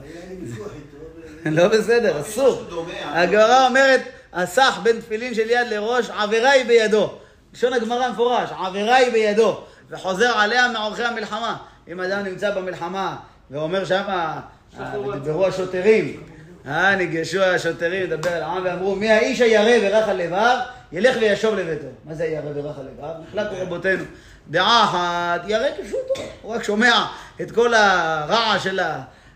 לא 1.50 1.68
בסדר, 1.68 2.20
אסור. 2.20 2.64
הגמרא 3.04 3.66
אומרת, 3.66 4.00
הסח 4.32 4.80
בין 4.82 5.00
תפילין 5.00 5.34
של 5.34 5.50
יד 5.50 5.66
לראש, 5.70 6.10
עבירה 6.10 6.50
היא 6.50 6.66
בידו. 6.66 7.18
לשון 7.54 7.72
הגמרא 7.72 8.10
מפורש, 8.10 8.50
עבירה 8.66 8.96
היא 8.96 9.12
בידו. 9.12 9.60
וחוזר 9.90 10.38
עליה 10.38 10.68
מעורכי 10.68 11.04
המלחמה. 11.04 11.56
אם 11.88 12.00
אדם 12.00 12.24
נמצא 12.24 12.50
במלחמה 12.50 13.16
ואומר 13.50 13.84
שמה, 13.84 14.40
אה, 14.80 14.92
דיברו 15.22 15.46
השוטרים, 15.46 16.22
אה, 16.66 16.96
ניגשו 16.96 17.42
השוטרים 17.42 18.02
לדבר 18.02 18.36
אל 18.36 18.42
העם 18.42 18.64
ואמרו, 18.64 18.96
מי 18.96 19.10
האיש 19.10 19.40
הירא 19.40 19.72
ורך 19.82 20.08
על 20.08 20.16
לבב, 20.16 20.56
ילך 20.92 21.16
וישוב 21.20 21.54
לביתו. 21.54 21.86
מה 22.04 22.14
זה 22.14 22.24
ירא 22.24 22.50
ורך 22.54 22.78
על 22.78 22.84
לבב? 22.84 23.14
נחלקו 23.28 23.54
רבותינו. 23.62 24.04
דעה 24.50 24.84
אחת, 24.84 25.48
ירא 25.48 25.68
כפשוטו. 25.78 26.22
הוא 26.42 26.54
רק 26.54 26.62
שומע 26.62 27.06
את 27.40 27.50
כל 27.50 27.74
הרעש 27.74 28.64
של 28.64 28.80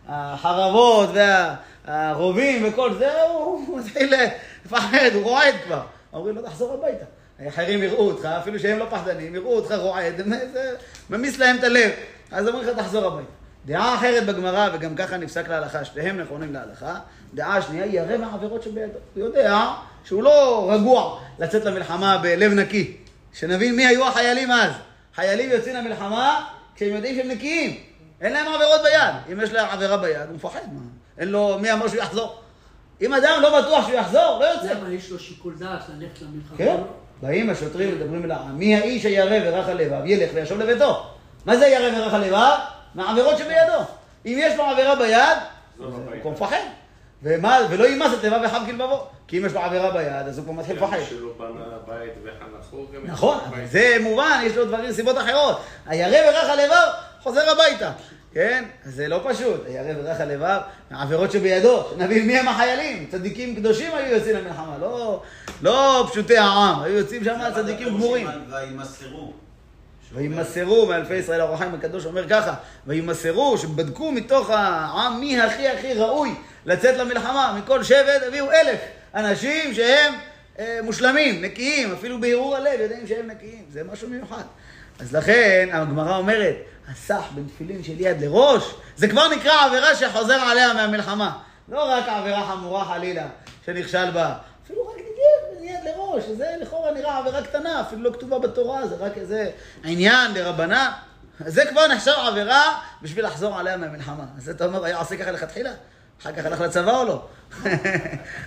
החרבות 0.09 1.09
והרובים 1.13 2.65
וכל 2.69 2.95
זה, 2.95 3.23
הוא 3.23 3.79
מתחיל 3.79 4.15
לפחד, 4.67 5.11
הוא 5.15 5.23
רועד 5.23 5.55
כבר. 5.65 5.83
אומרים 6.13 6.37
לו, 6.37 6.43
תחזור 6.43 6.75
הביתה. 6.75 7.05
האחרים 7.39 7.83
יראו 7.83 8.11
אותך, 8.11 8.25
אפילו 8.25 8.59
שהם 8.59 8.79
לא 8.79 8.87
פחדנים, 8.91 9.35
יראו 9.35 9.57
אותך 9.57 9.73
רועד, 9.73 10.17
זה 10.53 10.75
ממיס 11.11 11.39
להם 11.39 11.57
את 11.59 11.65
הלב. 11.65 11.91
אז 12.31 12.49
אומרים 12.49 12.69
לך, 12.69 12.79
תחזור 12.79 13.05
הביתה. 13.05 13.31
דעה 13.67 13.95
אחרת 13.95 14.27
בגמרא, 14.27 14.69
וגם 14.75 14.95
ככה 14.97 15.17
נפסק 15.17 15.49
להלכה, 15.49 15.85
שתיהם 15.85 16.21
נכונים 16.21 16.53
להלכה. 16.53 16.95
דעה 17.35 17.63
שנייה, 17.63 17.87
ירא 17.87 18.17
מהעבירות 18.17 18.63
שבידו. 18.63 18.99
הוא 19.15 19.25
יודע 19.25 19.65
שהוא 20.05 20.23
לא 20.23 20.69
רגוע 20.73 21.21
לצאת 21.39 21.65
למלחמה 21.65 22.19
בלב 22.19 22.53
נקי. 22.53 22.97
שנבין 23.33 23.77
מי 23.77 23.87
היו 23.87 24.09
החיילים 24.09 24.51
אז. 24.51 24.73
חיילים 25.15 25.51
יוצאים 25.51 25.77
למלחמה 25.77 26.47
כשהם 26.75 26.95
יודעים 26.95 27.17
שהם 27.17 27.29
נקיים. 27.29 27.81
אין 28.21 28.33
להם 28.33 28.53
עבירות 28.53 28.81
ביד. 28.83 29.15
אם 29.33 29.41
יש 29.41 29.53
להם 29.53 29.69
עבירה 29.71 29.97
ביד, 29.97 30.27
הוא 30.29 30.37
מפחד. 30.37 30.61
מה? 30.73 30.81
אין 31.19 31.29
לו, 31.29 31.59
מי 31.61 31.73
אמר 31.73 31.89
שהוא 31.89 32.01
יחזור? 32.01 32.41
אם 33.01 33.15
אדם 33.15 33.39
לא 33.43 33.61
בטוח 33.61 33.87
שהוא 33.87 33.99
יחזור, 33.99 34.39
לא 34.41 34.45
יוצא. 34.45 34.73
למה 34.75 34.93
יש 34.93 35.11
לו 35.11 35.19
שיקול 35.19 35.55
דעת 35.59 35.83
ללכת 35.89 36.23
למלחמה? 36.23 36.57
כן, 36.57 36.77
באים 37.23 37.51
השוטרים 37.51 37.95
מדברים 37.95 38.25
אל 38.25 38.31
העם, 38.31 38.59
מי 38.59 38.77
האיש 38.77 39.05
הירא 39.05 39.39
ורך 39.45 39.69
הלבב, 39.69 40.07
ילך 40.07 40.31
וישוב 40.35 40.59
לביתו. 40.59 41.07
מה 41.45 41.57
זה 41.57 41.67
ירא 41.67 41.99
ורך 41.99 42.15
הלבב? 42.15 42.57
מהעבירות 42.95 43.39
שבידו. 43.39 43.83
אם 44.27 44.39
יש 44.41 44.57
לו 44.57 44.65
עבירה 44.65 44.97
ביד, 44.97 45.39
הוא 45.79 45.87
כבר 46.23 46.31
מפחד. 46.31 46.57
ומה, 47.23 47.59
ולא 47.71 47.85
יימס 47.85 48.13
את 48.19 48.25
לבב 48.25 48.41
וחב 48.45 48.61
כלבבו. 48.67 49.07
כי 49.29 49.39
אם 49.39 49.47
יש 49.47 49.53
לו 49.53 49.61
עבירה 49.61 49.91
ביד, 49.91 50.29
אז 50.29 50.39
הוא 50.39 50.45
כבר 50.45 50.55
מתחיל 50.55 50.77
לפחד. 50.77 50.97
גם... 52.95 53.05
את 53.05 53.11
נכון, 53.11 53.39
זה 53.65 53.97
מובן, 54.01 54.41
יש 54.45 54.57
לו 54.57 54.65
דברים, 54.65 54.93
סיבות 54.93 55.19
אחרות. 55.19 55.61
הירא 55.87 56.29
ורך 56.29 56.51
הלבב, 56.51 56.89
חוזר 57.23 57.51
הביתה. 57.51 57.91
כן? 58.33 58.65
זה 58.85 59.09
לא 59.09 59.21
פשוט. 59.29 59.61
הירא 59.67 59.93
ורך 59.99 60.21
הלבב, 60.21 60.59
העבירות 60.91 61.33
שבידו, 61.33 61.89
שנבין 61.91 62.27
מי 62.27 62.39
הם 62.39 62.49
החיילים. 62.49 63.07
צדיקים 63.11 63.57
קדושים 63.57 63.95
היו 63.95 64.15
יוצאים 64.15 64.37
למלחמה, 64.37 64.77
לא, 64.81 65.23
לא 65.63 66.09
פשוטי 66.11 66.39
העם, 66.39 66.83
היו 66.83 66.95
יוצאים 66.95 67.25
שם 67.25 67.39
צדיקים 67.55 67.89
גמורים. 67.89 68.27
וימסרו. 68.51 69.33
וימסרו 70.13 70.87
מאלפי 70.87 71.15
ישראל, 71.15 71.41
האור 71.41 71.55
החיים 71.55 71.75
הקדוש 71.75 72.07
אומר 72.07 72.29
ככה, 72.29 72.55
וימסרו, 72.87 73.59
שבדקו 73.59 74.13
מתוך 74.13 74.51
העם 74.51 75.21
מי 75.21 75.41
הכי 75.41 75.69
הכי 75.69 75.95
ראוי 75.95 76.35
לצאת 76.67 76.97
למלחמה, 76.97 77.59
מכל 77.59 77.83
שבט 77.83 78.23
הביאו 78.27 78.53
אלף 78.53 78.81
אנשים 79.15 79.75
שהם 79.75 80.15
אה, 80.59 80.79
מושלמים, 80.83 81.45
נקיים, 81.45 81.93
אפילו 81.93 82.21
בהרהור 82.21 82.57
הלב 82.57 82.81
יודעים 82.81 83.07
שהם 83.07 83.27
נקיים, 83.27 83.65
זה 83.73 83.85
משהו 83.93 84.09
מיוחד. 84.09 84.43
אז 85.01 85.15
לכן 85.17 85.69
הגמרא 85.73 86.17
אומרת, 86.17 86.57
הסח 86.91 87.23
בין 87.35 87.47
תפילין 87.49 87.83
של 87.83 88.01
יד 88.01 88.21
לראש, 88.21 88.75
זה 88.97 89.09
כבר 89.09 89.29
נקרא 89.29 89.65
עבירה 89.67 89.97
שחוזר 89.97 90.35
עליה 90.35 90.75
מהמלחמה. 90.75 91.39
לא 91.69 91.91
רק 91.91 92.09
עבירה 92.09 92.47
חמורה 92.47 92.85
חלילה, 92.85 93.27
שנכשל 93.67 94.11
בה, 94.11 94.35
אפילו 94.65 94.87
רק 94.87 94.97
בין 94.97 95.65
יד 95.65 95.81
לראש, 95.85 96.25
שזה 96.25 96.47
לכאורה 96.61 96.93
נראה 96.93 97.19
עבירה 97.19 97.43
קטנה, 97.43 97.81
אפילו 97.81 98.03
לא 98.03 98.13
כתובה 98.13 98.39
בתורה, 98.39 98.87
זה 98.87 98.95
רק 98.95 99.19
איזה 99.19 99.51
עניין 99.85 100.35
דרבנן. 100.35 100.91
זה 101.47 101.67
כבר 101.67 101.87
נחשב 101.87 102.13
עבירה 102.27 102.79
בשביל 103.03 103.27
לחזור 103.27 103.59
עליה 103.59 103.77
מהמלחמה. 103.77 104.25
אז 104.37 104.49
אתה 104.49 104.65
אומר, 104.65 104.85
היה 104.85 104.99
עושה 104.99 105.17
ככה 105.17 105.31
לכתחילה? 105.31 105.73
אחר 106.21 106.33
כך 106.33 106.45
הלך 106.45 106.61
לצבא 106.61 106.99
או 106.99 107.05
לא? 107.05 107.27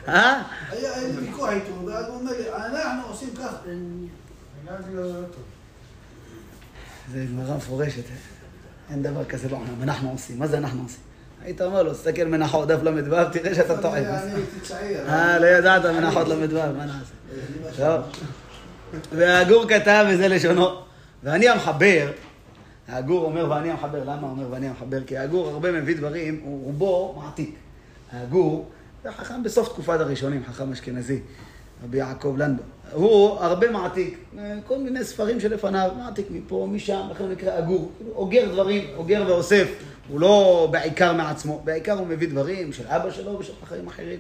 אה? 0.08 0.42
היה 0.70 0.92
ויכוח 1.18 1.50
איתו, 1.50 1.86
ואז 1.86 2.06
הוא 2.08 2.16
אומר 2.16 2.32
לי, 2.32 2.54
אנחנו 2.54 3.08
עושים 3.08 3.30
ככה. 3.36 3.58
זה 7.12 7.26
גמרא 7.32 7.58
מפורשת. 7.58 8.04
אין 8.92 9.04
דבר 9.04 9.26
כזה 9.26 9.48
בעולם, 9.48 9.84
אנחנו 9.84 10.12
עושים. 10.12 10.40
מה 10.40 10.48
זה 10.48 10.58
אנחנו 10.58 10.84
עושים? 10.84 11.00
היית 11.44 11.62
אומר 11.62 11.84
לו, 11.84 11.94
תסתכל 11.94 12.24
מנחות, 12.24 12.68
דף 12.68 12.84
ל"ו, 12.84 13.16
תראה 13.32 13.56
שאתה 13.56 13.82
טועה. 13.82 13.98
אני 13.98 14.32
הייתי 14.34 14.60
צעיר. 14.62 15.10
אה, 15.10 15.40
לא 15.40 15.46
ידעת 15.46 15.86
מנחות 15.86 16.28
ל"ו, 16.28 16.56
מה 16.78 16.86
נעשה? 16.86 17.14
טוב. 17.78 18.02
והגור 19.12 19.66
כתב, 19.70 20.06
וזה 20.10 20.28
לשונו. 20.28 20.70
ואני 21.24 21.50
המחבר, 21.50 22.12
הגור 22.88 23.26
אומר 23.26 23.50
ואני 23.50 23.72
המחבר, 23.72 24.04
למה 24.04 24.28
אומר 24.28 24.46
ואני 24.52 24.68
המחבר? 24.68 25.04
כי 25.04 25.18
הגור 25.18 25.48
הרבה 25.50 25.72
מביא 25.72 25.98
דברים, 25.98 26.40
הוא 26.44 26.66
רובו 26.66 27.22
מעתיק. 27.24 27.56
הגור, 28.14 28.70
זה 29.04 29.12
חכם 29.12 29.44
בסוף 29.44 29.70
תקופת 29.70 30.00
הראשונים, 30.00 30.44
חכם 30.50 30.72
אשכנזי, 30.72 31.20
רבי 31.84 31.98
יעקב 31.98 32.36
לנדו. 32.38 32.64
הוא 32.94 33.40
הרבה 33.40 33.72
מעתיק, 33.72 34.18
כל 34.68 34.78
מיני 34.78 35.04
ספרים 35.04 35.40
שלפניו, 35.40 35.92
מעתיק 35.98 36.26
מפה, 36.30 36.68
משם, 36.72 37.02
לכן 37.12 37.24
הוא 37.24 37.32
נקרא 37.32 37.58
הגור. 37.58 37.92
כאילו, 37.98 38.12
אוגר 38.16 38.46
דברים, 38.52 38.88
אוגר 38.96 39.24
ואוסף. 39.28 39.68
הוא 40.08 40.20
לא 40.20 40.68
בעיקר 40.72 41.14
מעצמו, 41.14 41.62
בעיקר 41.64 41.94
הוא 41.94 42.08
מביא 42.08 42.28
דברים 42.28 42.74
של 42.74 42.88
אבא 42.88 43.12
שלו 43.12 43.40
ושל 43.40 43.54
חכמים 43.66 43.88
אחרים. 43.88 44.20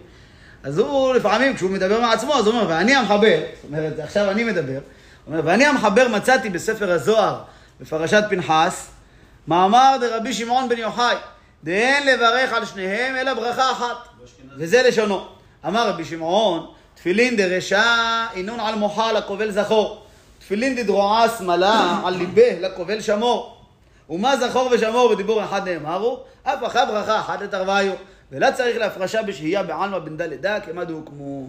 אז 0.63 0.77
הוא 0.77 1.13
לפעמים, 1.13 1.55
כשהוא 1.55 1.71
מדבר 1.71 2.01
מעצמו, 2.01 2.33
אז 2.33 2.47
הוא 2.47 2.55
אומר, 2.55 2.69
ואני 2.69 2.95
המחבר, 2.95 3.39
זאת 3.53 3.65
אומרת, 3.71 3.99
עכשיו 3.99 4.31
אני 4.31 4.43
מדבר, 4.43 4.79
הוא 5.25 5.33
אומר, 5.33 5.41
ואני 5.45 5.65
המחבר 5.65 6.07
מצאתי 6.07 6.49
בספר 6.49 6.91
הזוהר, 6.91 7.39
בפרשת 7.81 8.23
פנחס, 8.29 8.91
מאמר 9.47 9.97
דרבי 10.01 10.33
שמעון 10.33 10.69
בן 10.69 10.77
יוחאי, 10.77 11.15
דאין 11.63 12.07
לברך 12.07 12.53
על 12.53 12.65
שניהם 12.65 13.15
אלא 13.15 13.33
ברכה 13.33 13.71
אחת, 13.71 13.97
וזה 14.57 14.81
לשונו. 14.87 15.25
אמר 15.67 15.89
רבי 15.89 16.05
שמעון, 16.05 16.67
תפילין 17.01 17.35
דרשע 17.35 17.83
אינון 18.33 18.59
על 18.59 18.75
מוחה 18.75 19.11
לקובל 19.11 19.51
זכור, 19.51 20.01
תפילין 20.39 20.75
דדרועה 20.75 21.29
שמאלה 21.37 22.01
על 22.05 22.13
ליבה 22.13 22.59
לקובל 22.59 23.01
שמור. 23.01 23.57
ומה 24.09 24.37
זכור 24.37 24.69
ושמור 24.71 25.13
בדיבור 25.13 25.43
אחד 25.43 25.69
נאמרו, 25.69 26.19
אף 26.43 26.65
אחת 26.65 26.87
ברכה 26.87 27.19
אחת 27.19 27.41
לתרוויו. 27.41 27.93
ולא 28.31 28.47
צריך 28.55 28.77
להפרשה 28.77 29.23
בשהייה 29.23 29.63
בעלמא 29.63 29.99
בן 29.99 30.17
ד' 30.17 30.33
דא 30.41 30.59
כמד 30.59 30.89
הוא 30.89 31.05
כמו... 31.05 31.47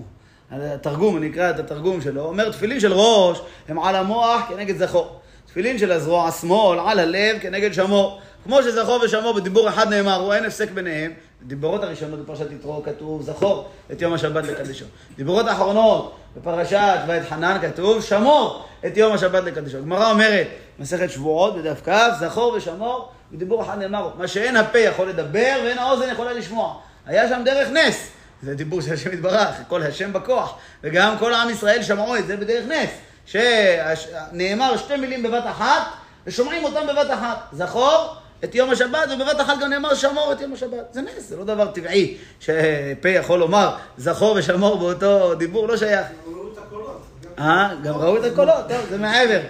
התרגום, 0.51 1.17
אני 1.17 1.31
אקרא 1.31 1.51
את 1.51 1.59
התרגום 1.59 2.01
שלו, 2.01 2.25
אומר 2.25 2.53
תפילין 2.53 2.81
של 2.81 2.93
ראש 2.93 3.41
הם 3.69 3.79
על 3.79 3.97
המוח 3.97 4.41
כנגד 4.49 4.77
זכור. 4.77 5.21
תפילין 5.47 5.79
של 5.79 5.93
הזרוע 5.93 6.31
שמאל 6.31 6.79
על 6.87 6.99
הלב 6.99 7.39
כנגד 7.41 7.73
שמור. 7.73 8.21
כמו 8.45 8.63
שזכור 8.63 9.01
ושמור 9.05 9.33
בדיבור 9.33 9.69
אחד 9.69 9.89
נאמרו, 9.89 10.33
אין 10.33 10.45
הפסק 10.45 10.71
ביניהם. 10.71 11.13
בדיברות 11.45 11.83
הראשונות 11.83 12.21
בפרשת 12.21 12.51
יתרו 12.51 12.83
כתוב 12.83 13.23
זכור 13.23 13.69
את 13.93 14.03
יום 14.03 14.13
השבת 14.13 14.45
לקדשו. 14.45 14.85
דיברות 15.17 15.47
האחרונות 15.47 16.17
בפרשת 16.37 16.99
ואת 17.07 17.23
חנן 17.29 17.59
כתוב 17.63 18.03
שמור 18.03 18.65
את 18.87 18.97
יום 18.97 19.13
השבת 19.13 19.45
לקדשו. 19.45 19.79
הגמרא 19.79 20.11
אומרת, 20.11 20.47
מסכת 20.79 21.11
שבועות 21.11 21.57
בדף 21.57 21.89
כ', 21.89 22.21
זכור 22.21 22.53
ושמור, 22.53 23.09
בדיבור 23.33 23.63
אחד 23.63 23.79
נאמר, 23.79 24.11
מה 24.19 24.29
שאין 24.29 24.57
הפה 24.57 24.79
יכול 24.79 25.09
לדבר 25.09 25.61
ואין 25.65 25.79
האוזן 25.79 26.09
יכולה 26.13 26.33
לשמוע. 26.33 26.75
היה 27.07 27.29
שם 27.29 27.43
דרך 27.45 27.69
נס. 27.69 28.09
זה 28.43 28.55
דיבור 28.55 28.81
של 28.81 28.93
השם 28.93 29.13
יתברך, 29.13 29.57
כל 29.69 29.83
השם 29.83 30.13
בכוח. 30.13 30.57
וגם 30.83 31.19
כל 31.19 31.35
עם 31.35 31.51
ישראל 31.51 31.83
שמעו 31.83 32.17
את 32.17 32.27
זה 32.27 32.37
בדרך 32.37 32.65
נס. 32.69 32.91
שנאמר 33.27 34.77
שתי 34.77 34.97
מילים 34.97 35.23
בבת 35.23 35.45
אחת, 35.47 35.83
ושומעים 36.27 36.65
אותם 36.65 36.87
בבת 36.87 37.11
אחת. 37.11 37.39
זכור 37.53 38.15
את 38.45 38.55
יום 38.55 38.71
השבת, 38.71 39.09
ובבת 39.15 39.41
אחת 39.41 39.59
גם 39.61 39.71
נאמר 39.71 39.95
שמור 39.95 40.33
את 40.33 40.41
יום 40.41 40.53
השבת. 40.53 40.93
זה 40.93 41.03
נס, 41.03 41.29
זה 41.29 41.37
לא 41.37 41.45
דבר 41.45 41.71
טבעי 41.71 42.17
שפה 42.41 43.09
יכול 43.09 43.39
לומר 43.39 43.77
זכור 43.97 44.37
ושמור 44.39 44.79
באותו 44.79 45.35
דיבור, 45.35 45.69
לא 45.69 45.77
שייך. 45.77 46.07
ראו 46.27 46.53
את 46.53 46.59
הקולות. 46.59 47.03
אה, 47.39 47.75
גם 47.83 47.95
ראו 47.95 48.17
את 48.17 48.33
הקולות, 48.33 48.69
טוב, 48.69 48.87
זה 48.91 48.99
מעבר. 48.99 49.41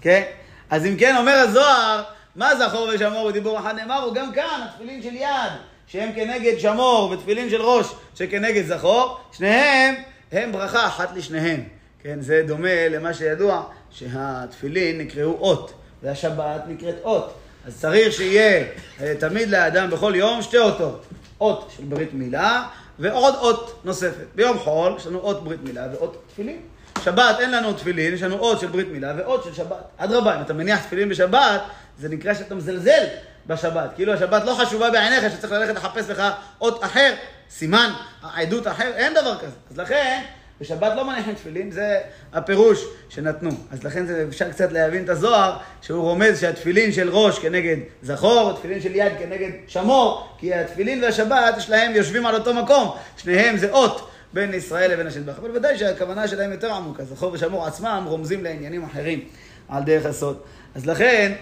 כן? 0.00 0.22
אז 0.70 0.86
אם 0.86 0.96
כן, 0.98 1.16
אומר 1.16 1.32
הזוהר, 1.32 2.02
מה 2.36 2.56
זכור 2.56 2.88
ושמור 2.94 3.30
בדיבור 3.30 3.58
אחד 3.58 3.74
נאמר, 3.76 4.08
וגם 4.10 4.32
כאן 4.32 4.66
התפילין 4.68 5.02
של 5.02 5.14
יד, 5.14 5.52
שהם 5.86 6.12
כנגד 6.14 6.58
שמור, 6.58 7.10
ותפילין 7.10 7.50
של 7.50 7.62
ראש, 7.62 7.86
שכנגד 8.14 8.66
זכור, 8.66 9.18
שניהם 9.32 9.94
הם 10.32 10.52
ברכה 10.52 10.86
אחת 10.86 11.16
לשניהם. 11.16 11.64
כן, 12.02 12.20
זה 12.20 12.42
דומה 12.46 12.88
למה 12.88 13.14
שידוע, 13.14 13.62
שהתפילין 13.90 14.98
נקראו 14.98 15.36
אות, 15.40 15.72
והשבת 16.02 16.62
נקראת 16.68 16.96
אות. 17.04 17.34
אז 17.66 17.80
צריך 17.80 18.12
שיהיה 18.12 18.64
אה, 19.00 19.14
תמיד 19.18 19.50
לאדם 19.50 19.90
בכל 19.90 20.12
יום 20.16 20.42
שתי 20.42 20.58
אותות. 20.58 21.06
אות 21.40 21.70
של 21.76 21.84
ברית 21.84 22.14
מילה 22.14 22.62
ועוד 22.98 23.34
אות 23.34 23.80
נוספת. 23.84 24.26
ביום 24.34 24.58
חול 24.58 24.94
יש 24.96 25.06
לנו 25.06 25.18
אות 25.18 25.44
ברית 25.44 25.60
מילה 25.62 25.86
ואות 25.92 26.22
תפילין. 26.28 26.60
שבת 27.04 27.40
אין 27.40 27.50
לנו 27.50 27.72
תפילין, 27.72 28.14
יש 28.14 28.22
לנו 28.22 28.38
אות 28.38 28.60
של 28.60 28.66
ברית 28.66 28.88
מילה 28.88 29.12
ואות 29.16 29.44
של 29.44 29.54
שבת. 29.54 29.84
אדרבה, 29.96 30.36
אם 30.36 30.42
אתה 30.42 30.52
מניח 30.52 30.84
תפילין 30.84 31.08
בשבת, 31.08 31.62
זה 31.98 32.08
נקרא 32.08 32.34
שאתה 32.34 32.54
מזלזל 32.54 33.04
בשבת. 33.46 33.90
כאילו 33.94 34.12
השבת 34.12 34.44
לא 34.44 34.54
חשובה 34.54 34.90
בעיניך, 34.90 35.32
שצריך 35.32 35.52
ללכת 35.52 35.74
לחפש 35.74 36.10
לך 36.10 36.22
אות 36.60 36.84
אחר, 36.84 37.14
סימן, 37.50 37.90
עדות 38.34 38.66
אחר, 38.66 38.90
אין 38.94 39.14
דבר 39.14 39.38
כזה. 39.38 39.56
אז 39.70 39.78
לכן, 39.78 40.22
בשבת 40.60 40.92
לא 40.96 41.06
מניחים 41.06 41.34
תפילין, 41.34 41.70
זה 41.70 41.98
הפירוש 42.32 42.84
שנתנו. 43.08 43.50
אז 43.70 43.84
לכן 43.84 44.06
זה 44.06 44.24
אפשר 44.28 44.50
קצת 44.50 44.72
להבין 44.72 45.04
את 45.04 45.08
הזוהר, 45.08 45.56
שהוא 45.82 46.02
רומז 46.02 46.40
שהתפילין 46.40 46.92
של 46.92 47.10
ראש 47.10 47.38
כנגד 47.38 47.76
זכור, 48.02 48.52
תפילין 48.52 48.80
של 48.80 48.96
יד 48.96 49.12
כנגד 49.18 49.50
שמור, 49.66 50.28
כי 50.38 50.54
התפילין 50.54 51.04
והשבת 51.04 51.54
יש 51.58 51.70
להם, 51.70 51.94
יושבים 51.94 52.26
על 52.26 52.34
אותו 52.34 52.54
מקום, 52.54 52.96
שניהם 53.16 53.56
זה 53.56 53.70
אות. 53.70 54.08
בין 54.32 54.54
ישראל 54.54 54.92
לבין 54.92 55.06
השם 55.06 55.28
אבל 55.28 55.50
ודאי 55.56 55.78
שהכוונה 55.78 56.28
שלהם 56.28 56.52
יותר 56.52 56.72
עמוקה, 56.72 57.04
זכור 57.04 57.32
ושמור 57.32 57.66
עצמם 57.66 58.04
רומזים 58.06 58.44
לעניינים 58.44 58.84
אחרים 58.84 59.20
על 59.68 59.82
דרך 59.82 60.06
הסוד. 60.06 60.40
אז 60.74 60.86
לכן, 60.86 61.32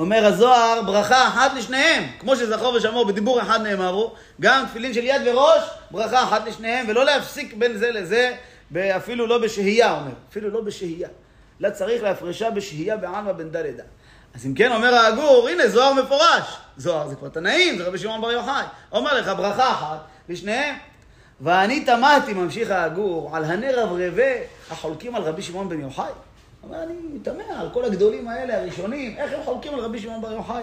אומר 0.00 0.26
הזוהר, 0.26 0.82
ברכה 0.82 1.28
אחת 1.28 1.54
לשניהם. 1.56 2.04
כמו 2.18 2.36
שזכור 2.36 2.74
ושמור 2.74 3.06
בדיבור 3.06 3.42
אחד 3.42 3.62
נאמרו, 3.62 4.14
גם 4.40 4.64
תפילין 4.70 4.94
של 4.94 5.04
יד 5.04 5.22
וראש, 5.24 5.62
ברכה 5.90 6.22
אחת 6.22 6.46
לשניהם, 6.46 6.86
ולא 6.88 7.04
להפסיק 7.04 7.54
בין 7.54 7.76
זה 7.76 7.90
לזה, 7.90 8.34
אפילו 8.96 9.26
לא 9.26 9.38
בשהייה, 9.38 9.92
אומר. 9.92 10.10
אפילו 10.30 10.50
לא 10.50 10.60
בשהייה. 10.60 11.08
לא 11.60 11.70
צריך 11.70 12.02
להפרשה 12.02 12.50
בשהייה 12.50 12.96
בעלמא 12.96 13.32
בן 13.32 13.50
דלדה. 13.50 13.82
אז 14.34 14.46
אם 14.46 14.54
כן, 14.54 14.72
אומר 14.72 14.94
העגור, 14.94 15.48
הנה 15.48 15.68
זוהר 15.68 15.92
מפורש. 15.92 16.56
זוהר 16.76 17.08
זה 17.08 17.16
כבר 17.16 17.28
תנאים, 17.28 17.78
זה 17.78 17.84
רבי 17.84 17.98
שמעון 17.98 18.20
בר 18.20 18.30
יוחאי. 18.30 18.64
אומר 18.92 19.14
לך, 19.14 19.30
ברכה 19.36 19.70
אחת 19.70 19.98
לשניהם. 20.28 20.74
ואני 21.40 21.84
תמהתי, 21.84 22.32
ממשיך 22.32 22.70
העגור, 22.70 23.36
על 23.36 23.44
הנרברבי 23.44 24.34
החולקים 24.70 25.14
על 25.14 25.22
רבי 25.22 25.42
שמעון 25.42 25.68
בן 25.68 25.80
יוחאי. 25.80 26.12
אומר, 26.62 26.82
אני 26.82 26.94
תמה 27.22 27.60
על 27.60 27.68
כל 27.72 27.84
הגדולים 27.84 28.28
האלה, 28.28 28.58
הראשונים, 28.58 29.16
איך 29.18 29.32
הם 29.32 29.40
חולקים 29.44 29.74
על 29.74 29.80
רבי 29.80 29.98
שמעון 29.98 30.22
בר 30.22 30.32
יוחאי. 30.32 30.62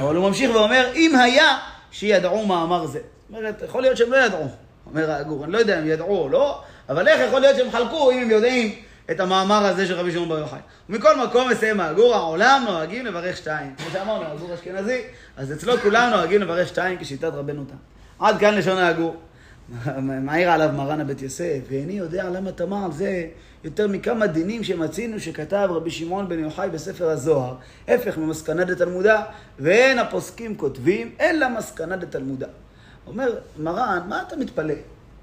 אבל 0.00 0.16
הוא 0.16 0.28
ממשיך 0.28 0.50
ואומר, 0.54 0.92
אם 0.94 1.16
היה 1.16 1.58
שידעו 1.90 2.46
מאמר 2.46 2.86
זה. 2.86 2.98
זאת 2.98 3.38
אומרת, 3.38 3.62
יכול 3.64 3.82
להיות 3.82 3.96
שהם 3.96 4.12
לא 4.12 4.16
ידעו, 4.16 4.48
אומר 4.86 5.10
העגור. 5.10 5.44
אני 5.44 5.52
לא 5.52 5.58
יודע 5.58 5.78
אם 5.78 5.86
ידעו 5.86 6.18
או 6.18 6.28
לא, 6.28 6.60
אבל 6.88 7.08
איך 7.08 7.20
יכול 7.28 7.40
להיות 7.40 7.56
שהם 7.56 7.70
חלקו 7.70 8.10
אם 8.10 8.18
הם 8.18 8.30
יודעים 8.30 8.74
את 9.10 9.20
המאמר 9.20 9.66
הזה 9.66 9.86
של 9.86 9.94
רבי 9.94 10.12
שמעון 10.12 10.28
בר 10.28 10.38
יוחאי. 10.38 10.58
ומכל 10.88 11.26
מקום 11.26 11.50
מסיים 11.50 11.80
העגור, 11.80 12.14
העולם 12.14 12.64
נוהגים 12.66 13.06
לברך 13.06 13.36
שתיים. 13.36 13.74
כמו 13.78 13.86
שאמרנו, 13.92 14.24
העגור 14.24 14.54
אשכנזי, 14.54 15.02
אז 15.36 15.52
אצלו 15.52 15.78
כולם 15.78 16.10
נוהגים 16.10 16.40
לברך 16.40 16.68
שתיים 16.68 16.98
כשיטת 16.98 17.32
רבנו 17.34 17.64
תם. 17.64 18.24
עד 18.26 18.38
כאן 18.38 18.54
לשון 18.54 18.78
העגור. 18.78 19.16
מעיר 20.22 20.50
עליו 20.50 20.70
מרן 20.76 21.00
הבית 21.00 21.22
יוסף, 21.22 21.58
ואיני 21.68 21.92
יודע 21.92 22.30
למה 22.30 22.52
תמר 22.52 22.84
על 22.84 22.92
זה 22.92 23.26
יותר 23.64 23.88
מכמה 23.88 24.26
דינים 24.26 24.64
שמצינו 24.64 25.20
שכתב 25.20 25.68
רבי 25.70 25.90
שמעון 25.90 26.28
בן 26.28 26.38
יוחאי 26.38 26.70
בספר 26.70 27.08
הזוהר, 27.08 27.54
הפך 27.88 28.18
ממסקנה 28.18 28.64
דתלמודה, 28.64 29.22
ואין 29.58 29.98
הפוסקים 29.98 30.56
כותבים 30.56 31.10
אלא 31.20 31.48
מסקנה 31.58 31.96
דתלמודה. 31.96 32.46
אומר 33.06 33.34
מרן, 33.58 34.00
מה 34.08 34.22
אתה 34.28 34.36
מתפלא? 34.36 34.74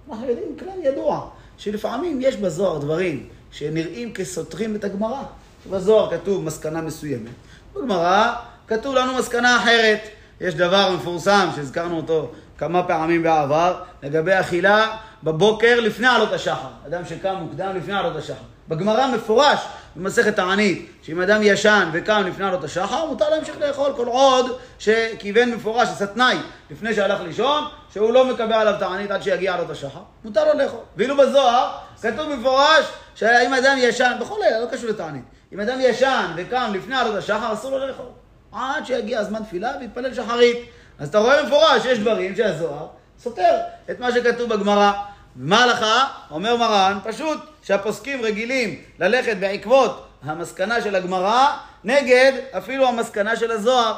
אנחנו 0.10 0.26
יודעים 0.26 0.58
כלל 0.60 0.84
ידוע, 0.84 1.30
שלפעמים 1.58 2.20
יש 2.22 2.36
בזוהר 2.36 2.78
דברים 2.78 3.28
שנראים 3.52 4.14
כסותרים 4.14 4.76
את 4.76 4.84
הגמרא. 4.84 5.24
בזוהר 5.70 6.18
כתוב 6.18 6.44
מסקנה 6.44 6.82
מסוימת, 6.82 7.32
בגמרא 7.76 8.34
כתוב 8.68 8.96
לנו 8.96 9.18
מסקנה 9.18 9.58
אחרת. 9.58 10.00
יש 10.42 10.56
דבר 10.56 10.96
מפורסם 10.96 11.50
שהזכרנו 11.56 11.98
אותו 11.98 12.32
כמה 12.62 12.84
פעמים 12.84 13.24
בעבר, 13.24 13.76
לגבי 14.04 14.40
אכילה 14.40 14.98
בבוקר 15.24 15.80
לפני 15.80 16.08
עלות 16.08 16.34
השחר. 16.34 16.68
אדם 16.88 17.06
שקם 17.06 17.36
מוקדם 17.36 17.72
לפני 17.76 17.94
עלות 17.94 18.16
השחר. 18.16 18.44
בגמרא 18.70 19.08
מפורש 19.08 19.60
במסכת 19.96 20.36
תענית, 20.36 20.92
שאם 21.02 21.22
אדם 21.22 21.40
ישן 21.44 21.90
וקם 21.94 22.24
לפני 22.28 22.46
עלות 22.46 22.64
השחר, 22.64 23.06
מותר 23.06 23.30
להמשיך 23.30 23.56
לאכול 23.60 23.94
כל 23.96 24.08
עוד 24.08 24.58
שכיוון 24.80 25.52
מפורש, 25.52 25.90
עשה 25.90 26.08
תנאי 26.08 26.38
לפני 26.72 26.94
שהלך 26.94 27.22
לישון, 27.22 27.64
שהוא 27.94 28.14
לא 28.14 28.26
מקבל 28.26 28.54
עליו 28.54 28.74
תענית 28.80 29.12
עד 29.12 29.24
שיגיע 29.24 29.54
עלות 29.54 29.70
השחר, 29.70 30.02
מותר 30.24 30.54
לו 30.54 30.60
לאכול. 30.60 30.80
ואילו 30.98 31.18
בזוהר 31.18 31.72
כתוב 32.02 32.36
מפורש 32.36 32.86
שאם 33.16 33.54
אדם 33.54 33.76
ישן, 33.78 34.14
בכל 34.22 34.36
לילה, 34.44 34.60
לא 34.60 34.66
קשור 34.66 34.90
לתענית, 34.90 35.24
אם 35.54 35.60
אדם 35.60 35.78
ישן 35.82 36.26
וקם 36.36 36.72
לפני 36.74 36.96
עלות 36.96 37.16
השחר, 37.16 37.54
אסור 37.54 37.72
לו 37.72 37.88
לאכול. 37.88 38.06
עד 38.52 38.86
שיגיע 38.86 39.20
הזמן 39.20 39.44
תפילה 39.44 39.72
ויתפלל 39.80 40.14
שחרית. 40.14 40.58
אז 41.02 41.08
אתה 41.08 41.20
רואה 41.20 41.44
במפורש 41.44 41.84
שיש 41.84 42.00
דברים 42.00 42.36
שהזוהר 42.36 42.88
סותר 43.20 43.58
את 43.92 44.00
מה 44.00 44.12
שכתוב 44.12 44.54
בגמרא. 44.54 44.92
ומה 45.38 45.64
הלכה? 45.64 46.08
אומר 46.32 46.58
מרן, 46.58 47.00
פשוט 47.04 47.40
שהפוסקים 47.64 48.22
רגילים 48.22 48.82
ללכת 49.00 49.38
בעקבות 49.38 50.08
המסקנה 50.24 50.82
של 50.82 50.96
הגמרא 50.96 51.58
נגד 51.84 52.32
אפילו 52.58 52.88
המסקנה 52.88 53.36
של 53.36 53.52
הזוהר. 53.52 53.98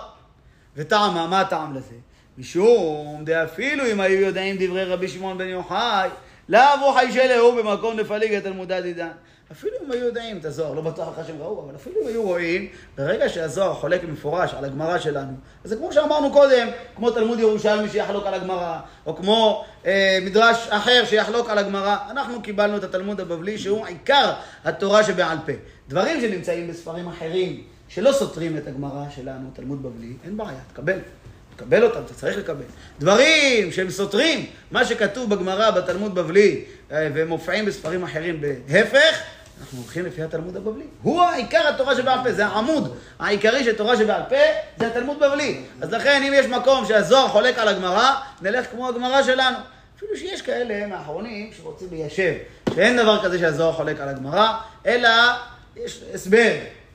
וטעמה, 0.76 1.28
מה 1.28 1.42
הטעם 1.42 1.76
לזה? 1.76 1.96
משום 2.38 3.22
דאפילו 3.26 3.86
אם 3.92 4.00
היו 4.00 4.20
יודעים 4.20 4.56
דברי 4.60 4.84
רבי 4.84 5.08
שמעון 5.08 5.38
בן 5.38 5.48
יוחאי, 5.48 6.10
לאו 6.50 6.94
חיישלהו 6.94 7.56
במקום 7.56 7.98
לפליג 7.98 8.34
את 8.34 8.44
תלמודה 8.44 8.82
דידן. 8.82 9.12
אפילו 9.54 9.74
אם 9.86 9.92
היו 9.92 10.06
יודעים 10.06 10.38
את 10.38 10.46
הזוהר, 10.46 10.74
לא 10.74 10.82
בטוח 10.82 11.20
לך 11.20 11.28
שהם 11.28 11.42
ראו, 11.42 11.66
אבל 11.66 11.76
אפילו 11.76 11.96
אם 12.02 12.08
היו 12.08 12.24
רואים, 12.24 12.68
ברגע 12.98 13.30
שהזוהר 13.30 13.74
חולק 13.74 14.04
במפורש 14.04 14.54
על 14.54 14.66
הגמרא 14.66 15.00
שלנו, 15.00 15.34
אז 15.64 15.70
זה 15.70 15.76
כמו 15.76 15.94
שאמרנו 15.94 16.32
קודם, 16.32 16.68
כמו 16.96 17.12
תלמוד 17.12 17.40
ירושלמי 17.40 17.90
שיחלוק 17.90 18.26
על 18.26 18.34
הגמרא, 18.34 18.80
או 19.06 19.16
כמו 19.16 19.66
אה, 19.86 20.20
מדרש 20.22 20.68
אחר 20.70 21.04
שיחלוק 21.06 21.50
על 21.50 21.58
הגמרא, 21.58 21.98
אנחנו 22.12 22.42
קיבלנו 22.42 22.78
את 22.78 22.84
התלמוד 22.84 23.20
הבבלי 23.20 23.58
שהוא 23.58 23.86
עיקר 23.86 24.34
התורה 24.66 25.04
שבעל 25.04 25.38
פה. 25.46 25.54
דברים 25.90 26.22
שנמצאים 26.22 26.68
בספרים 26.68 27.08
אחרים, 27.08 27.64
שלא 27.88 28.12
סותרים 28.12 28.58
את 28.58 28.68
הגמרא 28.68 29.10
שלנו, 29.16 29.50
תלמוד 29.54 29.84
בבלי, 29.84 30.14
אין 30.24 30.38
בעיה, 30.38 30.60
תקבל. 30.74 31.00
תקבל 31.56 31.84
אותם, 31.84 32.00
אתה 32.06 32.14
צריך 32.14 32.38
לקבל. 32.38 32.64
דברים 33.00 33.72
שהם 33.72 33.90
סותרים 33.90 34.46
מה 34.72 34.86
שכתוב 34.86 35.30
בגמרא, 35.30 35.72
בתלמוד 35.72 36.16
בבלי, 36.16 36.64
אה, 36.92 37.10
ומופיעים 37.14 37.66
בספרים 37.66 38.04
אחרים 38.04 38.42
בהפך, 38.42 39.22
אנחנו 39.64 39.80
הולכים 39.80 40.06
לפי 40.06 40.24
התלמוד 40.24 40.58
הבבלי. 40.58 40.86
הוא 41.02 41.22
העיקר 41.22 41.68
התורה 41.68 41.96
שבעל 41.96 42.20
פה, 42.24 42.32
זה 42.32 42.46
העמוד 42.46 42.96
העיקרי 43.20 43.64
של 43.64 43.76
תורה 43.76 43.98
שבעל 43.98 44.22
פה, 44.30 44.36
זה 44.78 44.88
התלמוד 44.88 45.20
בבלי. 45.20 45.62
אז 45.82 45.92
לכן, 45.92 46.24
אם 46.28 46.34
יש 46.36 46.46
מקום 46.46 46.86
שהזוהר 46.86 47.28
חולק 47.28 47.58
על 47.58 47.68
הגמרא, 47.68 48.12
נלך 48.42 48.72
כמו 48.72 48.90
הגמרא 48.90 49.24
שלנו. 49.24 49.58
אפילו 49.98 50.18
שיש 50.18 50.42
כאלה 50.42 50.88
מהאחרונים 50.88 51.52
שרוצים 51.58 51.88
ליישב, 51.92 52.34
שאין 52.76 52.98
דבר 52.98 53.24
כזה 53.24 53.40
שהזוהר 53.40 53.74
חולק 53.74 54.00
על 54.00 54.10
הגמרא, 54.10 54.58
אלא 54.86 55.10
יש 55.76 56.04
הסבר. 56.14 56.54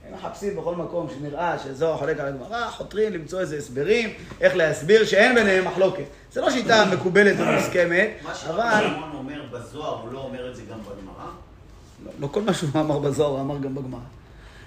הם 0.09 0.15
מחפשים 0.15 0.57
בכל 0.57 0.75
מקום 0.75 1.09
שנראה 1.19 1.59
שהזוהר 1.59 1.97
חולק 1.97 2.21
על 2.21 2.27
הגמרא, 2.27 2.71
חותרים 2.71 3.13
למצוא 3.13 3.41
איזה 3.41 3.57
הסברים, 3.57 4.15
איך 4.41 4.57
להסביר 4.57 5.05
שאין 5.05 5.35
ביניהם 5.35 5.65
מחלוקת. 5.65 6.05
זה 6.33 6.41
לא 6.41 6.51
שיטה 6.51 6.85
מקובלת 6.85 7.37
ומוסכמת, 7.39 8.11
מה 8.23 8.31
אבל... 8.31 8.35
שרבי 8.35 8.95
שמעון 8.95 9.11
אומר 9.15 9.43
בזוהר, 9.53 10.01
הוא 10.03 10.13
לא 10.13 10.19
אומר 10.19 10.51
את 10.51 10.57
זה 10.57 10.63
גם 10.71 10.79
בגמרא? 10.81 11.48
לא, 12.05 12.11
לא 12.21 12.27
כל 12.27 12.43
מה 12.43 12.55
שהוא 12.55 12.71
אמר 12.75 12.99
בזוהר 12.99 13.31
הוא 13.31 13.41
אמר 13.41 13.59
גם 13.59 13.75
בגמרא. 13.75 14.01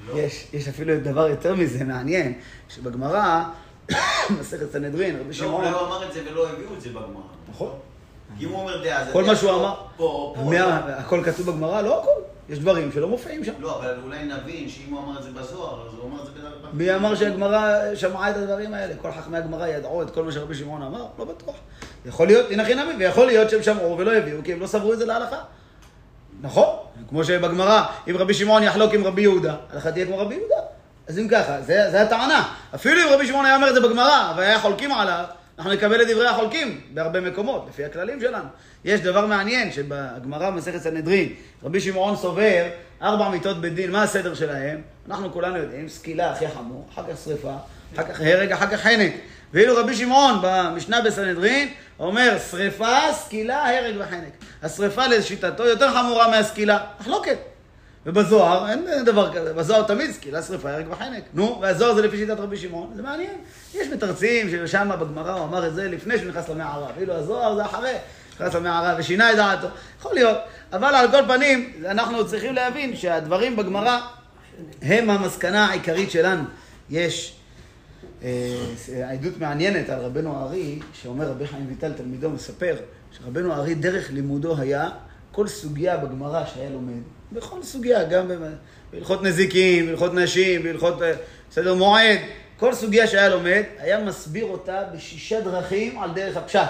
לא. 0.07 0.19
יש, 0.19 0.47
יש 0.53 0.67
אפילו 0.67 0.99
דבר 0.99 1.27
יותר 1.27 1.55
מזה, 1.55 1.83
מעניין, 1.83 2.33
שבגמרא, 2.69 3.43
מסכת 4.39 4.71
סנהדרין, 4.71 5.15
רבי 5.15 5.27
לא, 5.27 5.33
שמעון... 5.33 5.63
הוא 5.63 5.71
לא 5.71 5.87
אמר 5.87 6.07
את 6.07 6.13
זה 6.13 6.21
ולא 6.31 6.49
הביאו 6.49 6.73
את 6.73 6.81
זה 6.81 6.89
בגמרא. 6.89 7.21
נכון. 7.49 7.71
אם 8.41 8.49
הוא 8.49 8.59
אומר 8.61 8.83
דעה, 8.83 9.05
זה 9.05 9.11
כל 9.13 9.23
מה 9.23 9.35
שהוא 9.35 9.51
אמר, 9.51 9.75
פה, 9.97 10.33
פה. 10.37 10.41
מה- 10.43 10.77
הכל 10.77 11.21
כתוב 11.25 11.51
בגמרא? 11.51 11.81
לא 11.81 11.99
הכל. 12.01 12.09
יש 12.49 12.59
דברים 12.59 12.91
שלא 12.91 13.07
מופיעים 13.07 13.43
שם. 13.45 13.53
לא, 13.59 13.79
אבל 13.79 13.95
אולי 14.03 14.23
נבין 14.23 14.69
שאם 14.69 14.93
הוא 14.93 14.99
אמר 15.03 15.17
את 15.19 15.23
זה 15.23 15.29
בזוהר, 15.31 15.87
אז 15.87 15.93
הוא 15.97 16.09
אמר 16.09 16.21
את 16.21 16.25
זה 16.25 16.31
בדרך 16.31 16.53
כלל. 16.61 16.69
מי 16.73 16.95
אמר 16.95 17.15
שהגמרא 17.15 17.75
שמעה 17.95 18.29
את 18.31 18.35
הדברים 18.35 18.73
האלה? 18.73 18.93
כל 19.01 19.11
חכמי 19.11 19.37
הגמרא 19.37 19.67
ידעו 19.67 20.01
את 20.01 20.09
כל 20.11 20.23
מה 20.23 20.31
שרבי 20.31 20.55
שמעון 20.55 20.81
אמר? 20.81 21.05
לא 21.19 21.25
בטוח. 21.25 21.55
יכול 22.05 22.27
להיות, 22.27 22.51
הנה 22.51 22.65
חינמי, 22.65 22.93
ויכול 22.99 23.25
להיות 23.25 23.49
שהם 23.49 23.63
שמעו 23.63 23.97
ולא 23.97 24.13
הביאו, 24.17 24.37
כי 24.43 24.53
הם 24.53 24.59
לא 24.59 24.67
סברו 24.67 24.93
את 24.93 24.97
זה 24.97 25.05
להלכה. 25.05 25.37
נכון, 26.41 26.75
כמו 27.09 27.23
שבגמרא, 27.23 27.83
אם 28.09 28.17
רבי 28.17 28.33
שמעון 28.33 28.63
יחלוק 28.63 28.93
עם 28.93 29.03
רבי 29.03 29.21
יהודה, 29.21 29.55
ההלכה 29.71 29.91
תהיה 29.91 30.05
כמו 30.05 30.17
רבי 30.17 30.35
יהודה. 30.35 30.55
אז 31.07 31.19
אם 31.19 31.27
ככה, 31.27 31.61
זה, 31.61 31.91
זה 31.91 32.01
הטענה. 32.01 32.53
אפילו 32.75 33.01
אם 33.01 33.07
רבי 33.13 33.27
שמעון 33.27 33.45
היה 33.45 33.55
אומר 33.55 33.69
את 33.69 33.73
זה 33.73 33.81
בגמרא, 33.81 34.33
והיה 34.37 34.59
חולקים 34.59 34.91
עליו, 34.91 35.23
אנחנו 35.57 35.73
נקבל 35.73 36.01
את 36.01 36.07
דברי 36.07 36.27
החולקים 36.27 36.81
בהרבה 36.93 37.21
מקומות, 37.21 37.65
לפי 37.69 37.85
הכללים 37.85 38.21
שלנו. 38.21 38.47
יש 38.85 39.01
דבר 39.01 39.25
מעניין, 39.25 39.71
שבגמרא 39.71 40.49
במסכת 40.49 40.77
סנהדרין, 40.77 41.29
רבי 41.63 41.81
שמעון 41.81 42.15
סובר 42.15 42.63
ארבע 43.01 43.29
מיתות 43.29 43.61
בית 43.61 43.73
דין, 43.73 43.91
מה 43.91 44.03
הסדר 44.03 44.33
שלהם? 44.33 44.81
אנחנו 45.07 45.33
כולנו 45.33 45.57
יודעים, 45.57 45.89
סקילה 45.89 46.31
הכי 46.31 46.47
חמור, 46.47 46.87
אחר 46.93 47.03
כך 47.11 47.17
שריפה, 47.23 47.53
אחר 47.95 48.03
כך 48.03 48.21
הרג, 48.21 48.51
אחר 48.51 48.67
כך 48.67 48.79
חנק. 48.79 49.13
ואילו 49.53 49.75
רבי 49.77 49.95
שמעון 49.95 50.39
במשנה 50.41 51.01
בסנהדרין 51.01 51.69
אומר 51.99 52.37
שריפה, 52.51 52.97
סקילה, 53.13 53.79
הרג 53.79 53.95
וחנק. 53.99 54.33
השריפה 54.63 55.07
לשיטתו 55.07 55.65
יותר 55.65 55.93
חמורה 55.93 56.29
מהסקילה, 56.29 56.79
מחלוקת. 56.99 57.37
ובזוהר 58.05 58.69
אין 58.69 59.05
דבר 59.05 59.33
כזה, 59.33 59.53
בזוהר 59.53 59.83
תמיד 59.83 60.11
סקילה, 60.11 60.41
שריפה, 60.41 60.71
הרג 60.71 60.85
וחנק. 60.89 61.23
נו, 61.33 61.57
והזוהר 61.61 61.93
זה 61.93 62.01
לפי 62.01 62.17
שיטת 62.17 62.39
רבי 62.39 62.57
שמעון, 62.57 62.91
זה 62.95 63.01
מעניין. 63.01 63.35
יש 63.73 63.87
מתרצים 63.87 64.49
ששם 64.49 64.89
בגמרא 64.99 65.33
הוא 65.33 65.43
אמר 65.43 65.67
את 65.67 65.73
זה 65.73 65.87
לפני 65.87 66.17
שהוא 66.17 66.29
נכנס 66.29 66.49
למערה, 66.49 66.87
ואילו 66.97 67.13
הזוהר 67.13 67.55
זה 67.55 67.65
אחרי, 67.65 67.93
נכנס 68.35 68.55
למערה 68.55 68.95
ושינה 68.97 69.31
את 69.31 69.35
דעתו. 69.35 69.67
יכול 69.99 70.13
להיות. 70.13 70.37
אבל 70.73 70.95
על 70.95 71.11
כל 71.11 71.21
פנים, 71.27 71.73
אנחנו 71.85 72.27
צריכים 72.27 72.55
להבין 72.55 72.95
שהדברים 72.95 73.55
בגמרא 73.55 73.99
הם 74.81 75.09
המסקנה 75.09 75.65
העיקרית 75.65 76.11
שלנו. 76.11 76.43
יש 76.89 77.35
עדות 79.05 79.37
מעניינת 79.39 79.89
על 79.89 79.99
רבנו 79.99 80.37
הארי, 80.37 80.79
שאומר 80.93 81.29
רבי 81.29 81.47
חיים 81.47 81.65
ויטל, 81.69 81.93
תלמידו, 81.93 82.29
מספר 82.29 82.75
שרבנו 83.11 83.53
הארי, 83.53 83.75
דרך 83.75 84.11
לימודו 84.11 84.57
היה 84.57 84.89
כל 85.31 85.47
סוגיה 85.47 85.97
בגמרא 85.97 86.45
שהיה 86.45 86.69
לומד, 86.69 87.01
בכל 87.31 87.63
סוגיה, 87.63 88.03
גם 88.03 88.31
בהלכות 88.91 89.23
נזיקים, 89.23 89.85
בהלכות 89.85 90.13
נשים, 90.13 90.63
בהלכות 90.63 91.01
אה, 91.01 91.13
סדר 91.51 91.73
מועד, 91.73 92.19
כל 92.57 92.73
סוגיה 92.73 93.07
שהיה 93.07 93.29
לומד, 93.29 93.63
היה 93.79 93.99
מסביר 93.99 94.45
אותה 94.45 94.83
בשישה 94.95 95.41
דרכים 95.41 95.99
על 95.99 96.11
דרך 96.11 96.37
הפשט. 96.37 96.69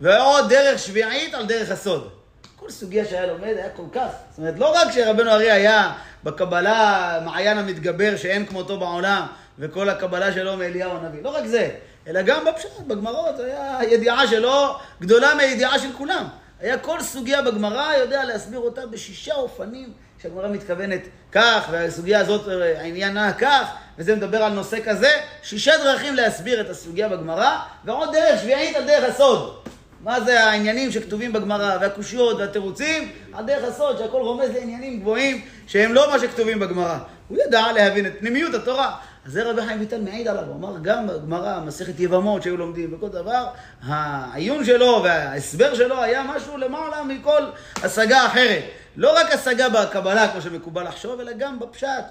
ועוד 0.00 0.48
דרך 0.48 0.78
שביעית 0.78 1.34
על 1.34 1.46
דרך 1.46 1.70
הסוד. 1.70 2.08
כל 2.56 2.70
סוגיה 2.70 3.04
שהיה 3.04 3.26
לומד 3.26 3.54
היה 3.56 3.70
כל 3.70 3.86
כך. 3.92 4.10
זאת 4.30 4.38
אומרת, 4.38 4.58
לא 4.58 4.72
רק 4.74 4.92
שרבנו 4.92 5.30
ארי 5.30 5.50
היה 5.50 5.92
בקבלה 6.24 7.20
מעיין 7.24 7.58
המתגבר 7.58 8.16
שאין 8.16 8.46
כמותו 8.46 8.78
בעולם, 8.78 9.26
וכל 9.58 9.88
הקבלה 9.88 10.32
שלו 10.32 10.56
מאליהו 10.56 10.90
הנביא. 10.96 11.22
לא 11.22 11.28
רק 11.28 11.46
זה, 11.46 11.70
אלא 12.06 12.22
גם 12.22 12.44
בפשט, 12.44 12.80
בגמרות, 12.86 13.38
היה 13.38 13.78
ידיעה 13.90 14.26
שלו 14.26 14.76
גדולה 15.00 15.34
מהידיעה 15.34 15.78
של 15.78 15.92
כולם. 15.92 16.24
היה 16.60 16.78
כל 16.78 17.02
סוגיה 17.02 17.42
בגמרא, 17.42 17.94
יודע 17.94 18.24
להסביר 18.24 18.58
אותה 18.58 18.86
בשישה 18.86 19.34
אופנים 19.34 19.92
שהגמרא 20.22 20.48
מתכוונת 20.48 21.00
כך, 21.32 21.68
והסוגיה 21.70 22.20
הזאת 22.20 22.48
עניינה 22.82 23.32
כך, 23.32 23.68
וזה 23.98 24.16
מדבר 24.16 24.42
על 24.42 24.52
נושא 24.52 24.76
כזה. 24.84 25.10
שישה 25.42 25.72
דרכים 25.84 26.14
להסביר 26.14 26.60
את 26.60 26.70
הסוגיה 26.70 27.08
בגמרא, 27.08 27.58
ועוד 27.84 28.12
דרך 28.12 28.40
שביעית 28.40 28.76
על 28.76 28.84
דרך 28.86 29.04
הסוד. 29.14 29.58
מה 30.00 30.20
זה 30.20 30.44
העניינים 30.44 30.92
שכתובים 30.92 31.32
בגמרא, 31.32 31.76
והקושיות 31.80 32.38
והתירוצים, 32.38 33.12
על 33.32 33.44
דרך 33.46 33.64
הסוד, 33.64 33.98
שהכל 33.98 34.20
רומז 34.20 34.50
לעניינים 34.50 35.00
גבוהים 35.00 35.44
שהם 35.66 35.94
לא 35.94 36.10
מה 36.10 36.18
שכתובים 36.18 36.58
בגמרא. 36.58 36.98
הוא 37.28 37.38
ידע 37.46 37.72
להבין 37.72 38.06
את 38.06 38.12
פנימיות 38.18 38.54
התורה. 38.54 38.96
אז 39.28 39.34
זה 39.34 39.50
רבי 39.50 39.62
חיים 39.66 39.80
ויטל 39.80 40.00
מעיד 40.00 40.28
עליו, 40.28 40.44
הוא 40.44 40.54
אמר 40.54 40.76
גם 40.82 41.06
בגמרא, 41.06 41.60
מסכת 41.60 42.00
יבמות 42.00 42.42
שהיו 42.42 42.56
לומדים 42.56 42.94
וכל 42.94 43.08
דבר, 43.08 43.46
העיון 43.82 44.64
שלו 44.64 45.00
וההסבר 45.04 45.74
שלו 45.74 46.02
היה 46.02 46.22
משהו 46.36 46.56
למעלה 46.56 47.04
מכל 47.04 47.42
השגה 47.76 48.26
אחרת. 48.26 48.64
לא 48.96 49.20
רק 49.20 49.32
השגה 49.32 49.68
בקבלה, 49.68 50.32
כמו 50.32 50.40
שמקובל 50.40 50.88
לחשוב, 50.88 51.20
אלא 51.20 51.32
גם 51.32 51.58
בפשט 51.58 52.04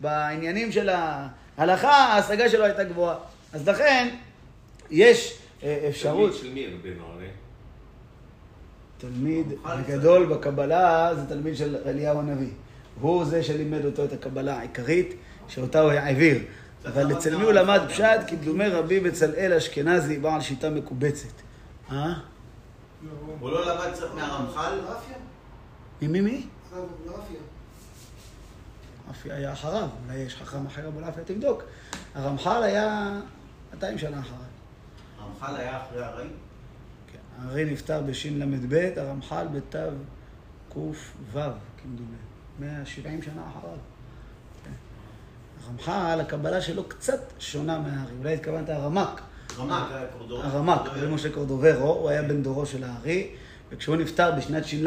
ובעניינים 0.00 0.72
של 0.72 0.88
ההלכה, 0.88 1.90
ההשגה 1.90 2.48
שלו 2.48 2.64
הייתה 2.64 2.84
גבוהה. 2.84 3.16
אז 3.52 3.68
לכן, 3.68 4.08
יש 4.90 5.38
אה, 5.62 5.86
אפשרות... 5.88 6.30
תלמיד 6.30 6.42
של 6.42 6.52
מי 6.52 6.66
רבינו 6.66 7.04
הרי? 7.14 7.28
תלמיד 8.98 9.46
הגדול 9.64 10.26
בקבלה 10.26 11.10
זה 11.14 11.26
תלמיד 11.26 11.56
של 11.56 11.76
אליהו 11.86 12.18
הנביא. 12.18 12.52
הוא 13.00 13.24
זה 13.24 13.42
שלימד 13.42 13.84
אותו 13.84 14.04
את 14.04 14.12
הקבלה 14.12 14.58
העיקרית, 14.58 15.14
שאותה 15.50 15.80
הוא 15.80 15.92
העביר. 15.92 16.38
אבל 16.86 17.12
אצל 17.12 17.36
מי 17.36 17.42
הוא 17.42 17.52
למד 17.52 17.80
פשט? 17.88 18.20
כדומי 18.26 18.68
רבי 18.68 19.00
בצלאל 19.00 19.52
אשכנזי, 19.52 20.18
בעל 20.18 20.40
שיטה 20.40 20.70
מקובצת. 20.70 21.32
אה? 21.90 22.12
הוא 23.40 23.50
לא 23.50 23.66
למד 23.66 23.92
קצת 23.92 24.14
מהרמח"ל? 24.14 24.78
ממי 26.02 26.20
מי? 26.20 26.46
רפיה. 27.06 27.40
רפי 29.10 29.32
היה 29.32 29.52
אחריו, 29.52 29.88
אולי 30.06 30.18
יש 30.18 30.36
חכם 30.36 30.66
אחר 30.66 30.88
אבו 30.88 31.00
לאפיה, 31.00 31.24
תבדוק. 31.24 31.62
הרמח"ל 32.14 32.62
היה 32.62 33.20
200 33.74 33.98
שנה 33.98 34.20
אחריו. 34.20 34.40
הרמח"ל 35.18 35.56
היה 35.56 35.82
אחרי 35.82 36.04
הרי? 36.04 36.28
כן, 37.12 37.18
הארי 37.42 37.64
נפטר 37.64 38.02
בשל"ב, 38.02 38.90
הרמח"ל 38.96 39.46
בתו 39.52 39.78
ק"ו, 40.68 40.92
כמדומה. 41.82 42.16
170 42.60 43.22
שנה 43.22 43.42
אחריו. 43.50 43.76
הרמח"ל, 45.70 46.20
הקבלה 46.20 46.60
שלו 46.60 46.84
קצת 46.84 47.20
שונה 47.38 47.78
מהארי. 47.78 48.12
אולי 48.18 48.34
התכוונת 48.34 48.68
הרמ"ק. 48.68 49.20
רמ"ק 49.58 49.92
היה 49.92 50.06
קורדובר. 50.18 50.46
הרמ"ק, 50.46 50.80
רבי 50.96 51.06
משה 51.06 51.30
קורדוברו, 51.30 51.92
הוא 51.92 52.08
היה 52.08 52.22
בן 52.22 52.42
דורו 52.42 52.66
של 52.66 52.84
הארי, 52.84 53.28
וכשהוא 53.70 53.96
נפטר 53.96 54.32
בשנת 54.32 54.64
ש"ל, 54.64 54.86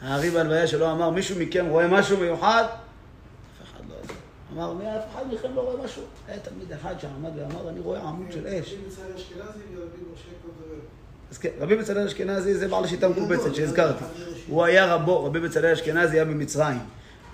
הארי 0.00 0.30
בהלוויה 0.30 0.66
שלו 0.66 0.90
אמר, 0.92 1.10
מישהו 1.10 1.36
מכם 1.38 1.66
רואה 1.66 1.88
משהו 1.88 2.16
מיוחד? 2.16 2.64
אף 2.64 3.72
אחד 3.72 3.84
לא 3.88 3.94
יודע. 3.94 4.14
אמר, 4.52 4.72
מי 4.72 4.84
אף 4.84 5.02
אחד 5.12 5.22
מכם 5.32 5.54
לא 5.54 5.60
רואה 5.60 5.84
משהו? 5.84 6.02
היה 6.28 6.38
תלמיד 6.38 6.72
אחד 6.72 6.94
שעמד 7.00 7.30
ואמר, 7.36 7.68
אני 7.68 7.80
רואה 7.80 8.00
עמוד 8.00 8.32
של 8.32 8.46
אש. 8.46 8.74
אז 11.30 11.38
כן, 11.38 11.50
רבי 11.60 11.76
בצלאל 11.76 12.06
אשכנזי 12.06 12.54
זה 12.54 12.68
בעל 12.68 12.84
השיטה 12.84 13.06
המקובצת 13.06 13.54
שהזכרתי. 13.54 14.04
הוא 14.48 14.64
היה 14.64 14.94
רבו, 14.94 15.24
רבי 15.24 15.40
בצלאל 15.40 15.72
אשכנזי 15.72 16.16
היה 16.16 16.24
במצרים. 16.24 16.78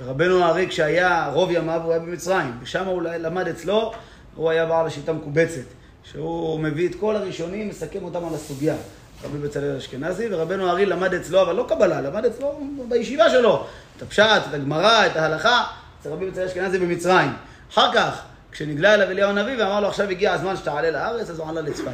ורבנו 0.00 0.44
הארי 0.44 0.68
כשהיה 0.68 1.30
רוב 1.32 1.50
ימיו 1.50 1.80
הוא 1.84 1.92
היה 1.92 2.00
במצרים. 2.00 2.52
ושם 2.62 2.86
הוא 2.86 3.02
למד 3.02 3.48
אצלו, 3.48 3.92
הוא 4.34 4.50
היה 4.50 4.66
בעל 4.66 4.86
השיטה 4.86 5.10
המקובצת. 5.10 5.64
שהוא 6.04 6.60
מביא 6.60 6.88
את 6.88 6.94
כל 7.00 7.16
הראשונים, 7.16 7.68
מסכם 7.68 8.04
אותם 8.04 8.24
על 8.24 8.34
הסוגיה. 8.34 8.76
רבי 9.24 9.38
בצלאל 9.38 9.76
אשכנזי, 9.76 10.28
ורבנו 10.30 10.68
הארי 10.68 10.86
למד 10.86 11.14
אצלו, 11.14 11.42
אבל 11.42 11.54
לא 11.54 11.66
קבלה, 11.68 12.00
למד 12.00 12.24
אצלו 12.24 12.60
בישיבה 12.88 13.30
שלו. 13.30 13.66
את 13.96 14.02
הפשט, 14.02 14.42
את 14.48 14.54
הגמרא, 14.54 15.06
את 15.06 15.16
ההלכה, 15.16 15.64
אצל 16.00 16.10
רבי 16.10 16.30
בצלאל 16.30 16.46
אשכנזי 16.46 16.78
במצרים. 16.78 17.30
אחר 17.70 17.94
כך, 17.94 18.22
כשנגלה 18.52 18.94
אליו 18.94 19.10
אליהו 19.10 19.30
הנביא 19.30 19.58
ואמר 19.58 19.80
לו 19.80 19.88
עכשיו 19.88 20.10
הגיע 20.10 20.32
הזמן 20.32 20.56
שתעלה 20.56 20.90
לארץ, 20.90 21.30
אז 21.30 21.38
הוא 21.38 21.48
עלה 21.48 21.60
לצפת. 21.60 21.90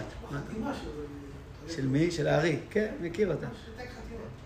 של 1.69 1.87
מי? 1.87 2.11
של 2.11 2.27
הארי. 2.27 2.57
כן, 2.71 2.89
מכיר 3.01 3.33
אותה. 3.33 3.47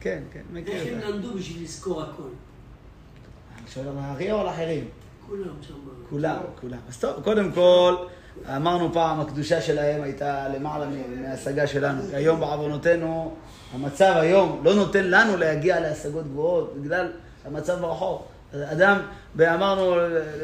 כן, 0.01 0.23
כן, 0.33 0.41
מכיר 0.53 0.75
איך 0.75 0.87
הם 0.87 0.97
אותה. 0.97 1.09
למדו 1.09 1.35
בשביל 1.35 1.63
לזכור 1.63 2.03
הכל? 2.03 2.29
אני 3.65 3.73
שואל 3.73 3.89
על 3.89 3.95
הארי 3.99 4.33
או 4.33 4.41
על 4.41 4.49
אחרים? 4.49 4.89
כולם 5.29 5.43
שם. 5.69 5.75
כולם, 6.11 6.37
כולם. 6.61 6.79
אז 6.89 6.99
טוב, 6.99 7.23
קודם 7.25 7.53
כל, 7.53 7.97
אמרנו 8.57 8.93
פעם, 8.93 9.21
הקדושה 9.21 9.61
שלהם 9.61 10.03
הייתה 10.03 10.49
למעלה 10.49 10.87
מההשגה 11.21 11.67
שלנו. 11.67 12.03
היום 12.13 12.41
בעוונותינו, 12.41 13.35
המצב 13.75 14.13
היום 14.17 14.61
לא 14.65 14.75
נותן 14.75 15.05
לנו 15.05 15.37
להגיע 15.37 15.81
להשגות 15.81 16.25
גבוהות 16.25 16.75
בגלל 16.77 17.13
המצב 17.45 17.81
ברחוב. 17.81 18.23
אדם, 18.55 19.01
אמרנו, 19.41 19.95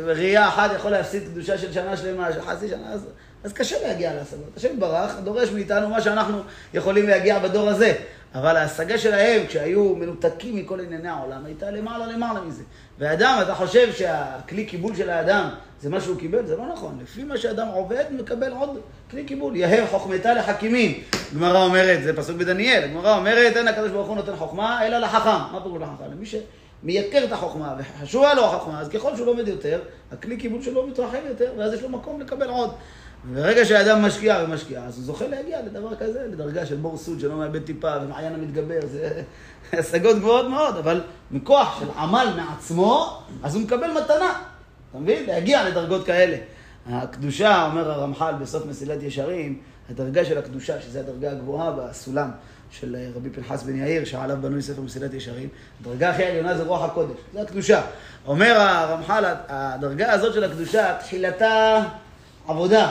ראייה 0.04 0.48
אחת 0.48 0.70
יכול 0.76 0.90
להפסיד 0.90 1.22
קדושה 1.22 1.58
של 1.58 1.72
שנה 1.72 1.96
שלמה, 1.96 2.32
של 2.32 2.42
חצי 2.42 2.68
שנה, 2.68 2.92
אז, 2.92 3.06
אז 3.44 3.52
קשה 3.52 3.76
להגיע 3.88 4.14
להשגות. 4.14 4.56
השם 4.56 4.68
יתברך 4.68 5.14
דורש 5.24 5.50
מאיתנו 5.50 5.88
מה 5.88 6.00
שאנחנו 6.00 6.38
יכולים 6.74 7.06
להגיע 7.06 7.38
בדור 7.38 7.68
הזה. 7.68 7.94
אבל 8.34 8.56
ההשגה 8.56 8.98
שלהם, 8.98 9.46
כשהיו 9.46 9.94
מנותקים 9.94 10.56
מכל 10.56 10.80
ענייני 10.80 11.08
העולם, 11.08 11.44
הייתה 11.44 11.70
למעלה 11.70 12.06
למעלה 12.06 12.40
מזה. 12.40 12.62
ואדם, 12.98 13.38
אתה 13.42 13.54
חושב 13.54 13.92
שהכלי 13.92 14.64
קיבול 14.64 14.96
של 14.96 15.10
האדם 15.10 15.48
זה 15.80 15.88
מה 15.88 16.00
שהוא 16.00 16.18
קיבל? 16.18 16.46
זה 16.46 16.56
לא 16.56 16.66
נכון. 16.72 16.98
לפי 17.02 17.24
מה 17.24 17.36
שאדם 17.36 17.66
עובד, 17.66 18.04
מקבל 18.10 18.52
עוד 18.52 18.80
כלי 19.10 19.24
קיבול. 19.24 19.56
יהא 19.56 19.86
חוכמתה 19.86 20.34
לחכימים. 20.34 21.00
גמרא 21.34 21.64
אומרת, 21.64 22.02
זה 22.02 22.16
פסוק 22.16 22.36
בדניאל, 22.36 22.84
הגמרא 22.84 23.16
אומרת, 23.16 23.56
אין 23.56 23.68
הקדוש 23.68 23.90
ברוך 23.90 24.08
הוא 24.08 24.16
נותן 24.16 24.36
חוכמה, 24.36 24.86
אלא 24.86 24.98
לחכם. 24.98 25.52
מה 25.52 25.60
פירוש 25.62 25.82
לחכם? 25.82 26.12
למי 26.12 26.26
שמייקר 26.26 27.24
את 27.24 27.32
החוכמה 27.32 27.74
וחשובה 27.78 28.34
לו 28.34 28.44
החוכמה, 28.44 28.80
אז 28.80 28.88
ככל 28.88 29.16
שהוא 29.16 29.26
לומד 29.26 29.48
יותר, 29.48 29.80
הכלי 30.12 30.36
קיבול 30.36 30.62
שלו 30.62 30.86
מתרחב 30.86 31.20
יותר, 31.28 31.52
ואז 31.58 31.74
יש 31.74 31.82
לו 31.82 31.88
מקום 31.88 32.20
לקבל 32.20 32.48
עוד. 32.48 32.70
ברגע 33.24 33.64
שאדם 33.64 34.02
משקיע 34.02 34.44
ומשקיע, 34.44 34.84
אז 34.84 34.96
הוא 34.96 35.04
זוכה 35.04 35.28
להגיע 35.28 35.62
לדבר 35.62 35.96
כזה, 35.96 36.26
לדרגה 36.32 36.66
של 36.66 36.76
בור 36.76 36.96
סוד 36.96 37.20
שלא 37.20 37.36
מאבד 37.36 37.62
טיפה, 37.62 37.92
ומעיין 38.02 38.34
המתגבר, 38.34 38.80
זה 38.92 39.22
השגות 39.78 40.16
גבוהות 40.16 40.46
מאוד, 40.46 40.76
אבל 40.76 41.00
מכוח 41.30 41.80
של 41.80 41.98
עמל 41.98 42.28
מעצמו, 42.36 43.22
אז 43.42 43.54
הוא 43.54 43.62
מקבל 43.62 43.90
מתנה, 43.90 44.32
אתה 44.90 44.98
מבין? 44.98 45.26
להגיע 45.26 45.68
לדרגות 45.68 46.06
כאלה. 46.06 46.36
הקדושה, 46.86 47.66
אומר 47.66 47.90
הרמח"ל 47.90 48.34
בסוף 48.40 48.66
מסילת 48.66 49.02
ישרים, 49.02 49.60
הדרגה 49.90 50.24
של 50.24 50.38
הקדושה, 50.38 50.80
שזו 50.80 50.98
הדרגה 50.98 51.30
הגבוהה 51.30 51.72
בסולם 51.72 52.30
של 52.70 52.96
רבי 53.16 53.30
פנחס 53.30 53.62
בן 53.62 53.76
יאיר, 53.76 54.04
שעליו 54.04 54.36
בנוי 54.40 54.62
ספר 54.62 54.80
מסילת 54.80 55.14
ישרים, 55.14 55.48
הדרגה 55.80 56.10
הכי 56.10 56.24
עליונה 56.24 56.56
זה 56.56 56.62
רוח 56.62 56.82
הקודש, 56.82 57.16
זה 57.32 57.42
הקדושה. 57.42 57.82
אומר 58.26 58.60
הרמח"ל, 58.60 59.24
הדרגה 59.48 60.12
הזאת 60.12 60.34
של 60.34 60.44
הקדושה, 60.44 60.96
תחילתה 61.00 61.84
עבודה, 62.48 62.90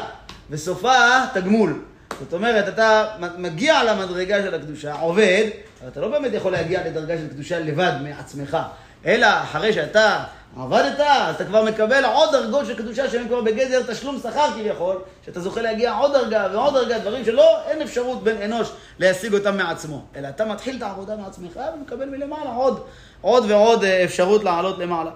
וסופה 0.50 0.96
תגמול. 1.34 1.82
זאת 2.20 2.34
אומרת, 2.34 2.68
אתה 2.68 3.06
מגיע 3.38 3.84
למדרגה 3.84 4.42
של 4.44 4.56
הקדושה, 4.56 4.94
עובד, 4.94 5.46
אבל 5.82 5.90
אתה 5.90 6.00
לא 6.00 6.08
באמת 6.08 6.34
יכול 6.34 6.52
להגיע 6.52 6.88
לדרגה 6.88 7.18
של 7.18 7.28
קדושה 7.28 7.60
לבד 7.60 7.94
מעצמך, 8.04 8.58
אלא 9.06 9.28
אחרי 9.44 9.74
שאתה 9.74 10.24
עבדת, 10.58 11.00
אז 11.00 11.36
אתה 11.36 11.46
כבר 11.46 11.66
מקבל 11.66 12.06
עוד 12.06 12.30
דרגות 12.32 12.66
של 12.66 12.78
קדושה 12.78 13.10
שהם 13.10 13.28
כבר 13.28 13.42
בגדר 13.42 13.82
תשלום 13.94 14.20
שכר 14.24 14.52
כביכול, 14.54 14.98
שאתה 15.26 15.40
זוכה 15.40 15.62
להגיע 15.62 15.94
עוד 15.94 16.14
דרגה 16.14 16.48
ועוד 16.52 16.74
דרגה, 16.74 17.00
דברים 17.00 17.26
שלא, 17.26 17.60
אין 17.68 17.82
אפשרות 17.82 18.24
בן 18.24 18.42
אנוש 18.42 18.72
להשיג 19.00 19.34
אותם 19.34 19.58
מעצמו. 19.58 20.06
אלא 20.16 20.28
אתה 20.28 20.46
מתחיל 20.46 20.78
את 20.78 20.82
העבודה 20.82 21.16
מעצמך 21.16 21.60
ומקבל 21.76 22.06
מלמעלה 22.06 22.50
עוד, 22.50 22.84
עוד 23.22 23.52
ועוד 23.52 23.84
אה, 23.84 24.04
אפשרות 24.04 24.44
לעלות 24.44 24.78
למעלה. 24.78 25.12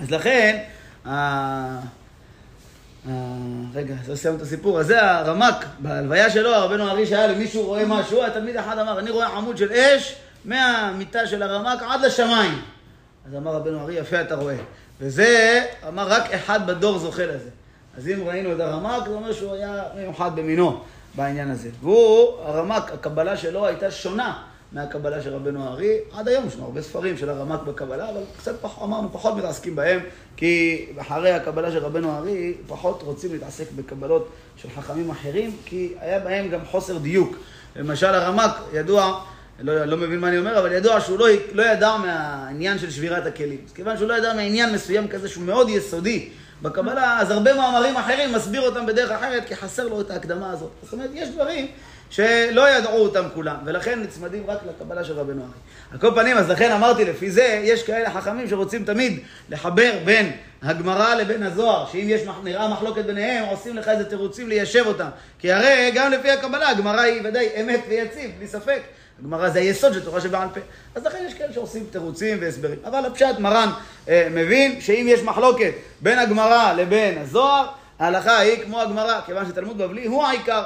אז 0.00 0.10
לכן, 0.10 0.62
אה, 1.06 1.78
רגע, 3.74 3.94
אז 4.10 4.18
סיימנו 4.18 4.38
את 4.38 4.42
הסיפור. 4.42 4.80
אז 4.80 4.86
זה 4.86 5.10
הרמק, 5.10 5.64
בהלוויה 5.78 6.30
שלו, 6.30 6.50
רבנו 6.54 6.90
ארי 6.90 7.06
שהיה 7.06 7.26
למישהו 7.26 7.62
רואה 7.62 7.86
משהו, 7.86 8.24
התלמיד 8.24 8.56
אחד 8.56 8.78
אמר, 8.78 8.98
אני 8.98 9.10
רואה 9.10 9.26
עמוד 9.26 9.56
של 9.56 9.72
אש 9.72 10.16
מהמיטה 10.44 11.26
של 11.26 11.42
הרמק 11.42 11.82
עד 11.82 12.00
לשמיים. 12.00 12.62
אז 13.28 13.34
אמר 13.34 13.54
רבנו 13.54 13.80
ארי, 13.80 13.94
יפה 13.94 14.20
אתה 14.20 14.34
רואה. 14.34 14.56
וזה, 15.00 15.64
אמר, 15.88 16.08
רק 16.08 16.32
אחד 16.32 16.66
בדור 16.66 16.98
זוכה 16.98 17.26
לזה. 17.26 17.50
אז 17.98 18.08
אם 18.08 18.28
ראינו 18.28 18.52
את 18.52 18.60
הרמק, 18.60 19.08
זה 19.08 19.14
אומר 19.14 19.32
שהוא 19.32 19.52
היה 19.52 19.82
מיוחד 19.96 20.30
במינו 20.36 20.80
בעניין 21.14 21.50
הזה. 21.50 21.68
והוא, 21.80 22.40
הרמק, 22.44 22.92
הקבלה 22.92 23.36
שלו 23.36 23.66
הייתה 23.66 23.90
שונה 23.90 24.42
מהקבלה 24.74 25.22
של 25.22 25.34
רבנו 25.34 25.64
הארי. 25.64 25.98
עד 26.12 26.28
היום 26.28 26.46
יש 26.46 26.54
לנו 26.54 26.64
הרבה 26.64 26.82
ספרים 26.82 27.16
של 27.16 27.30
הרמק 27.30 27.60
בקבלה, 27.60 28.10
אבל 28.10 28.20
קצת 28.38 28.60
פחות, 28.60 28.88
אמרנו, 28.88 29.12
פחות 29.12 29.36
מתעסקים 29.36 29.76
בהם, 29.76 30.00
כי 30.36 30.86
אחרי 30.98 31.32
הקבלה 31.32 31.72
של 31.72 31.78
רבנו 31.78 32.10
הארי, 32.10 32.54
פחות 32.66 33.02
רוצים 33.02 33.32
להתעסק 33.32 33.64
בקבלות 33.76 34.28
של 34.56 34.68
חכמים 34.76 35.10
אחרים, 35.10 35.56
כי 35.64 35.92
היה 36.00 36.18
בהם 36.18 36.48
גם 36.48 36.60
חוסר 36.70 36.98
דיוק. 36.98 37.36
למשל, 37.76 38.06
הרמק 38.06 38.50
ידוע... 38.72 39.20
לא, 39.60 39.84
לא 39.84 39.96
מבין 39.96 40.18
מה 40.18 40.28
אני 40.28 40.38
אומר, 40.38 40.58
אבל 40.58 40.72
ידוע 40.72 41.00
שהוא 41.00 41.18
לא, 41.18 41.26
לא 41.52 41.62
ידע 41.62 41.96
מהעניין 41.96 42.78
של 42.78 42.90
שבירת 42.90 43.26
הכלים. 43.26 43.58
אז 43.66 43.72
כיוון 43.72 43.96
שהוא 43.96 44.08
לא 44.08 44.14
ידע 44.14 44.34
מעניין 44.34 44.74
מסוים 44.74 45.08
כזה 45.08 45.28
שהוא 45.28 45.44
מאוד 45.44 45.68
יסודי 45.68 46.28
בקבלה, 46.62 47.20
אז 47.20 47.30
הרבה 47.30 47.54
מאמרים 47.54 47.96
אחרים 47.96 48.32
מסביר 48.32 48.62
אותם 48.62 48.86
בדרך 48.86 49.10
אחרת, 49.10 49.44
כי 49.46 49.56
חסר 49.56 49.88
לו 49.88 50.00
את 50.00 50.10
ההקדמה 50.10 50.50
הזאת. 50.50 50.70
זאת 50.82 50.92
אומרת, 50.92 51.10
יש 51.14 51.28
דברים 51.28 51.66
שלא 52.14 52.70
ידעו 52.70 52.98
אותם 52.98 53.24
כולם, 53.34 53.56
ולכן 53.64 54.00
נצמדים 54.00 54.42
רק 54.46 54.58
לקבלה 54.68 55.04
של 55.04 55.12
רבנו 55.12 55.42
אחי. 55.42 55.58
על 55.92 55.98
כל 55.98 56.20
פנים, 56.20 56.36
אז 56.36 56.50
לכן 56.50 56.72
אמרתי, 56.72 57.04
לפי 57.04 57.30
זה, 57.30 57.60
יש 57.64 57.82
כאלה 57.82 58.10
חכמים 58.10 58.48
שרוצים 58.48 58.84
תמיד 58.84 59.18
לחבר 59.48 59.92
בין 60.04 60.32
הגמרא 60.62 61.14
לבין 61.14 61.42
הזוהר, 61.42 61.86
שאם 61.92 62.06
יש, 62.08 62.20
נראה 62.44 62.68
מחלוקת 62.68 63.04
ביניהם, 63.04 63.44
עושים 63.44 63.76
לך 63.76 63.88
איזה 63.88 64.04
תירוצים 64.04 64.48
ליישב 64.48 64.86
אותם. 64.86 65.08
כי 65.38 65.52
הרי 65.52 65.92
גם 65.94 66.12
לפי 66.12 66.30
הקבלה, 66.30 66.68
הגמרא 66.68 67.00
היא 67.00 67.20
ודאי 67.24 67.48
אמת 67.60 67.80
ויציב, 67.88 68.30
בלי 68.38 68.48
ספק. 68.48 68.80
הגמרא 69.20 69.48
זה 69.48 69.58
היסוד 69.58 69.92
של 69.92 70.04
תורה 70.04 70.20
שבעל 70.20 70.48
פה. 70.54 70.60
אז 70.94 71.04
לכן 71.04 71.24
יש 71.26 71.34
כאלה 71.34 71.52
שעושים 71.52 71.86
תירוצים 71.90 72.38
והסברים. 72.40 72.78
אבל 72.84 73.06
הפשט 73.06 73.38
מרן 73.38 73.68
אה, 74.08 74.28
מבין 74.30 74.80
שאם 74.80 75.06
יש 75.08 75.22
מחלוקת 75.22 75.72
בין 76.00 76.18
הגמרא 76.18 76.72
לבין 76.72 77.18
הזוהר, 77.18 77.66
ההלכה 77.98 78.38
היא 78.38 78.62
כמו 78.64 78.80
הגמרא, 78.80 79.20
כיוון 79.26 79.46
שתלמוד 79.46 79.78
בבלי 79.78 80.06
הוא 80.06 80.24
העיקר. 80.24 80.62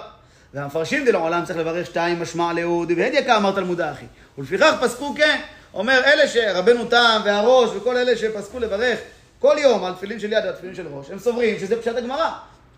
והמפרשים 0.55 1.05
דלעולם 1.05 1.45
צריך 1.45 1.59
לברך 1.59 1.87
שתיים 1.87 2.23
משמע 2.23 2.53
לאהוד, 2.53 2.93
והדיקה 2.97 3.37
אמר 3.37 3.53
תלמוד 3.53 3.81
האחי. 3.81 4.07
ולפיכך 4.39 4.75
פסקו 4.81 5.15
כן, 5.15 5.41
אומר 5.75 6.01
אלה 6.05 6.29
שרבנו 6.29 6.85
תם 6.85 7.21
והראש 7.25 7.71
וכל 7.77 7.97
אלה 7.97 8.17
שפסקו 8.17 8.59
לברך 8.59 8.99
כל 9.39 9.57
יום 9.59 9.85
על 9.85 9.95
תפילין 9.95 10.21
של 10.21 10.33
יד 10.33 10.45
ועל 10.45 10.53
תפילין 10.53 10.75
של 10.75 10.87
ראש, 10.87 11.11
הם 11.11 11.19
סוברים 11.19 11.59
שזה 11.59 11.83
פשט 11.83 11.97
הגמרא. 11.97 12.31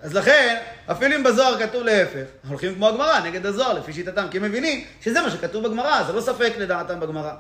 אז 0.02 0.14
לכן, 0.14 0.56
אפילו 0.90 1.16
אם 1.16 1.22
בזוהר 1.22 1.58
כתוב 1.58 1.82
להפך, 1.82 2.24
הולכים 2.48 2.74
כמו 2.74 2.88
הגמרא, 2.88 3.20
נגד 3.20 3.46
הזוהר, 3.46 3.72
לפי 3.72 3.92
שיטתם, 3.92 4.26
כי 4.30 4.38
הם 4.38 4.44
מבינים 4.44 4.84
שזה 5.00 5.20
מה 5.20 5.30
שכתוב 5.30 5.66
בגמרא, 5.66 6.04
זה 6.06 6.12
לא 6.12 6.20
ספק 6.20 6.52
לדעתם 6.58 7.00
בגמרא. 7.00 7.32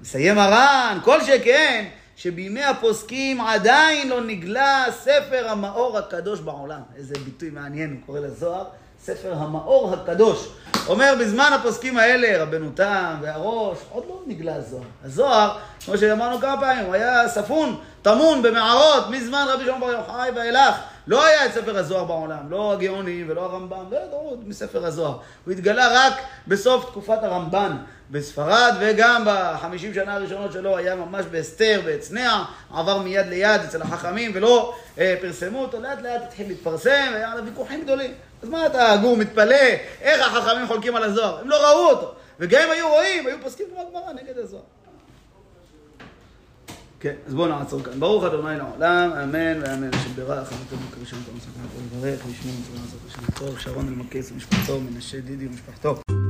מסיים 0.00 0.38
הר"ן, 0.38 0.98
כל 1.04 1.22
שכן, 1.22 1.84
שבימי 2.16 2.64
הפוסקים 2.64 3.40
עדיין 3.40 4.08
לא 4.08 4.20
נגלה 4.20 4.84
ספר 4.90 5.48
המאור 5.48 5.98
הקדוש 5.98 6.40
בעולם. 6.40 6.80
איזה 6.96 7.14
ביטוי 7.24 7.50
מעניין, 7.50 7.90
הוא 7.90 7.98
קורא 8.06 8.20
לזוהר, 8.20 8.64
ספר 9.04 9.34
המאור 9.34 9.94
הקדוש. 9.94 10.48
אומר, 10.86 11.14
בזמן 11.20 11.50
הפוסקים 11.54 11.98
האלה, 11.98 12.42
רבנו 12.42 12.70
תם 12.74 13.16
והראש, 13.22 13.78
עוד 13.90 14.04
לא 14.08 14.20
נגלה 14.26 14.54
הזוהר. 14.54 14.82
הזוהר, 15.04 15.56
כמו 15.84 15.98
שאמרנו 15.98 16.40
כמה 16.40 16.60
פעמים, 16.60 16.84
הוא 16.84 16.94
היה 16.94 17.28
ספון, 17.28 17.76
טמון 18.02 18.42
במערות, 18.42 19.10
מזמן 19.10 19.46
רבי 19.48 19.64
שלמה 19.64 19.80
בר 19.80 19.92
יוחאי 19.92 20.30
ואילך. 20.30 20.74
לא 21.06 21.24
היה 21.24 21.46
את 21.46 21.52
ספר 21.52 21.78
הזוהר 21.78 22.04
בעולם, 22.04 22.50
לא 22.50 22.72
הגאונים 22.72 23.26
ולא 23.30 23.40
הרמב"ם, 23.40 23.84
לא 23.90 23.96
ידעו 23.96 24.36
מספר 24.46 24.86
הזוהר. 24.86 25.16
הוא 25.44 25.52
התגלה 25.52 26.06
רק 26.06 26.14
בסוף 26.48 26.90
תקופת 26.90 27.18
הרמב"ן 27.22 27.76
בספרד, 28.10 28.74
וגם 28.80 29.22
בחמישים 29.26 29.94
שנה 29.94 30.14
הראשונות 30.14 30.52
שלו 30.52 30.76
היה 30.76 30.94
ממש 30.94 31.26
בהסתר, 31.30 31.80
בהצנע, 31.84 32.44
עבר 32.74 32.98
מיד 32.98 33.26
ליד 33.26 33.60
אצל 33.60 33.82
החכמים 33.82 34.30
ולא 34.34 34.74
אה, 34.98 35.14
פרסמו 35.20 35.62
אותו, 35.62 35.80
לאט 35.80 36.02
לאט 36.02 36.22
התחיל 36.22 36.48
להתפרסם, 36.48 37.10
והיה 37.12 37.34
לו 37.34 37.44
ויכוחים 37.44 37.84
גדולים. 37.84 38.14
אז 38.44 38.50
מה 38.50 38.66
אתה 38.66 38.96
גור 39.02 39.16
מתפלא, 39.16 39.56
איך 40.00 40.26
החכמים 40.26 40.66
חולקים 40.66 40.96
על 40.96 41.02
הזוהר? 41.02 41.40
הם 41.40 41.48
לא 41.48 41.56
ראו 41.56 41.90
אותו. 41.90 42.14
וגם 42.40 42.62
אם 42.66 42.70
היו 42.70 42.88
רואים, 42.88 43.26
היו 43.26 43.36
פוסקים 43.42 43.66
כמו 43.72 43.80
הגמרא 43.80 44.12
נגד 44.12 44.38
הזוהר. 44.38 44.62
כן, 47.00 47.14
אז 47.26 47.34
בואו 47.34 47.48
נעצור 47.48 47.82
כאן. 47.82 48.00
ברוך 48.00 48.24
אדוני 48.24 48.58
לעולם, 48.58 49.10
אמן 49.12 49.62
ואמן. 49.62 49.94
השם 49.94 50.14
ברך, 50.14 50.52
אמרתם 50.52 50.96
כראשון 50.96 51.18
תום 51.26 51.40
ספר, 51.40 51.96
לברך, 51.96 52.20
לשמור 52.30 52.54
מצווה 52.60 52.80
לעשות 52.84 53.00
השם 53.08 53.46
טוב, 53.46 53.58
שרון 53.58 53.88
אלמקס 53.88 54.32
ומשפחתו, 54.32 54.80
מנשה 54.80 55.20
דידי 55.20 55.46
ומשפחתו. 55.46 56.23